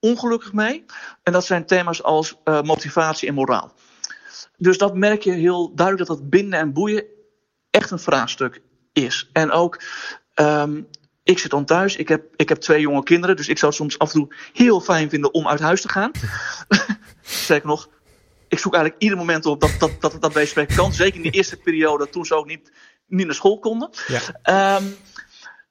ongelukkig 0.00 0.52
mee? 0.52 0.84
En 1.22 1.32
dat 1.32 1.44
zijn 1.44 1.66
thema's 1.66 2.02
als 2.02 2.36
motivatie 2.44 3.28
en 3.28 3.34
moraal. 3.34 3.72
Dus 4.56 4.78
dat 4.78 4.94
merk 4.94 5.22
je 5.22 5.32
heel 5.32 5.74
duidelijk 5.74 6.08
dat 6.08 6.18
dat 6.18 6.30
binden 6.30 6.58
en 6.58 6.72
boeien 6.72 7.04
echt 7.70 7.90
een 7.90 7.98
vraagstuk 7.98 8.62
is. 8.92 9.30
En 9.32 9.50
ook, 9.50 9.82
um, 10.34 10.88
ik 11.22 11.38
zit 11.38 11.50
dan 11.50 11.64
thuis, 11.64 11.96
ik 11.96 12.08
heb, 12.08 12.24
ik 12.36 12.48
heb 12.48 12.58
twee 12.58 12.80
jonge 12.80 13.02
kinderen, 13.02 13.36
dus 13.36 13.48
ik 13.48 13.58
zou 13.58 13.70
het 13.70 13.80
soms 13.80 13.98
af 13.98 14.12
en 14.12 14.20
toe 14.20 14.34
heel 14.52 14.80
fijn 14.80 15.10
vinden 15.10 15.34
om 15.34 15.48
uit 15.48 15.60
huis 15.60 15.80
te 15.80 15.88
gaan. 15.88 16.10
Zeker 17.22 17.66
nog, 17.66 17.88
ik 18.48 18.58
zoek 18.58 18.74
eigenlijk 18.74 19.02
ieder 19.02 19.18
moment 19.18 19.46
op 19.46 19.60
dat, 19.60 19.74
dat, 19.78 20.00
dat, 20.00 20.20
dat 20.20 20.32
deze 20.32 20.66
kan. 20.66 20.92
Zeker 20.92 21.16
in 21.16 21.22
die 21.22 21.30
eerste 21.30 21.56
periode, 21.56 22.08
toen 22.08 22.24
ze 22.24 22.34
ook 22.34 22.46
niet, 22.46 22.72
niet 23.06 23.26
naar 23.26 23.34
school 23.34 23.58
konden. 23.58 23.90
Ja. 24.06 24.76
Um, 24.76 24.96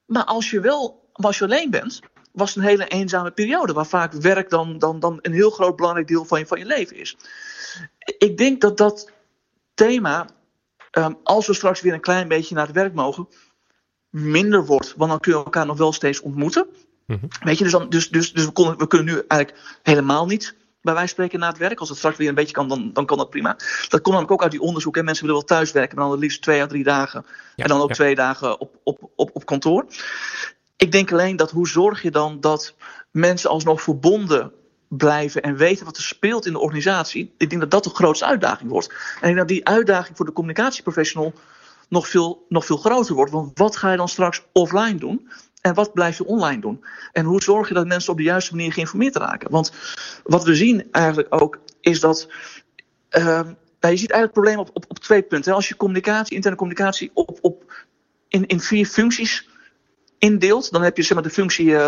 maar 0.06 0.24
als 0.24 0.50
je 0.50 0.60
wel, 0.60 1.10
als 1.12 1.38
je 1.38 1.44
alleen 1.44 1.70
bent, 1.70 2.00
was 2.32 2.56
een 2.56 2.64
hele 2.64 2.88
eenzame 2.88 3.32
periode. 3.32 3.74
Waar 3.74 3.86
vaak 3.86 4.14
werk 4.14 4.50
dan, 4.50 4.78
dan, 4.78 5.00
dan 5.00 5.20
een 5.22 5.34
heel 5.34 5.50
groot 5.50 5.76
belangrijk 5.76 6.08
deel 6.08 6.26
van 6.26 6.40
je, 6.40 6.46
van 6.46 6.60
je 6.60 6.66
leven 6.66 6.96
is 6.96 7.18
ik 8.18 8.38
denk 8.38 8.62
dat 8.62 8.78
dat 8.78 9.12
thema, 9.74 10.28
um, 10.92 11.18
als 11.24 11.48
we 11.48 11.54
straks 11.54 11.82
weer 11.82 11.94
een 11.94 12.00
klein 12.00 12.28
beetje 12.28 12.56
naar 12.56 12.66
het 12.66 12.76
werk 12.76 12.94
mogen, 12.94 13.28
minder 14.10 14.66
wordt. 14.66 14.94
Want 14.98 15.10
dan 15.10 15.20
kun 15.20 15.32
je 15.32 15.44
elkaar 15.44 15.66
nog 15.66 15.78
wel 15.78 15.94
steeds 15.94 16.22
ontmoeten. 16.22 16.68
Mm 17.06 17.18
-hmm. 17.20 17.30
Weet 17.44 17.58
je, 17.58 17.64
dus, 17.64 17.74
dan, 17.74 17.90
dus, 17.90 18.10
dus, 18.10 18.34
dus 18.34 18.46
we, 18.46 18.52
konden, 18.52 18.78
we 18.78 18.88
kunnen 18.88 19.14
nu 19.14 19.24
eigenlijk 19.28 19.80
helemaal 19.84 20.26
niet 20.26 20.56
bij 20.82 20.94
wijze 20.94 21.08
van 21.08 21.08
spreken 21.08 21.40
na 21.40 21.48
het 21.48 21.58
werk. 21.58 21.80
Als 21.80 21.90
het 21.90 21.98
straks 21.98 22.18
weer 22.18 22.30
een 22.30 22.36
beetje 22.36 22.54
kan, 22.54 22.68
dan, 22.68 22.94
dan 22.94 23.06
kan 23.06 23.18
dat 23.18 23.30
prima. 23.30 23.56
Dat 23.56 23.90
komt 23.90 24.06
namelijk 24.06 24.32
ook 24.32 24.42
uit 24.42 24.52
die 24.52 24.62
onderzoek. 24.62 24.98
En 24.98 25.06
mensen 25.06 25.26
willen 25.26 25.40
wel 25.40 25.58
thuiswerken, 25.58 25.96
maar 25.96 26.04
dan 26.04 26.14
het 26.14 26.24
liefst 26.24 26.42
twee 26.42 26.62
à 26.62 26.68
drie 26.68 26.84
dagen. 26.84 27.26
Ja, 27.56 27.64
en 27.64 27.70
dan 27.70 27.82
ook 27.82 27.88
ja. 27.88 27.94
twee 27.94 28.16
dagen 28.16 28.60
op, 28.60 28.80
op, 28.84 29.10
op, 29.16 29.30
op 29.34 29.46
kantoor. 29.46 29.86
Ik 30.82 30.92
denk 30.92 31.12
alleen 31.12 31.36
dat 31.36 31.52
hoe 31.52 31.68
zorg 31.68 32.02
je 32.02 32.12
dan 32.12 32.40
dat 32.40 32.76
mensen 33.12 33.50
alsnog 33.50 33.82
verbonden 33.82 34.52
blijven 34.88 35.42
en 35.42 35.56
weten 35.56 35.86
wat 35.86 35.98
er 35.98 36.04
speelt 36.04 36.46
in 36.46 36.54
de 36.54 36.60
organisatie. 36.60 37.34
Ik 37.38 37.50
denk 37.50 37.62
dat 37.62 37.72
dat 37.72 37.84
de 37.84 37.90
grootste 37.90 38.26
uitdaging 38.26 38.70
wordt. 38.70 38.88
En 38.88 38.96
ik 39.16 39.22
denk 39.22 39.38
dat 39.38 39.48
die 39.48 39.68
uitdaging 39.68 40.18
voor 40.18 40.26
de 40.26 40.32
communicatieprofessional 40.32 41.34
nog 41.90 42.08
veel, 42.08 42.46
nog 42.50 42.66
veel 42.66 42.78
groter 42.78 43.16
wordt. 43.16 43.32
Want 43.32 43.58
wat 43.58 43.76
ga 43.76 43.92
je 43.92 43.98
dan 43.98 44.08
straks 44.08 44.44
offline 44.52 44.96
doen? 44.96 45.30
En 45.62 45.74
wat 45.74 45.94
blijf 45.94 46.18
je 46.18 46.26
online 46.26 46.62
doen? 46.62 46.86
En 47.12 47.26
hoe 47.26 47.42
zorg 47.42 47.68
je 47.68 47.74
dat 47.74 47.88
mensen 47.88 48.12
op 48.12 48.18
de 48.18 48.24
juiste 48.24 48.56
manier 48.56 48.74
geïnformeerd 48.74 49.16
raken? 49.16 49.52
Want 49.52 49.72
wat 50.24 50.44
we 50.44 50.56
zien 50.56 50.92
eigenlijk 50.92 51.28
ook 51.42 51.60
is 51.82 52.00
dat. 52.00 52.28
Nou, 53.10 53.56
je 53.80 54.00
ziet 54.00 54.12
eigenlijk 54.12 54.22
het 54.22 54.32
probleem 54.32 54.60
op, 54.60 54.70
op, 54.74 54.86
op 54.88 55.00
twee 55.00 55.22
punten. 55.22 55.54
Als 55.54 55.68
je 55.68 55.76
communicatie, 55.76 56.36
interne 56.36 56.58
communicatie, 56.58 57.12
op, 57.14 57.38
op, 57.42 57.86
in, 58.28 58.46
in 58.46 58.60
vier 58.60 58.86
functies 58.86 59.50
indeelt, 60.22 60.72
dan 60.72 60.82
heb 60.82 60.98
je 60.98 61.04
zeg 61.04 61.14
maar, 61.14 61.24
de 61.24 61.30
functie 61.30 61.66
uh, 61.66 61.88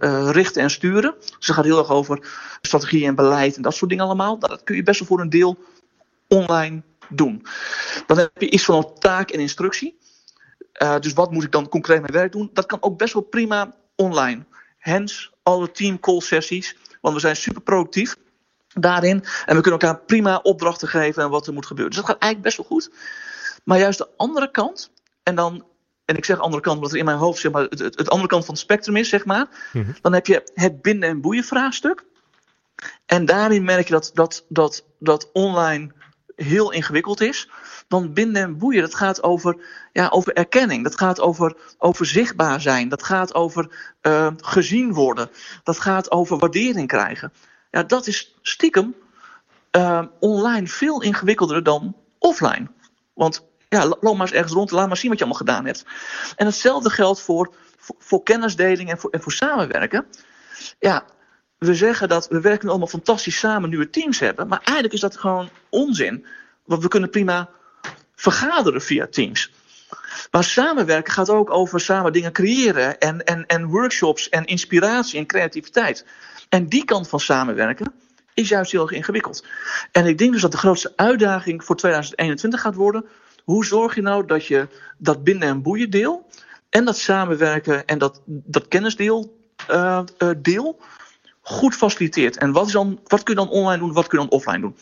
uh, 0.00 0.30
richten 0.30 0.62
en 0.62 0.70
sturen. 0.70 1.14
Dus 1.18 1.46
dat 1.46 1.56
gaat 1.56 1.64
heel 1.64 1.78
erg 1.78 1.90
over 1.90 2.28
strategie 2.60 3.06
en 3.06 3.14
beleid 3.14 3.56
en 3.56 3.62
dat 3.62 3.74
soort 3.74 3.90
dingen 3.90 4.04
allemaal. 4.04 4.38
Dat 4.38 4.64
kun 4.64 4.76
je 4.76 4.82
best 4.82 4.98
wel 4.98 5.08
voor 5.08 5.20
een 5.20 5.30
deel 5.30 5.58
online 6.28 6.82
doen. 7.08 7.46
Dan 8.06 8.18
heb 8.18 8.30
je 8.38 8.50
iets 8.50 8.64
van 8.64 8.76
een 8.76 8.98
taak 8.98 9.30
en 9.30 9.40
instructie. 9.40 9.98
Uh, 10.82 10.98
dus 10.98 11.12
wat 11.12 11.30
moet 11.30 11.44
ik 11.44 11.52
dan 11.52 11.68
concreet 11.68 12.00
mijn 12.00 12.12
werk 12.12 12.32
doen? 12.32 12.50
Dat 12.52 12.66
kan 12.66 12.82
ook 12.82 12.98
best 12.98 13.12
wel 13.12 13.22
prima 13.22 13.74
online. 13.96 14.44
Hence 14.78 15.30
alle 15.42 15.70
team 15.70 16.00
call 16.00 16.20
sessies, 16.20 16.76
want 17.00 17.14
we 17.14 17.20
zijn 17.20 17.36
super 17.36 17.62
productief 17.62 18.16
daarin. 18.68 19.24
En 19.46 19.56
we 19.56 19.62
kunnen 19.62 19.80
elkaar 19.80 20.00
prima 20.00 20.36
opdrachten 20.36 20.88
geven 20.88 21.22
en 21.22 21.30
wat 21.30 21.46
er 21.46 21.52
moet 21.52 21.66
gebeuren. 21.66 21.94
Dus 21.94 22.02
dat 22.02 22.10
gaat 22.10 22.22
eigenlijk 22.22 22.54
best 22.54 22.68
wel 22.68 22.78
goed. 22.78 22.90
Maar 23.64 23.78
juist 23.78 23.98
de 23.98 24.08
andere 24.16 24.50
kant, 24.50 24.90
en 25.22 25.34
dan 25.34 25.64
en 26.08 26.16
ik 26.16 26.24
zeg 26.24 26.38
andere 26.38 26.62
kant, 26.62 26.76
omdat 26.76 26.92
er 26.92 26.98
in 26.98 27.04
mijn 27.04 27.16
hoofd 27.16 27.40
zeg 27.40 27.52
maar, 27.52 27.62
het, 27.62 27.78
het, 27.78 27.98
het 27.98 28.10
andere 28.10 28.28
kant 28.28 28.44
van 28.44 28.54
het 28.54 28.62
spectrum 28.62 28.96
is, 28.96 29.08
zeg 29.08 29.24
maar. 29.24 29.46
Mm-hmm. 29.72 29.94
Dan 30.00 30.12
heb 30.12 30.26
je 30.26 30.50
het 30.54 30.82
binden- 30.82 31.08
en 31.08 31.20
boeien 31.20 31.44
vraagstuk. 31.44 32.04
En 33.06 33.24
daarin 33.24 33.64
merk 33.64 33.86
je 33.86 33.92
dat, 33.92 34.10
dat, 34.14 34.44
dat, 34.48 34.84
dat 34.98 35.30
online 35.32 35.92
heel 36.36 36.72
ingewikkeld 36.72 37.20
is. 37.20 37.48
Dan 37.88 38.12
binden 38.12 38.42
en 38.42 38.58
boeien, 38.58 38.80
dat 38.80 38.94
gaat 38.94 39.22
over, 39.22 39.56
ja, 39.92 40.08
over 40.08 40.32
erkenning. 40.32 40.84
Dat 40.84 40.98
gaat 40.98 41.20
over, 41.20 41.56
over 41.78 42.06
zichtbaar 42.06 42.60
zijn. 42.60 42.88
Dat 42.88 43.02
gaat 43.02 43.34
over 43.34 43.94
uh, 44.02 44.28
gezien 44.36 44.92
worden. 44.92 45.30
Dat 45.62 45.78
gaat 45.78 46.10
over 46.10 46.38
waardering 46.38 46.88
krijgen. 46.88 47.32
Ja, 47.70 47.82
dat 47.82 48.06
is 48.06 48.38
stiekem 48.42 48.94
uh, 49.76 50.02
online 50.20 50.66
veel 50.66 51.02
ingewikkelder 51.02 51.62
dan 51.62 51.96
offline. 52.18 52.66
Want 53.14 53.46
ja, 53.68 53.86
loop 54.00 54.16
maar 54.16 54.26
eens 54.26 54.32
ergens 54.32 54.52
rond, 54.52 54.70
laat 54.70 54.88
maar 54.88 54.96
zien 54.96 55.10
wat 55.10 55.18
je 55.18 55.24
allemaal 55.24 55.46
gedaan 55.46 55.64
hebt. 55.64 55.84
En 56.36 56.46
hetzelfde 56.46 56.90
geldt 56.90 57.20
voor, 57.20 57.54
voor, 57.78 57.96
voor 57.98 58.22
kennisdeling 58.22 58.90
en 58.90 58.98
voor, 58.98 59.10
en 59.10 59.20
voor 59.20 59.32
samenwerken. 59.32 60.06
Ja, 60.78 61.04
we 61.58 61.74
zeggen 61.74 62.08
dat 62.08 62.28
we 62.28 62.40
werken 62.40 62.68
allemaal 62.68 62.86
fantastisch 62.86 63.38
samen 63.38 63.70
nu 63.70 63.78
we 63.78 63.90
teams 63.90 64.18
hebben. 64.18 64.48
Maar 64.48 64.58
eigenlijk 64.58 64.94
is 64.94 65.00
dat 65.00 65.16
gewoon 65.16 65.48
onzin. 65.68 66.26
Want 66.64 66.82
we 66.82 66.88
kunnen 66.88 67.10
prima 67.10 67.50
vergaderen 68.14 68.82
via 68.82 69.06
teams. 69.06 69.52
Maar 70.30 70.44
samenwerken 70.44 71.12
gaat 71.12 71.30
ook 71.30 71.50
over 71.50 71.80
samen 71.80 72.12
dingen 72.12 72.32
creëren. 72.32 72.98
En, 72.98 73.24
en, 73.24 73.46
en 73.46 73.66
workshops 73.66 74.28
en 74.28 74.44
inspiratie 74.44 75.18
en 75.18 75.26
creativiteit. 75.26 76.06
En 76.48 76.68
die 76.68 76.84
kant 76.84 77.08
van 77.08 77.20
samenwerken 77.20 77.92
is 78.34 78.48
juist 78.48 78.72
heel 78.72 78.82
erg 78.82 78.90
ingewikkeld. 78.90 79.44
En 79.92 80.06
ik 80.06 80.18
denk 80.18 80.32
dus 80.32 80.42
dat 80.42 80.52
de 80.52 80.58
grootste 80.58 80.92
uitdaging 80.96 81.64
voor 81.64 81.76
2021 81.76 82.60
gaat 82.60 82.74
worden 82.74 83.04
hoe 83.48 83.64
zorg 83.64 83.94
je 83.94 84.02
nou 84.02 84.26
dat 84.26 84.46
je 84.46 84.68
dat 84.98 85.24
binnen- 85.24 85.48
en 85.48 85.62
boeien 85.62 85.90
deel 85.90 86.26
en 86.70 86.84
dat 86.84 86.98
samenwerken 86.98 87.86
en 87.86 87.98
dat, 87.98 88.22
dat 88.24 88.68
kennisdeel 88.68 89.38
uh, 89.70 90.02
uh, 90.18 90.30
deel 90.38 90.78
goed 91.40 91.74
faciliteert? 91.74 92.36
En 92.36 92.52
wat, 92.52 92.66
is 92.66 92.72
dan, 92.72 93.00
wat 93.04 93.22
kun 93.22 93.34
je 93.34 93.40
dan 93.40 93.50
online 93.50 93.78
doen, 93.78 93.92
wat 93.92 94.06
kun 94.06 94.18
je 94.18 94.28
dan 94.28 94.38
offline 94.38 94.60
doen? 94.60 94.76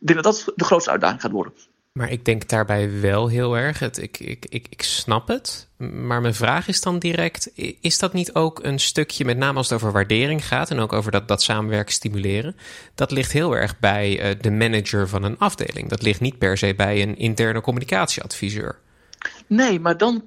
Ik 0.00 0.06
denk 0.06 0.22
dat 0.22 0.34
dat 0.34 0.52
de 0.56 0.64
grootste 0.64 0.90
uitdaging 0.90 1.20
gaat 1.20 1.30
worden. 1.30 1.52
Maar 1.98 2.10
ik 2.10 2.24
denk 2.24 2.48
daarbij 2.48 3.00
wel 3.00 3.28
heel 3.28 3.56
erg, 3.56 3.78
het, 3.78 3.98
ik, 4.02 4.18
ik, 4.18 4.46
ik, 4.48 4.66
ik 4.70 4.82
snap 4.82 5.28
het. 5.28 5.68
Maar 5.76 6.20
mijn 6.20 6.34
vraag 6.34 6.68
is 6.68 6.80
dan 6.80 6.98
direct: 6.98 7.50
is 7.80 7.98
dat 7.98 8.12
niet 8.12 8.34
ook 8.34 8.62
een 8.62 8.80
stukje, 8.80 9.24
met 9.24 9.36
name 9.36 9.56
als 9.56 9.68
het 9.68 9.78
over 9.78 9.92
waardering 9.92 10.46
gaat 10.46 10.70
en 10.70 10.78
ook 10.78 10.92
over 10.92 11.10
dat, 11.10 11.28
dat 11.28 11.42
samenwerken 11.42 11.92
stimuleren? 11.92 12.56
Dat 12.94 13.10
ligt 13.10 13.32
heel 13.32 13.56
erg 13.56 13.78
bij 13.78 14.34
uh, 14.34 14.40
de 14.40 14.50
manager 14.50 15.08
van 15.08 15.22
een 15.22 15.38
afdeling. 15.38 15.88
Dat 15.88 16.02
ligt 16.02 16.20
niet 16.20 16.38
per 16.38 16.58
se 16.58 16.74
bij 16.76 17.02
een 17.02 17.16
interne 17.16 17.60
communicatieadviseur. 17.60 18.78
Nee, 19.46 19.80
maar 19.80 19.96
dan 19.96 20.24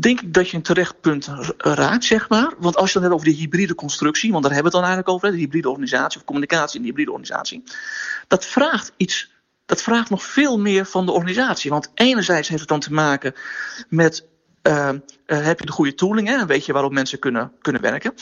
denk 0.00 0.20
ik 0.20 0.34
dat 0.34 0.48
je 0.48 0.56
een 0.56 0.62
terecht 0.62 1.00
punt 1.00 1.30
raakt, 1.56 2.04
zeg 2.04 2.28
maar. 2.28 2.54
Want 2.58 2.76
als 2.76 2.92
je 2.92 2.92
dan 2.92 3.02
hebt 3.02 3.14
over 3.14 3.28
die 3.28 3.38
hybride 3.38 3.74
constructie, 3.74 4.30
want 4.30 4.44
daar 4.44 4.52
hebben 4.52 4.72
we 4.72 4.78
het 4.78 4.86
dan 4.86 4.96
eigenlijk 4.96 5.24
over, 5.24 5.36
de 5.36 5.44
hybride 5.44 5.68
organisatie 5.68 6.18
of 6.18 6.26
communicatie 6.26 6.76
in 6.76 6.82
de 6.82 6.88
hybride 6.88 7.10
organisatie. 7.10 7.62
Dat 8.26 8.46
vraagt 8.46 8.92
iets, 8.96 9.30
dat 9.72 9.82
vraagt 9.82 10.10
nog 10.10 10.22
veel 10.22 10.58
meer 10.58 10.86
van 10.86 11.06
de 11.06 11.12
organisatie. 11.12 11.70
Want 11.70 11.90
enerzijds 11.94 12.48
heeft 12.48 12.60
het 12.60 12.68
dan 12.68 12.80
te 12.80 12.92
maken 12.92 13.34
met, 13.88 14.26
uh, 14.62 14.90
heb 15.26 15.60
je 15.60 15.66
de 15.66 15.72
goede 15.72 15.94
tooling 15.94 16.28
en 16.28 16.46
weet 16.46 16.66
je 16.66 16.72
waarop 16.72 16.92
mensen 16.92 17.18
kunnen, 17.18 17.52
kunnen 17.60 17.82
werken. 17.82 18.14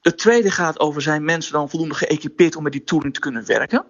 Het 0.00 0.18
tweede 0.18 0.50
gaat 0.50 0.80
over, 0.80 1.02
zijn 1.02 1.24
mensen 1.24 1.52
dan 1.52 1.70
voldoende 1.70 1.94
geëquipeerd 1.94 2.56
om 2.56 2.62
met 2.62 2.72
die 2.72 2.84
tooling 2.84 3.14
te 3.14 3.20
kunnen 3.20 3.46
werken? 3.46 3.84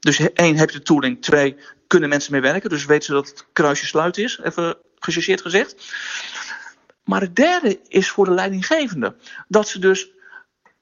Dus 0.00 0.32
één, 0.32 0.56
heb 0.56 0.70
je 0.70 0.78
de 0.78 0.84
tooling. 0.84 1.22
Twee, 1.22 1.56
kunnen 1.86 2.08
mensen 2.08 2.32
mee 2.32 2.40
werken. 2.40 2.70
Dus 2.70 2.84
weten 2.84 3.04
ze 3.04 3.12
dat 3.12 3.28
het 3.28 3.46
kruisje 3.52 3.86
sluit 3.86 4.18
is. 4.18 4.40
Even 4.42 4.76
gechargeerd 4.98 5.40
gezegd. 5.40 5.94
Maar 7.04 7.20
het 7.20 7.36
derde 7.36 7.80
is 7.88 8.08
voor 8.10 8.24
de 8.24 8.30
leidinggevende. 8.30 9.16
Dat 9.48 9.68
ze 9.68 9.78
dus 9.78 10.10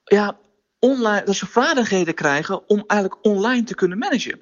ja, 0.05 0.39
online, 0.79 1.25
dat 1.25 1.35
ze 1.35 1.47
vaardigheden 1.47 2.15
krijgen 2.15 2.69
om 2.69 2.85
eigenlijk 2.87 3.25
online 3.25 3.65
te 3.65 3.75
kunnen 3.75 3.99
managen. 3.99 4.39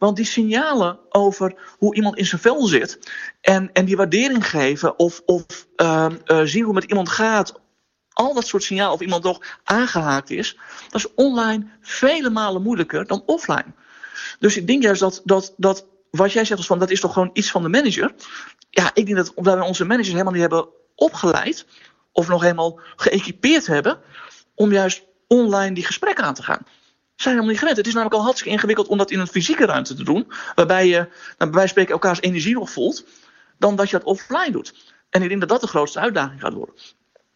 Want 0.00 0.16
die 0.16 0.24
signalen 0.24 0.98
over 1.08 1.54
hoe 1.78 1.94
iemand 1.94 2.16
in 2.16 2.26
zijn 2.26 2.40
vel 2.40 2.66
zit 2.66 2.98
en, 3.40 3.72
en 3.72 3.84
die 3.84 3.96
waardering 3.96 4.48
geven 4.48 4.98
of, 4.98 5.22
of 5.26 5.44
uh, 5.76 6.06
uh, 6.26 6.40
zien 6.44 6.64
hoe 6.64 6.74
het 6.74 6.80
met 6.82 6.90
iemand 6.90 7.08
gaat, 7.08 7.60
al 8.08 8.34
dat 8.34 8.46
soort 8.46 8.62
signalen 8.62 8.92
of 8.92 9.00
iemand 9.00 9.24
nog 9.24 9.58
aangehaakt 9.64 10.30
is, 10.30 10.58
dat 10.90 11.00
is 11.00 11.14
online 11.14 11.66
vele 11.80 12.30
malen 12.30 12.62
moeilijker 12.62 13.06
dan 13.06 13.22
offline. 13.26 13.74
Dus 14.38 14.56
ik 14.56 14.66
denk 14.66 14.82
juist 14.82 15.00
dat, 15.00 15.20
dat, 15.24 15.54
dat 15.56 15.86
wat 16.10 16.32
jij 16.32 16.44
zegt 16.44 16.66
van 16.66 16.78
dat 16.78 16.90
is 16.90 17.00
toch 17.00 17.12
gewoon 17.12 17.30
iets 17.32 17.50
van 17.50 17.62
de 17.62 17.68
manager. 17.68 18.14
Ja, 18.70 18.90
ik 18.94 19.06
denk 19.06 19.16
dat 19.16 19.34
omdat 19.34 19.58
we 19.58 19.64
onze 19.64 19.84
managers 19.84 20.12
helemaal 20.12 20.32
niet 20.32 20.40
hebben 20.40 20.68
opgeleid 20.94 21.66
of 22.12 22.28
nog 22.28 22.42
helemaal 22.42 22.80
geëquipeerd 22.96 23.66
hebben 23.66 23.98
om 24.54 24.72
juist 24.72 25.02
online 25.26 25.74
die 25.74 25.84
gesprekken 25.84 26.24
aan 26.24 26.34
te 26.34 26.42
gaan. 26.42 26.66
Zijn 27.20 27.34
helemaal 27.34 27.50
niet 27.50 27.58
gewend. 27.58 27.76
Het 27.76 27.86
is 27.86 27.92
namelijk 27.94 28.18
al 28.18 28.24
hartstikke 28.24 28.52
ingewikkeld 28.54 28.88
om 28.88 28.98
dat 28.98 29.10
in 29.10 29.20
een 29.20 29.26
fysieke 29.26 29.66
ruimte 29.66 29.94
te 29.94 30.04
doen, 30.04 30.32
waarbij 30.54 30.86
je 30.86 31.08
nou, 31.38 31.50
bij 31.50 31.66
spreken 31.66 31.92
elkaars 31.92 32.20
energie 32.20 32.54
nog 32.54 32.70
voelt, 32.70 33.04
dan 33.58 33.76
dat 33.76 33.90
je 33.90 33.96
dat 33.96 34.06
offline 34.06 34.50
doet. 34.50 34.74
En 35.10 35.22
ik 35.22 35.28
denk 35.28 35.40
dat 35.40 35.48
dat 35.48 35.60
de 35.60 35.66
grootste 35.66 36.00
uitdaging 36.00 36.40
gaat 36.40 36.52
worden. 36.52 36.74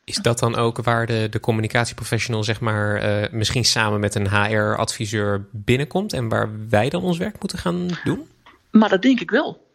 Is 0.05 0.16
dat 0.16 0.38
dan 0.38 0.57
ook 0.57 0.83
waar 0.83 1.07
de, 1.07 1.27
de 1.31 1.40
communicatieprofessional, 1.40 2.44
zeg 2.44 2.61
maar, 2.61 3.05
uh, 3.23 3.29
misschien 3.31 3.64
samen 3.64 4.01
met 4.01 4.14
een 4.14 4.31
HR-adviseur 4.31 5.47
binnenkomt 5.53 6.12
en 6.12 6.29
waar 6.29 6.68
wij 6.68 6.88
dan 6.88 7.03
ons 7.03 7.18
werk 7.18 7.40
moeten 7.40 7.59
gaan 7.59 7.88
doen? 8.05 8.29
Maar 8.70 8.88
dat 8.88 9.03
denk 9.03 9.20
ik 9.20 9.31
wel. 9.31 9.66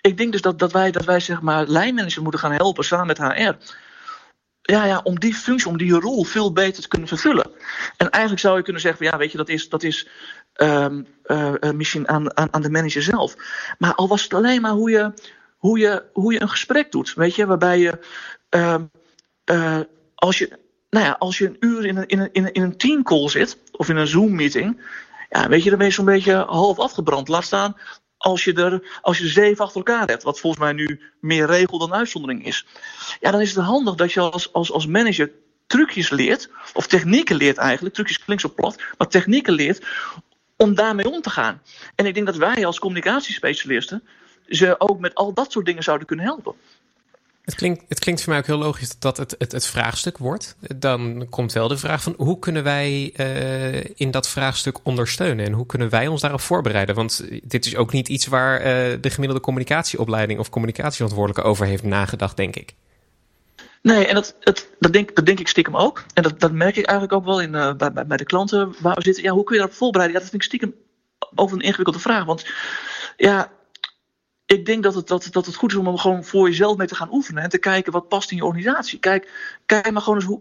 Ik 0.00 0.16
denk 0.16 0.32
dus 0.32 0.42
dat, 0.42 0.58
dat, 0.58 0.72
wij, 0.72 0.90
dat 0.90 1.04
wij, 1.04 1.20
zeg 1.20 1.40
maar, 1.40 1.66
lijnmanagers 1.66 2.18
moeten 2.18 2.40
gaan 2.40 2.52
helpen 2.52 2.84
samen 2.84 3.06
met 3.06 3.18
HR. 3.18 3.54
Ja, 4.62 4.84
ja, 4.84 5.00
om 5.02 5.18
die 5.18 5.34
functie, 5.34 5.68
om 5.68 5.76
die 5.76 5.92
rol 5.92 6.24
veel 6.24 6.52
beter 6.52 6.82
te 6.82 6.88
kunnen 6.88 7.08
vervullen. 7.08 7.50
En 7.96 8.10
eigenlijk 8.10 8.42
zou 8.42 8.56
je 8.56 8.62
kunnen 8.62 8.82
zeggen: 8.82 9.06
ja, 9.06 9.16
weet 9.16 9.32
je, 9.32 9.36
dat 9.38 9.48
is, 9.48 9.68
dat 9.68 9.82
is 9.82 10.08
um, 10.56 11.06
uh, 11.24 11.70
misschien 11.74 12.08
aan, 12.08 12.36
aan, 12.36 12.52
aan 12.52 12.62
de 12.62 12.70
manager 12.70 13.02
zelf. 13.02 13.34
Maar 13.78 13.94
al 13.94 14.08
was 14.08 14.22
het 14.22 14.34
alleen 14.34 14.60
maar 14.60 14.72
hoe 14.72 14.90
je, 14.90 15.12
hoe 15.56 15.78
je, 15.78 16.04
hoe 16.12 16.32
je 16.32 16.40
een 16.40 16.48
gesprek 16.48 16.92
doet, 16.92 17.14
weet 17.14 17.34
je, 17.34 17.46
waarbij 17.46 17.78
je. 17.78 17.98
Um, 18.50 18.90
uh, 19.44 19.80
als 20.14 20.38
je, 20.38 20.58
nou 20.90 21.04
ja, 21.04 21.16
als 21.18 21.38
je 21.38 21.46
een 21.46 21.56
uur 21.60 21.86
in 21.86 21.96
een, 21.96 22.06
in 22.06 22.18
een, 22.18 22.52
in 22.52 22.62
een 22.62 22.76
teamcall 22.76 23.28
zit, 23.28 23.58
of 23.72 23.88
in 23.88 23.96
een 23.96 24.06
Zoom-meeting, 24.06 24.82
ja, 25.30 25.48
weet 25.48 25.62
je, 25.62 25.68
dan 25.68 25.78
ben 25.78 25.88
je 25.88 25.92
zo'n 25.92 26.04
beetje 26.04 26.34
half 26.34 26.78
afgebrand. 26.78 27.28
Laat 27.28 27.44
staan 27.44 27.76
als 28.20 28.44
je, 28.44 28.52
er, 28.52 28.98
als 29.02 29.18
je 29.18 29.28
zeven 29.28 29.64
achter 29.64 29.76
elkaar 29.76 30.08
hebt, 30.08 30.22
wat 30.22 30.40
volgens 30.40 30.62
mij 30.62 30.72
nu 30.72 31.00
meer 31.20 31.46
regel 31.46 31.78
dan 31.78 31.94
uitzondering 31.94 32.46
is. 32.46 32.66
Ja, 33.20 33.30
dan 33.30 33.40
is 33.40 33.54
het 33.54 33.64
handig 33.64 33.94
dat 33.94 34.12
je 34.12 34.20
als, 34.20 34.52
als, 34.52 34.72
als 34.72 34.86
manager 34.86 35.30
trucjes 35.66 36.10
leert, 36.10 36.50
of 36.72 36.86
technieken 36.86 37.36
leert 37.36 37.56
eigenlijk, 37.56 37.94
trucjes 37.94 38.24
klinkt 38.24 38.42
zo 38.42 38.52
plat, 38.54 38.82
maar 38.98 39.08
technieken 39.08 39.52
leert 39.52 39.86
om 40.56 40.74
daarmee 40.74 41.10
om 41.10 41.20
te 41.20 41.30
gaan. 41.30 41.62
En 41.94 42.06
ik 42.06 42.14
denk 42.14 42.26
dat 42.26 42.36
wij 42.36 42.66
als 42.66 42.78
communicatiespecialisten 42.78 44.02
ze 44.46 44.74
ook 44.78 44.98
met 44.98 45.14
al 45.14 45.32
dat 45.32 45.52
soort 45.52 45.66
dingen 45.66 45.82
zouden 45.82 46.06
kunnen 46.06 46.24
helpen. 46.24 46.54
Het 47.44 47.54
klinkt, 47.54 47.84
het 47.88 47.98
klinkt 47.98 48.22
voor 48.22 48.30
mij 48.30 48.38
ook 48.40 48.46
heel 48.46 48.58
logisch 48.58 48.98
dat 48.98 49.16
het, 49.16 49.34
het, 49.38 49.52
het 49.52 49.66
vraagstuk 49.66 50.18
wordt. 50.18 50.56
Dan 50.76 51.26
komt 51.30 51.52
wel 51.52 51.68
de 51.68 51.76
vraag 51.76 52.02
van 52.02 52.14
hoe 52.16 52.38
kunnen 52.38 52.62
wij 52.62 53.12
uh, 53.16 53.84
in 53.94 54.10
dat 54.10 54.28
vraagstuk 54.28 54.78
ondersteunen 54.82 55.46
en 55.46 55.52
hoe 55.52 55.66
kunnen 55.66 55.88
wij 55.88 56.06
ons 56.06 56.20
daarop 56.20 56.40
voorbereiden? 56.40 56.94
Want 56.94 57.24
dit 57.42 57.66
is 57.66 57.76
ook 57.76 57.92
niet 57.92 58.08
iets 58.08 58.26
waar 58.26 58.58
uh, 58.58 58.66
de 59.00 59.10
gemiddelde 59.10 59.42
communicatieopleiding 59.42 60.38
of 60.38 60.50
communicatieverantwoordelijke 60.50 61.50
over 61.50 61.66
heeft 61.66 61.82
nagedacht, 61.82 62.36
denk 62.36 62.56
ik. 62.56 62.74
Nee, 63.82 64.06
en 64.06 64.14
dat, 64.14 64.36
dat, 64.78 64.92
denk, 64.92 65.14
dat 65.14 65.26
denk 65.26 65.40
ik 65.40 65.48
stiekem 65.48 65.76
ook. 65.76 66.04
En 66.14 66.22
dat, 66.22 66.40
dat 66.40 66.52
merk 66.52 66.76
ik 66.76 66.86
eigenlijk 66.86 67.18
ook 67.18 67.24
wel 67.24 67.40
in, 67.40 67.54
uh, 67.54 67.74
bij, 67.74 68.06
bij 68.06 68.16
de 68.16 68.24
klanten 68.24 68.74
waar 68.80 69.02
zitten. 69.02 69.22
Ja, 69.22 69.30
hoe 69.30 69.44
kun 69.44 69.54
je 69.54 69.60
daarop 69.60 69.78
voorbereiden? 69.78 70.16
Ja, 70.16 70.22
dat 70.22 70.30
vind 70.30 70.42
ik 70.42 70.48
stiekem 70.48 70.74
over 71.34 71.56
een 71.56 71.62
ingewikkelde 71.62 71.98
vraag. 71.98 72.24
Want 72.24 72.46
ja, 73.16 73.50
ik 74.56 74.66
denk 74.66 74.82
dat 74.82 74.94
het, 74.94 75.08
dat, 75.08 75.28
dat 75.30 75.46
het 75.46 75.54
goed 75.54 75.70
is 75.70 75.76
om 75.76 75.98
gewoon 75.98 76.24
voor 76.24 76.48
jezelf 76.48 76.76
mee 76.76 76.86
te 76.86 76.94
gaan 76.94 77.12
oefenen. 77.12 77.42
En 77.42 77.48
te 77.48 77.58
kijken 77.58 77.92
wat 77.92 78.08
past 78.08 78.30
in 78.30 78.36
je 78.36 78.44
organisatie. 78.44 78.98
Kijk, 78.98 79.30
kijk 79.66 79.90
maar 79.90 80.02
gewoon 80.02 80.18
eens 80.18 80.28
hoe, 80.28 80.40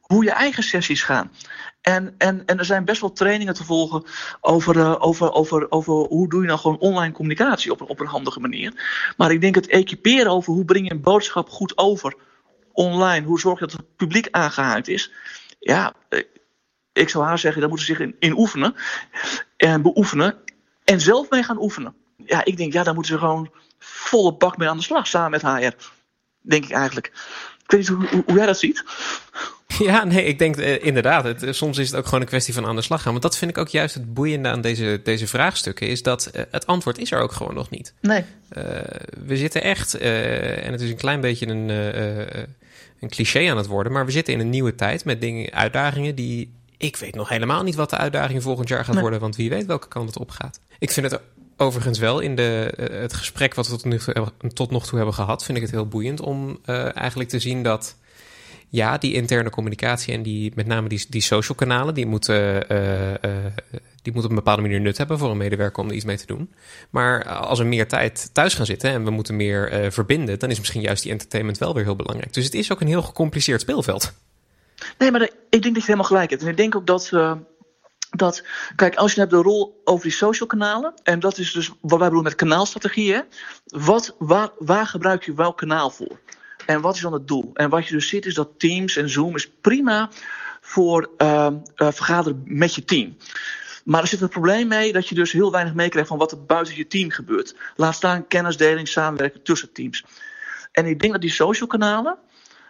hoe 0.00 0.24
je 0.24 0.30
eigen 0.30 0.62
sessies 0.62 1.02
gaan. 1.02 1.32
En, 1.80 2.14
en, 2.18 2.44
en 2.46 2.58
er 2.58 2.64
zijn 2.64 2.84
best 2.84 3.00
wel 3.00 3.12
trainingen 3.12 3.54
te 3.54 3.64
volgen 3.64 4.04
over, 4.40 4.76
uh, 4.76 4.96
over, 4.98 5.32
over, 5.32 5.70
over 5.70 5.94
hoe 5.94 6.28
doe 6.28 6.40
je 6.40 6.46
nou 6.46 6.58
gewoon 6.58 6.78
online 6.78 7.12
communicatie 7.12 7.72
op, 7.72 7.90
op 7.90 8.00
een 8.00 8.06
handige 8.06 8.40
manier. 8.40 8.72
Maar 9.16 9.32
ik 9.32 9.40
denk 9.40 9.54
het 9.54 9.68
equiperen 9.68 10.30
over 10.30 10.52
hoe 10.52 10.64
breng 10.64 10.86
je 10.86 10.92
een 10.92 11.00
boodschap 11.00 11.48
goed 11.48 11.78
over 11.78 12.14
online. 12.72 13.26
Hoe 13.26 13.40
zorg 13.40 13.58
je 13.58 13.66
dat 13.66 13.76
het 13.76 13.96
publiek 13.96 14.28
aangehaakt 14.30 14.88
is. 14.88 15.12
Ja, 15.58 15.94
eh, 16.08 16.22
ik 16.92 17.08
zou 17.08 17.24
haar 17.24 17.38
zeggen, 17.38 17.60
daar 17.60 17.70
moeten 17.70 17.86
ze 17.86 17.94
zich 17.94 18.04
in, 18.04 18.16
in 18.18 18.38
oefenen. 18.38 18.74
En 19.56 19.82
beoefenen. 19.82 20.36
En 20.84 21.00
zelf 21.00 21.30
mee 21.30 21.42
gaan 21.42 21.62
oefenen 21.62 22.02
ja, 22.16 22.44
ik 22.44 22.56
denk, 22.56 22.72
ja, 22.72 22.82
daar 22.82 22.94
moeten 22.94 23.12
ze 23.12 23.18
gewoon 23.18 23.50
volle 23.78 24.34
bak 24.36 24.56
mee 24.56 24.68
aan 24.68 24.76
de 24.76 24.82
slag 24.82 25.06
samen 25.06 25.30
met 25.30 25.42
HR. 25.42 25.74
Denk 26.40 26.64
ik 26.64 26.70
eigenlijk. 26.70 27.06
Ik 27.64 27.70
weet 27.70 27.80
niet 27.80 27.88
hoe, 27.88 28.08
hoe, 28.08 28.22
hoe 28.26 28.36
jij 28.36 28.46
dat 28.46 28.58
ziet. 28.58 28.84
Ja, 29.78 30.04
nee, 30.04 30.24
ik 30.24 30.38
denk 30.38 30.56
uh, 30.56 30.84
inderdaad. 30.84 31.24
Het, 31.24 31.42
uh, 31.42 31.52
soms 31.52 31.78
is 31.78 31.86
het 31.86 31.96
ook 31.96 32.04
gewoon 32.04 32.20
een 32.20 32.26
kwestie 32.26 32.54
van 32.54 32.66
aan 32.66 32.76
de 32.76 32.82
slag 32.82 33.02
gaan. 33.02 33.10
Want 33.10 33.22
dat 33.22 33.36
vind 33.36 33.50
ik 33.50 33.58
ook 33.58 33.68
juist 33.68 33.94
het 33.94 34.14
boeiende 34.14 34.48
aan 34.48 34.60
deze, 34.60 35.00
deze 35.04 35.26
vraagstukken. 35.26 35.88
Is 35.88 36.02
dat 36.02 36.30
uh, 36.34 36.42
het 36.50 36.66
antwoord 36.66 36.98
is 36.98 37.10
er 37.10 37.20
ook 37.20 37.32
gewoon 37.32 37.54
nog 37.54 37.70
niet. 37.70 37.94
Nee. 38.00 38.24
we 39.26 39.36
zitten 39.36 39.62
echt, 39.62 39.94
en 39.94 40.72
het 40.72 40.80
is 40.80 40.90
een 40.90 40.96
klein 40.96 41.20
beetje 41.20 41.46
een, 41.46 41.68
een 43.00 43.08
cliché 43.08 43.50
aan 43.50 43.56
het 43.56 43.66
worden. 43.66 43.92
Maar 43.92 44.04
we 44.04 44.10
zitten 44.10 44.34
in 44.34 44.40
een 44.40 44.50
nieuwe 44.50 44.74
tijd 44.74 45.04
met 45.04 45.20
dingen, 45.20 45.52
uitdagingen 45.52 46.14
die. 46.14 46.52
Ik 46.76 46.96
weet 46.96 47.14
nog 47.14 47.28
helemaal 47.28 47.62
niet 47.62 47.74
wat 47.74 47.90
de 47.90 47.96
uitdaging 47.96 48.42
volgend 48.42 48.68
jaar 48.68 48.84
gaat 48.84 48.92
nee. 48.92 49.02
worden. 49.02 49.20
Want 49.20 49.36
wie 49.36 49.50
weet 49.50 49.66
welke 49.66 49.88
kant 49.88 50.08
het 50.08 50.18
op 50.18 50.30
gaat. 50.30 50.60
Ik 50.78 50.90
vind 50.90 51.10
het 51.10 51.20
overigens 51.56 51.98
wel 51.98 52.20
in 52.20 52.34
de, 52.34 52.74
uh, 52.78 53.00
het 53.00 53.12
gesprek 53.12 53.54
wat 53.54 53.68
we 53.68 53.76
tot, 53.76 54.04
toe, 54.04 54.52
tot 54.52 54.70
nog 54.70 54.86
toe 54.86 54.96
hebben 54.96 55.14
gehad, 55.14 55.44
vind 55.44 55.56
ik 55.56 55.62
het 55.62 55.72
heel 55.72 55.88
boeiend 55.88 56.20
om 56.20 56.58
uh, 56.66 56.96
eigenlijk 56.96 57.30
te 57.30 57.38
zien 57.38 57.62
dat 57.62 57.96
ja, 58.68 58.98
die 58.98 59.14
interne 59.14 59.50
communicatie 59.50 60.14
en 60.14 60.22
die, 60.22 60.52
met 60.54 60.66
name 60.66 60.88
die, 60.88 61.06
die 61.08 61.20
social 61.20 61.56
kanalen, 61.56 61.94
die 61.94 62.06
moeten, 62.06 62.72
uh, 62.72 63.30
die 64.02 64.12
moeten 64.12 64.24
op 64.24 64.30
een 64.30 64.34
bepaalde 64.34 64.62
manier 64.62 64.80
nut 64.80 64.98
hebben 64.98 65.18
voor 65.18 65.30
een 65.30 65.36
medewerker 65.36 65.82
om 65.82 65.88
er 65.88 65.94
iets 65.94 66.04
mee 66.04 66.16
te 66.16 66.26
doen. 66.26 66.54
Maar 66.90 67.24
als 67.24 67.58
we 67.58 67.64
meer 67.64 67.88
tijd 67.88 68.30
thuis 68.32 68.54
gaan 68.54 68.66
zitten 68.66 68.90
en 68.90 69.04
we 69.04 69.10
moeten 69.10 69.36
meer 69.36 69.92
verbinden, 69.92 70.38
dan 70.38 70.50
is 70.50 70.58
misschien 70.58 70.80
juist 70.80 71.02
die 71.02 71.12
entertainment 71.12 71.58
wel 71.58 71.74
weer 71.74 71.84
heel 71.84 71.96
belangrijk. 71.96 72.32
Dus 72.32 72.44
het 72.44 72.54
is 72.54 72.72
ook 72.72 72.80
een 72.80 72.86
heel 72.86 73.02
gecompliceerd 73.02 73.60
speelveld. 73.60 74.12
Nee, 74.98 75.10
maar 75.10 75.22
ik 75.22 75.62
denk 75.62 75.64
dat 75.64 75.74
je 75.74 75.82
helemaal 75.82 76.04
gelijk 76.04 76.30
hebt. 76.30 76.42
En 76.42 76.48
ik 76.48 76.56
denk 76.56 76.76
ook 76.76 76.86
dat 76.86 77.10
dat, 78.16 78.44
kijk, 78.76 78.94
als 78.94 79.12
je 79.12 79.20
hebt 79.20 79.32
de 79.32 79.42
rol 79.42 79.80
over 79.84 80.02
die 80.02 80.12
social 80.12 80.48
kanalen, 80.48 80.94
en 81.02 81.20
dat 81.20 81.38
is 81.38 81.52
dus 81.52 81.68
wat 81.68 81.98
wij 81.98 81.98
bedoelen 81.98 82.22
met 82.22 82.34
kanaalstrategieën, 82.34 83.24
wat, 83.66 84.14
waar, 84.18 84.50
waar 84.58 84.86
gebruik 84.86 85.24
je 85.24 85.34
welk 85.34 85.56
kanaal 85.56 85.90
voor? 85.90 86.20
En 86.66 86.80
wat 86.80 86.94
is 86.94 87.00
dan 87.00 87.12
het 87.12 87.28
doel? 87.28 87.50
En 87.54 87.70
wat 87.70 87.86
je 87.86 87.94
dus 87.94 88.08
ziet 88.08 88.26
is 88.26 88.34
dat 88.34 88.58
Teams 88.58 88.96
en 88.96 89.08
Zoom 89.08 89.34
is 89.34 89.50
prima 89.60 90.10
voor 90.60 91.10
uh, 91.18 91.46
uh, 91.76 91.88
vergaderen 91.90 92.42
met 92.44 92.74
je 92.74 92.84
team. 92.84 93.16
Maar 93.84 94.02
er 94.02 94.08
zit 94.08 94.20
een 94.20 94.28
probleem 94.28 94.68
mee 94.68 94.92
dat 94.92 95.08
je 95.08 95.14
dus 95.14 95.32
heel 95.32 95.50
weinig 95.50 95.74
meekrijgt 95.74 96.08
van 96.08 96.18
wat 96.18 96.32
er 96.32 96.44
buiten 96.44 96.76
je 96.76 96.86
team 96.86 97.10
gebeurt. 97.10 97.56
Laat 97.76 97.94
staan 97.94 98.26
kennisdeling, 98.26 98.88
samenwerken 98.88 99.42
tussen 99.42 99.72
teams. 99.72 100.04
En 100.72 100.86
ik 100.86 101.00
denk 101.00 101.12
dat 101.12 101.20
die 101.20 101.30
social 101.30 101.68
kanalen 101.68 102.18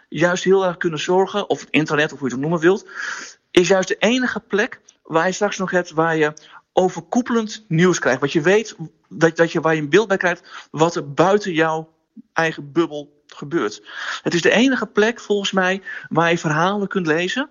juist 0.09 0.43
heel 0.43 0.65
erg 0.65 0.77
kunnen 0.77 0.99
zorgen, 0.99 1.49
of 1.49 1.59
het 1.59 1.69
internet, 1.69 2.13
of 2.13 2.19
hoe 2.19 2.27
je 2.27 2.33
het 2.33 2.43
noemen 2.43 2.59
wilt, 2.59 2.89
is 3.51 3.67
juist 3.67 3.87
de 3.87 3.95
enige 3.99 4.39
plek 4.39 4.79
waar 5.05 5.25
je 5.25 5.31
straks 5.31 5.57
nog 5.57 5.71
hebt 5.71 5.91
waar 5.91 6.17
je 6.17 6.33
overkoepelend 6.73 7.65
nieuws 7.67 7.99
krijgt. 7.99 8.21
Wat 8.21 8.31
je 8.31 8.41
weet, 8.41 8.75
dat, 9.09 9.35
dat 9.35 9.51
je, 9.51 9.61
waar 9.61 9.75
je 9.75 9.81
een 9.81 9.89
beeld 9.89 10.07
bij 10.07 10.17
krijgt 10.17 10.67
wat 10.71 10.95
er 10.95 11.13
buiten 11.13 11.53
jouw 11.53 11.93
eigen 12.33 12.71
bubbel 12.71 13.23
gebeurt. 13.27 13.81
Het 14.21 14.33
is 14.33 14.41
de 14.41 14.51
enige 14.51 14.85
plek 14.85 15.19
volgens 15.19 15.51
mij 15.51 15.81
waar 16.09 16.29
je 16.29 16.37
verhalen 16.37 16.87
kunt 16.87 17.07
lezen. 17.07 17.49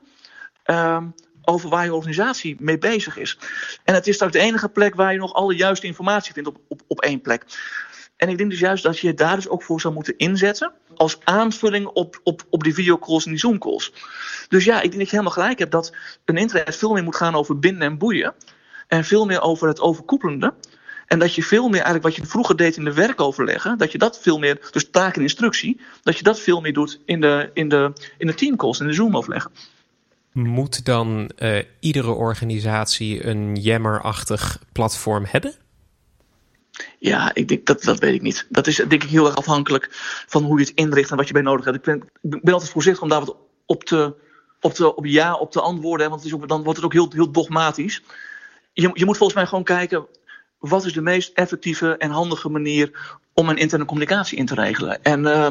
Um, 0.66 1.14
over 1.44 1.68
waar 1.68 1.84
je 1.84 1.94
organisatie 1.94 2.56
mee 2.58 2.78
bezig 2.78 3.16
is. 3.16 3.38
En 3.84 3.94
het 3.94 4.06
is 4.06 4.22
ook 4.22 4.32
de 4.32 4.38
enige 4.38 4.68
plek 4.68 4.94
waar 4.94 5.12
je 5.12 5.18
nog 5.18 5.32
alle 5.32 5.54
juiste 5.54 5.86
informatie 5.86 6.32
vindt 6.32 6.48
op, 6.48 6.58
op, 6.68 6.80
op 6.86 7.00
één 7.00 7.20
plek. 7.20 7.44
En 8.16 8.28
ik 8.28 8.38
denk 8.38 8.50
dus 8.50 8.58
juist 8.58 8.82
dat 8.82 8.98
je 8.98 9.14
daar 9.14 9.36
dus 9.36 9.48
ook 9.48 9.62
voor 9.62 9.80
zou 9.80 9.94
moeten 9.94 10.16
inzetten. 10.16 10.72
Als 10.96 11.18
aanvulling 11.24 11.86
op, 11.86 12.20
op, 12.22 12.42
op 12.50 12.62
die 12.62 12.74
videocalls 12.74 13.24
en 13.24 13.30
die 13.30 13.40
Zoom-calls. 13.40 13.92
Dus 14.48 14.64
ja, 14.64 14.76
ik 14.76 14.82
denk 14.82 14.98
dat 14.98 15.10
je 15.10 15.16
helemaal 15.16 15.32
gelijk 15.32 15.58
hebt 15.58 15.72
dat 15.72 15.92
een 16.24 16.36
internet 16.36 16.76
veel 16.76 16.92
meer 16.92 17.04
moet 17.04 17.16
gaan 17.16 17.34
over 17.34 17.58
binden 17.58 17.82
en 17.82 17.98
boeien. 17.98 18.34
En 18.88 19.04
veel 19.04 19.26
meer 19.26 19.40
over 19.40 19.68
het 19.68 19.80
overkoepelende. 19.80 20.54
En 21.06 21.18
dat 21.18 21.34
je 21.34 21.42
veel 21.42 21.64
meer 21.64 21.82
eigenlijk 21.82 22.04
wat 22.04 22.14
je 22.14 22.26
vroeger 22.26 22.56
deed 22.56 22.76
in 22.76 22.84
de 22.84 22.92
werkoverleggen, 22.92 23.78
dat 23.78 23.92
je 23.92 23.98
dat 23.98 24.20
veel 24.20 24.38
meer, 24.38 24.68
dus 24.70 24.90
taak 24.90 25.16
en 25.16 25.22
instructie, 25.22 25.80
dat 26.02 26.16
je 26.16 26.22
dat 26.22 26.40
veel 26.40 26.60
meer 26.60 26.72
doet 26.72 27.00
in 27.04 27.20
de, 27.20 27.50
in 27.52 27.68
de, 27.68 27.92
in 28.18 28.26
de 28.26 28.34
teamcalls, 28.34 28.80
in 28.80 28.86
de 28.86 28.92
Zoom-overleggen. 28.92 29.50
Moet 30.32 30.84
dan 30.84 31.30
uh, 31.38 31.58
iedere 31.80 32.12
organisatie 32.12 33.26
een 33.26 33.56
Yammer-achtig 33.56 34.58
platform 34.72 35.24
hebben? 35.28 35.54
Ja, 36.98 37.34
ik 37.34 37.48
denk, 37.48 37.66
dat, 37.66 37.82
dat 37.82 37.98
weet 37.98 38.14
ik 38.14 38.22
niet. 38.22 38.46
Dat 38.48 38.66
is 38.66 38.76
denk 38.76 38.92
ik 38.92 39.10
heel 39.10 39.26
erg 39.26 39.36
afhankelijk 39.36 39.88
van 40.26 40.42
hoe 40.42 40.58
je 40.58 40.64
het 40.64 40.74
inricht 40.74 41.10
en 41.10 41.16
wat 41.16 41.26
je 41.26 41.32
bij 41.32 41.42
nodig 41.42 41.64
hebt. 41.64 41.76
Ik 41.76 41.82
ben, 41.82 42.02
ik 42.22 42.42
ben 42.42 42.52
altijd 42.52 42.70
voorzichtig 42.70 43.02
om 43.02 43.08
daar 43.08 43.24
wat 43.24 43.36
op 43.66 43.84
te, 43.84 44.14
op 44.60 44.72
te 44.74 44.96
op 44.96 45.06
ja 45.06 45.34
op 45.34 45.50
te 45.50 45.60
antwoorden. 45.60 46.10
Want 46.10 46.22
het 46.22 46.32
is 46.32 46.38
dan 46.46 46.62
wordt 46.62 46.76
het 46.76 46.84
ook 46.84 46.92
heel, 46.92 47.08
heel 47.10 47.30
dogmatisch. 47.30 48.02
Je, 48.72 48.90
je 48.92 49.04
moet 49.04 49.16
volgens 49.16 49.38
mij 49.38 49.46
gewoon 49.46 49.64
kijken, 49.64 50.06
wat 50.58 50.84
is 50.84 50.92
de 50.92 51.02
meest 51.02 51.32
effectieve 51.32 51.96
en 51.96 52.10
handige 52.10 52.48
manier 52.48 53.18
om 53.32 53.48
een 53.48 53.56
interne 53.56 53.84
communicatie 53.84 54.38
in 54.38 54.46
te 54.46 54.54
regelen. 54.54 55.02
En 55.02 55.20
uh, 55.20 55.50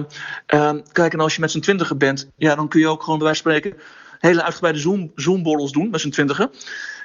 uh, 0.53 0.73
kijk, 0.91 1.13
en 1.13 1.19
als 1.19 1.35
je 1.35 1.41
met 1.41 1.51
z'n 1.51 1.59
twintigen 1.59 1.97
bent, 1.97 2.29
ja, 2.37 2.55
dan 2.55 2.67
kun 2.67 2.79
je 2.79 2.87
ook 2.87 3.03
gewoon 3.03 3.17
bij 3.17 3.27
wijze 3.27 3.43
van 3.43 3.51
spreken 3.51 3.81
hele 4.19 4.43
uitgebreide 4.43 4.79
Zoom, 4.79 5.11
Zoom-borrels 5.15 5.71
doen 5.71 5.89
met 5.89 6.01
z'n 6.01 6.09
twintigen. 6.09 6.51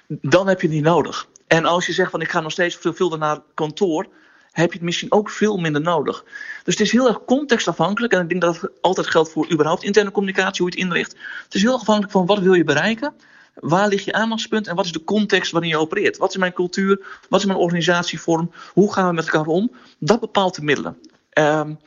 Dan 0.09 0.49
heb 0.49 0.61
je 0.61 0.69
niet 0.69 0.83
nodig. 0.83 1.29
En 1.47 1.65
als 1.65 1.87
je 1.87 1.93
zegt 1.93 2.11
van 2.11 2.21
ik 2.21 2.31
ga 2.31 2.41
nog 2.41 2.53
steeds 2.53 2.77
veel, 2.77 2.95
veel 2.95 3.17
naar 3.17 3.41
kantoor, 3.55 4.07
heb 4.53 4.73
je 4.73 4.77
het 4.77 4.87
misschien 4.87 5.13
ook 5.13 5.31
veel 5.31 5.57
minder 5.57 5.81
nodig. 5.81 6.25
Dus 6.65 6.75
het 6.75 6.87
is 6.87 6.93
heel 6.93 7.09
erg 7.09 7.25
contextafhankelijk. 7.25 8.13
En 8.13 8.21
ik 8.21 8.29
denk 8.29 8.41
dat 8.41 8.61
het 8.61 8.71
altijd 8.81 9.07
geldt 9.07 9.31
voor 9.31 9.53
überhaupt 9.53 9.83
interne 9.83 10.11
communicatie, 10.11 10.63
hoe 10.63 10.73
je 10.73 10.81
het 10.81 10.89
inricht. 10.89 11.17
Het 11.45 11.55
is 11.55 11.63
heel 11.63 11.73
erg 11.73 11.81
afhankelijk 11.81 12.13
van 12.13 12.27
wat 12.27 12.39
wil 12.39 12.55
je 12.55 12.65
bereiken. 12.65 13.15
Waar 13.55 13.89
ligt 13.89 14.05
je 14.05 14.13
aandachtspunt 14.13 14.67
en 14.67 14.77
wat 14.77 14.85
is 14.85 14.93
de 14.93 15.05
context 15.05 15.53
waarin 15.53 15.71
je 15.71 15.79
opereert? 15.79 16.17
Wat 16.17 16.31
is 16.31 16.37
mijn 16.37 16.53
cultuur? 16.53 17.21
Wat 17.29 17.41
is 17.41 17.47
mijn 17.47 17.59
organisatievorm? 17.59 18.51
Hoe 18.73 18.93
gaan 18.93 19.09
we 19.09 19.15
met 19.15 19.25
elkaar 19.25 19.47
om? 19.47 19.71
Dat 19.99 20.21
bepaalt 20.21 20.55
de 20.55 20.63
middelen. 20.63 20.99
Um, 21.39 21.79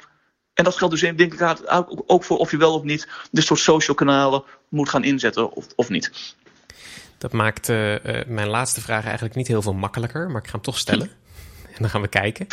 en 0.53 0.63
dat 0.63 0.77
geldt 0.77 0.99
dus 0.99 1.15
denk 1.15 1.33
ik 1.33 1.63
ook 2.05 2.23
voor 2.23 2.37
of 2.37 2.51
je 2.51 2.57
wel 2.57 2.73
of 2.73 2.83
niet 2.83 3.07
dit 3.31 3.45
soort 3.45 3.59
social 3.59 3.95
kanalen 3.95 4.43
moet 4.69 4.89
gaan 4.89 5.03
inzetten 5.03 5.51
of, 5.51 5.67
of 5.75 5.89
niet. 5.89 6.35
Dat 7.21 7.31
maakt 7.31 7.69
uh, 7.69 7.91
uh, 7.91 7.97
mijn 8.27 8.47
laatste 8.47 8.81
vraag 8.81 9.03
eigenlijk 9.03 9.35
niet 9.35 9.47
heel 9.47 9.61
veel 9.61 9.73
makkelijker, 9.73 10.29
maar 10.29 10.41
ik 10.41 10.47
ga 10.47 10.51
hem 10.51 10.61
toch 10.61 10.77
stellen. 10.77 11.09
En 11.71 11.77
dan 11.87 11.89
gaan 11.89 12.01
we 12.01 12.07
kijken. 12.07 12.47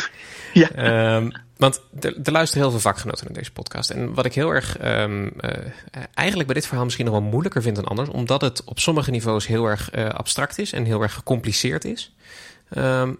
Ja. 0.53 1.15
Um, 1.15 1.31
want 1.57 1.81
er, 1.99 2.15
er 2.23 2.31
luisteren 2.31 2.63
heel 2.63 2.71
veel 2.71 2.91
vakgenoten 2.91 3.25
naar 3.25 3.33
deze 3.33 3.51
podcast. 3.51 3.89
En 3.89 4.13
wat 4.13 4.25
ik 4.25 4.33
heel 4.33 4.49
erg 4.49 4.83
um, 4.83 5.23
uh, 5.25 5.51
eigenlijk 6.13 6.47
bij 6.47 6.57
dit 6.57 6.67
verhaal 6.67 6.83
misschien 6.83 7.05
nog 7.05 7.13
wel 7.13 7.23
moeilijker 7.23 7.61
vind 7.61 7.75
dan 7.75 7.85
anders, 7.85 8.09
omdat 8.09 8.41
het 8.41 8.63
op 8.63 8.79
sommige 8.79 9.11
niveaus 9.11 9.47
heel 9.47 9.65
erg 9.65 9.91
abstract 9.91 10.57
is 10.57 10.73
en 10.73 10.85
heel 10.85 11.01
erg 11.01 11.13
gecompliceerd 11.13 11.85
is. 11.85 12.15
Um, 12.77 13.17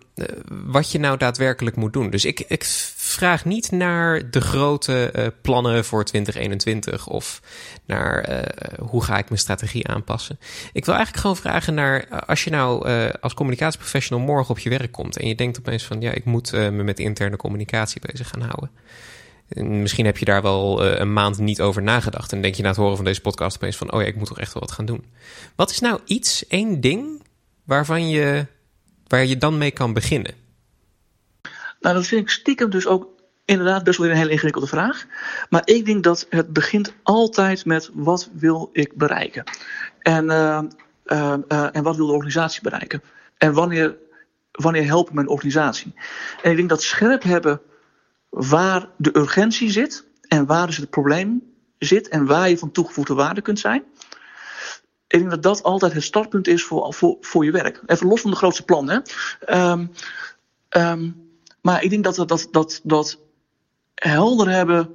wat 0.48 0.92
je 0.92 1.00
nou 1.00 1.18
daadwerkelijk 1.18 1.76
moet 1.76 1.94
doen. 1.94 2.10
Dus 2.10 2.26
ik, 2.26 2.40
ik 2.40 2.64
vraag 2.96 3.46
niet 3.46 3.72
naar 3.72 4.30
de 4.30 4.42
grote 4.42 5.14
uh, 5.16 5.28
plannen 5.42 5.86
voor 5.86 6.04
2021 6.04 7.08
of 7.08 7.42
naar 7.86 8.30
uh, 8.30 8.88
hoe 8.88 9.04
ga 9.04 9.18
ik 9.18 9.30
mijn 9.30 9.42
strategie 9.42 9.88
aanpassen. 9.88 10.40
Ik 10.74 10.86
wil 10.86 10.94
eigenlijk 10.94 11.24
gewoon 11.24 11.38
vragen 11.38 11.74
naar 11.74 12.08
als 12.26 12.44
je 12.44 12.50
nou 12.50 12.90
als 13.22 13.34
communicatieprofessional 13.34 14.26
morgen 14.26 14.50
op 14.50 14.60
je 14.60 14.70
werk 14.70 14.92
komt 14.92 15.18
en 15.18 15.28
je 15.28 15.36
denkt 15.36 15.60
opeens 15.60 15.84
van 15.84 16.02
ja, 16.02 16.12
ik 16.12 16.26
moet 16.26 16.52
me 16.52 16.84
met 16.84 17.00
interne 17.00 17.38
communicatie 17.38 18.02
bezig 18.12 18.30
gaan 18.30 18.42
houden. 18.42 18.72
En 19.50 19.82
misschien 19.82 20.06
heb 20.06 20.18
je 20.18 20.26
daar 20.26 20.42
wel 20.42 20.86
een 20.86 21.14
maand 21.14 21.38
niet 21.38 21.62
over 21.62 21.82
nagedacht 21.82 22.32
en 22.32 22.42
denk 22.42 22.56
je 22.56 22.62
na 22.62 22.68
het 22.70 22.78
horen 22.78 22.96
van 22.96 23.06
deze 23.06 23.22
podcast 23.22 23.56
opeens 23.56 23.78
van 23.78 23.92
oh 23.92 24.02
ja, 24.02 24.08
ik 24.08 24.16
moet 24.16 24.28
toch 24.28 24.40
echt 24.40 24.54
wel 24.54 24.64
wat 24.64 24.72
gaan 24.72 24.86
doen. 24.86 25.06
Wat 25.56 25.72
is 25.72 25.80
nou 25.80 26.00
iets, 26.06 26.48
één 26.48 26.82
ding 26.82 27.24
waarvan 27.64 28.10
je 28.10 28.46
waar 29.10 29.26
je 29.26 29.38
dan 29.38 29.58
mee 29.58 29.72
kan 29.72 29.94
beginnen? 29.94 30.34
Nou, 31.80 31.96
dat 31.96 32.08
vind 32.08 32.22
ik 32.22 32.30
stiekem 32.30 32.70
dus 32.70 32.88
ook 32.88 33.08
inderdaad 33.46 33.84
best 33.84 33.98
wel 33.98 34.10
een 34.10 34.16
hele 34.16 34.32
ingewikkelde 34.32 34.68
vraag. 34.68 35.06
Maar 35.50 35.62
ik 35.66 35.86
denk 35.86 36.04
dat 36.04 36.26
het 36.30 36.54
begint 36.54 36.94
altijd 37.04 37.66
met 37.66 37.90
wat 37.94 38.30
wil 38.34 38.70
ik 38.74 38.96
bereiken? 38.96 39.44
En, 40.00 40.26
uh, 40.26 40.62
uh, 41.06 41.34
uh, 41.48 41.76
en 41.76 41.84
wat 41.84 41.96
wil 41.96 42.06
de 42.06 42.14
organisatie 42.14 42.62
bereiken? 42.62 43.02
En 43.38 43.54
wanneer, 43.54 43.96
wanneer 44.52 44.86
helpt 44.86 45.14
mijn 45.14 45.28
organisatie? 45.28 45.94
En 46.42 46.52
ik 46.52 46.58
denk 46.58 46.70
dat 46.70 46.84
scherp 46.84 47.24
hebben 47.24 47.62
waar 48.30 48.90
de 48.98 49.18
urgentie 49.18 49.72
zit 49.72 50.06
en 50.28 50.46
waar 50.46 50.68
dus 50.68 50.78
het 50.78 50.90
probleem 50.90 51.44
zit 51.78 52.08
en 52.08 52.26
waar 52.26 52.50
je 52.50 52.58
van 52.58 52.72
toegevoegde 52.72 53.14
waarde 53.14 53.42
kunt 53.42 53.60
zijn 53.60 53.84
ik 55.10 55.20
denk 55.20 55.30
dat 55.30 55.44
dat 55.44 55.64
altijd 55.64 55.94
het 55.94 56.04
startpunt 56.04 56.48
is 56.48 56.64
voor, 56.64 56.94
voor, 56.94 57.18
voor 57.22 57.46
je 57.46 57.52
werk. 57.52 57.82
Even 57.86 58.08
los 58.08 58.22
van 58.22 58.32
de 58.32 58.38
grootste 58.38 58.64
plannen. 58.64 59.04
Um, 59.50 59.92
um, 60.70 61.30
maar 61.62 61.84
ik 61.84 61.90
denk 61.90 62.04
dat, 62.04 62.16
dat, 62.16 62.48
dat, 62.52 62.82
dat 62.84 63.20
helder 63.96 64.50
hebben 64.50 64.94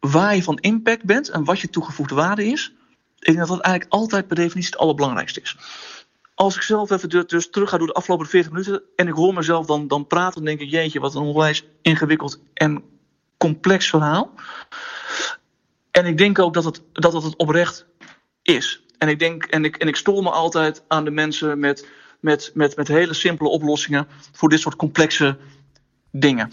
waar 0.00 0.36
je 0.36 0.42
van 0.42 0.58
impact 0.58 1.04
bent 1.04 1.28
en 1.28 1.44
wat 1.44 1.60
je 1.60 1.70
toegevoegde 1.70 2.14
waarde 2.14 2.46
is. 2.46 2.72
Ik 3.18 3.26
denk 3.26 3.38
dat 3.38 3.48
dat 3.48 3.60
eigenlijk 3.60 3.94
altijd 3.94 4.26
per 4.26 4.36
definitie 4.36 4.70
het 4.70 4.80
allerbelangrijkste 4.80 5.40
is. 5.40 5.56
Als 6.34 6.56
ik 6.56 6.62
zelf 6.62 6.90
even 6.90 7.26
dus 7.26 7.50
terug 7.50 7.70
ga 7.70 7.78
door 7.78 7.86
de 7.86 7.92
afgelopen 7.92 8.26
40 8.26 8.52
minuten 8.52 8.82
en 8.96 9.08
ik 9.08 9.14
hoor 9.14 9.34
mezelf 9.34 9.66
dan, 9.66 9.88
dan 9.88 10.06
praten, 10.06 10.34
dan 10.34 10.44
denk 10.44 10.60
ik, 10.60 10.70
jeetje, 10.70 11.00
wat 11.00 11.14
een 11.14 11.22
onwijs 11.22 11.64
ingewikkeld 11.82 12.40
en 12.54 12.82
complex 13.36 13.88
verhaal. 13.88 14.32
En 15.90 16.06
ik 16.06 16.18
denk 16.18 16.38
ook 16.38 16.54
dat 16.54 16.64
het, 16.64 16.82
dat 16.92 17.12
het 17.22 17.36
oprecht 17.36 17.86
is. 18.42 18.82
En 19.00 19.08
ik 19.08 19.18
denk, 19.18 19.44
en 19.44 19.64
ik, 19.64 19.76
en 19.76 19.88
ik 19.88 19.96
stoor 19.96 20.22
me 20.22 20.30
altijd 20.30 20.82
aan 20.88 21.04
de 21.04 21.10
mensen 21.10 21.58
met, 21.58 21.88
met, 22.20 22.50
met, 22.54 22.76
met 22.76 22.88
hele 22.88 23.14
simpele 23.14 23.48
oplossingen 23.48 24.06
voor 24.32 24.48
dit 24.48 24.60
soort 24.60 24.76
complexe 24.76 25.38
dingen. 26.10 26.50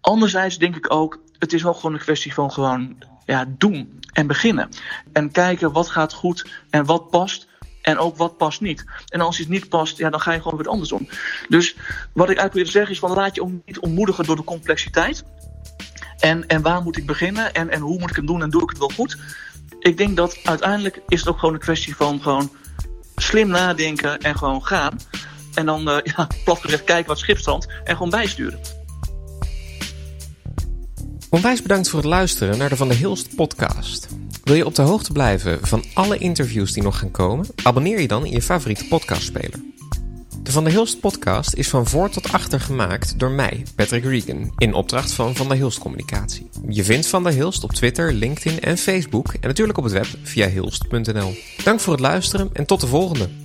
Anderzijds 0.00 0.58
denk 0.58 0.76
ik 0.76 0.92
ook, 0.92 1.20
het 1.38 1.52
is 1.52 1.64
ook 1.64 1.76
gewoon 1.76 1.92
een 1.92 2.00
kwestie 2.00 2.34
van 2.34 2.52
gewoon 2.52 2.96
ja, 3.26 3.44
doen 3.48 4.00
en 4.12 4.26
beginnen. 4.26 4.68
En 5.12 5.30
kijken 5.30 5.72
wat 5.72 5.88
gaat 5.88 6.12
goed 6.12 6.46
en 6.70 6.84
wat 6.84 7.10
past. 7.10 7.50
En 7.82 7.98
ook 7.98 8.16
wat 8.16 8.36
past 8.36 8.60
niet. 8.60 8.84
En 9.06 9.20
als 9.20 9.40
iets 9.40 9.48
niet 9.48 9.68
past, 9.68 9.98
ja, 9.98 10.10
dan 10.10 10.20
ga 10.20 10.32
je 10.32 10.42
gewoon 10.42 10.58
weer 10.58 10.68
anders 10.68 10.90
doen. 10.90 11.08
Dus 11.48 11.76
wat 12.12 12.30
ik 12.30 12.36
eigenlijk 12.36 12.52
wil 12.52 12.66
zeggen 12.66 12.92
is: 12.92 12.98
van 12.98 13.12
laat 13.12 13.34
je 13.34 13.60
niet 13.64 13.78
ontmoedigen 13.78 14.24
door 14.24 14.36
de 14.36 14.44
complexiteit. 14.44 15.24
En, 16.18 16.46
en 16.46 16.62
waar 16.62 16.82
moet 16.82 16.96
ik 16.96 17.06
beginnen? 17.06 17.54
En, 17.54 17.70
en 17.70 17.80
hoe 17.80 17.98
moet 17.98 18.10
ik 18.10 18.16
het 18.16 18.26
doen? 18.26 18.42
En 18.42 18.50
doe 18.50 18.62
ik 18.62 18.68
het 18.68 18.78
wel 18.78 18.90
goed? 18.94 19.16
Ik 19.78 19.96
denk 19.96 20.16
dat 20.16 20.38
uiteindelijk 20.42 21.00
is 21.08 21.20
het 21.20 21.28
ook 21.28 21.38
gewoon 21.38 21.54
een 21.54 21.60
kwestie 21.60 21.96
van 21.96 22.22
gewoon 22.22 22.50
slim 23.16 23.48
nadenken 23.48 24.18
en 24.18 24.38
gewoon 24.38 24.64
gaan. 24.64 24.98
En 25.54 25.66
dan, 25.66 25.88
uh, 25.88 25.96
ja, 26.16 26.28
kijken 26.84 27.06
wat 27.06 27.18
schipstand 27.18 27.66
en 27.84 27.96
gewoon 27.96 28.10
bijsturen. 28.10 28.60
Onwijs 31.30 31.62
bedankt 31.62 31.88
voor 31.88 31.98
het 31.98 32.08
luisteren 32.08 32.58
naar 32.58 32.68
de 32.68 32.76
Van 32.76 32.88
der 32.88 32.96
Hilst 32.96 33.34
podcast. 33.36 34.08
Wil 34.44 34.54
je 34.54 34.66
op 34.66 34.74
de 34.74 34.82
hoogte 34.82 35.12
blijven 35.12 35.66
van 35.66 35.84
alle 35.94 36.18
interviews 36.18 36.72
die 36.72 36.82
nog 36.82 36.98
gaan 36.98 37.10
komen? 37.10 37.46
Abonneer 37.62 38.00
je 38.00 38.08
dan 38.08 38.26
in 38.26 38.32
je 38.32 38.42
favoriete 38.42 38.88
podcastspeler. 38.88 39.60
De 40.42 40.52
Van 40.52 40.64
der 40.64 40.72
Hilst 40.72 41.00
podcast 41.00 41.54
is 41.54 41.68
van 41.68 41.86
voor 41.86 42.10
tot 42.10 42.32
achter 42.32 42.60
gemaakt 42.60 43.18
door 43.18 43.30
mij, 43.30 43.62
Patrick 43.74 44.04
Regan, 44.04 44.52
in 44.58 44.74
opdracht 44.74 45.12
van 45.12 45.34
Van 45.34 45.48
der 45.48 45.56
Hilst 45.56 45.78
Communicatie. 45.78 46.48
Je 46.68 46.84
vindt 46.84 47.06
Van 47.06 47.22
der 47.22 47.32
Hilst 47.32 47.64
op 47.64 47.72
Twitter, 47.72 48.12
LinkedIn 48.12 48.60
en 48.60 48.78
Facebook 48.78 49.32
en 49.32 49.48
natuurlijk 49.48 49.78
op 49.78 49.84
het 49.84 49.92
web 49.92 50.06
via 50.22 50.48
hilst.nl. 50.48 51.34
Dank 51.64 51.80
voor 51.80 51.92
het 51.92 52.02
luisteren 52.02 52.50
en 52.52 52.66
tot 52.66 52.80
de 52.80 52.86
volgende. 52.86 53.41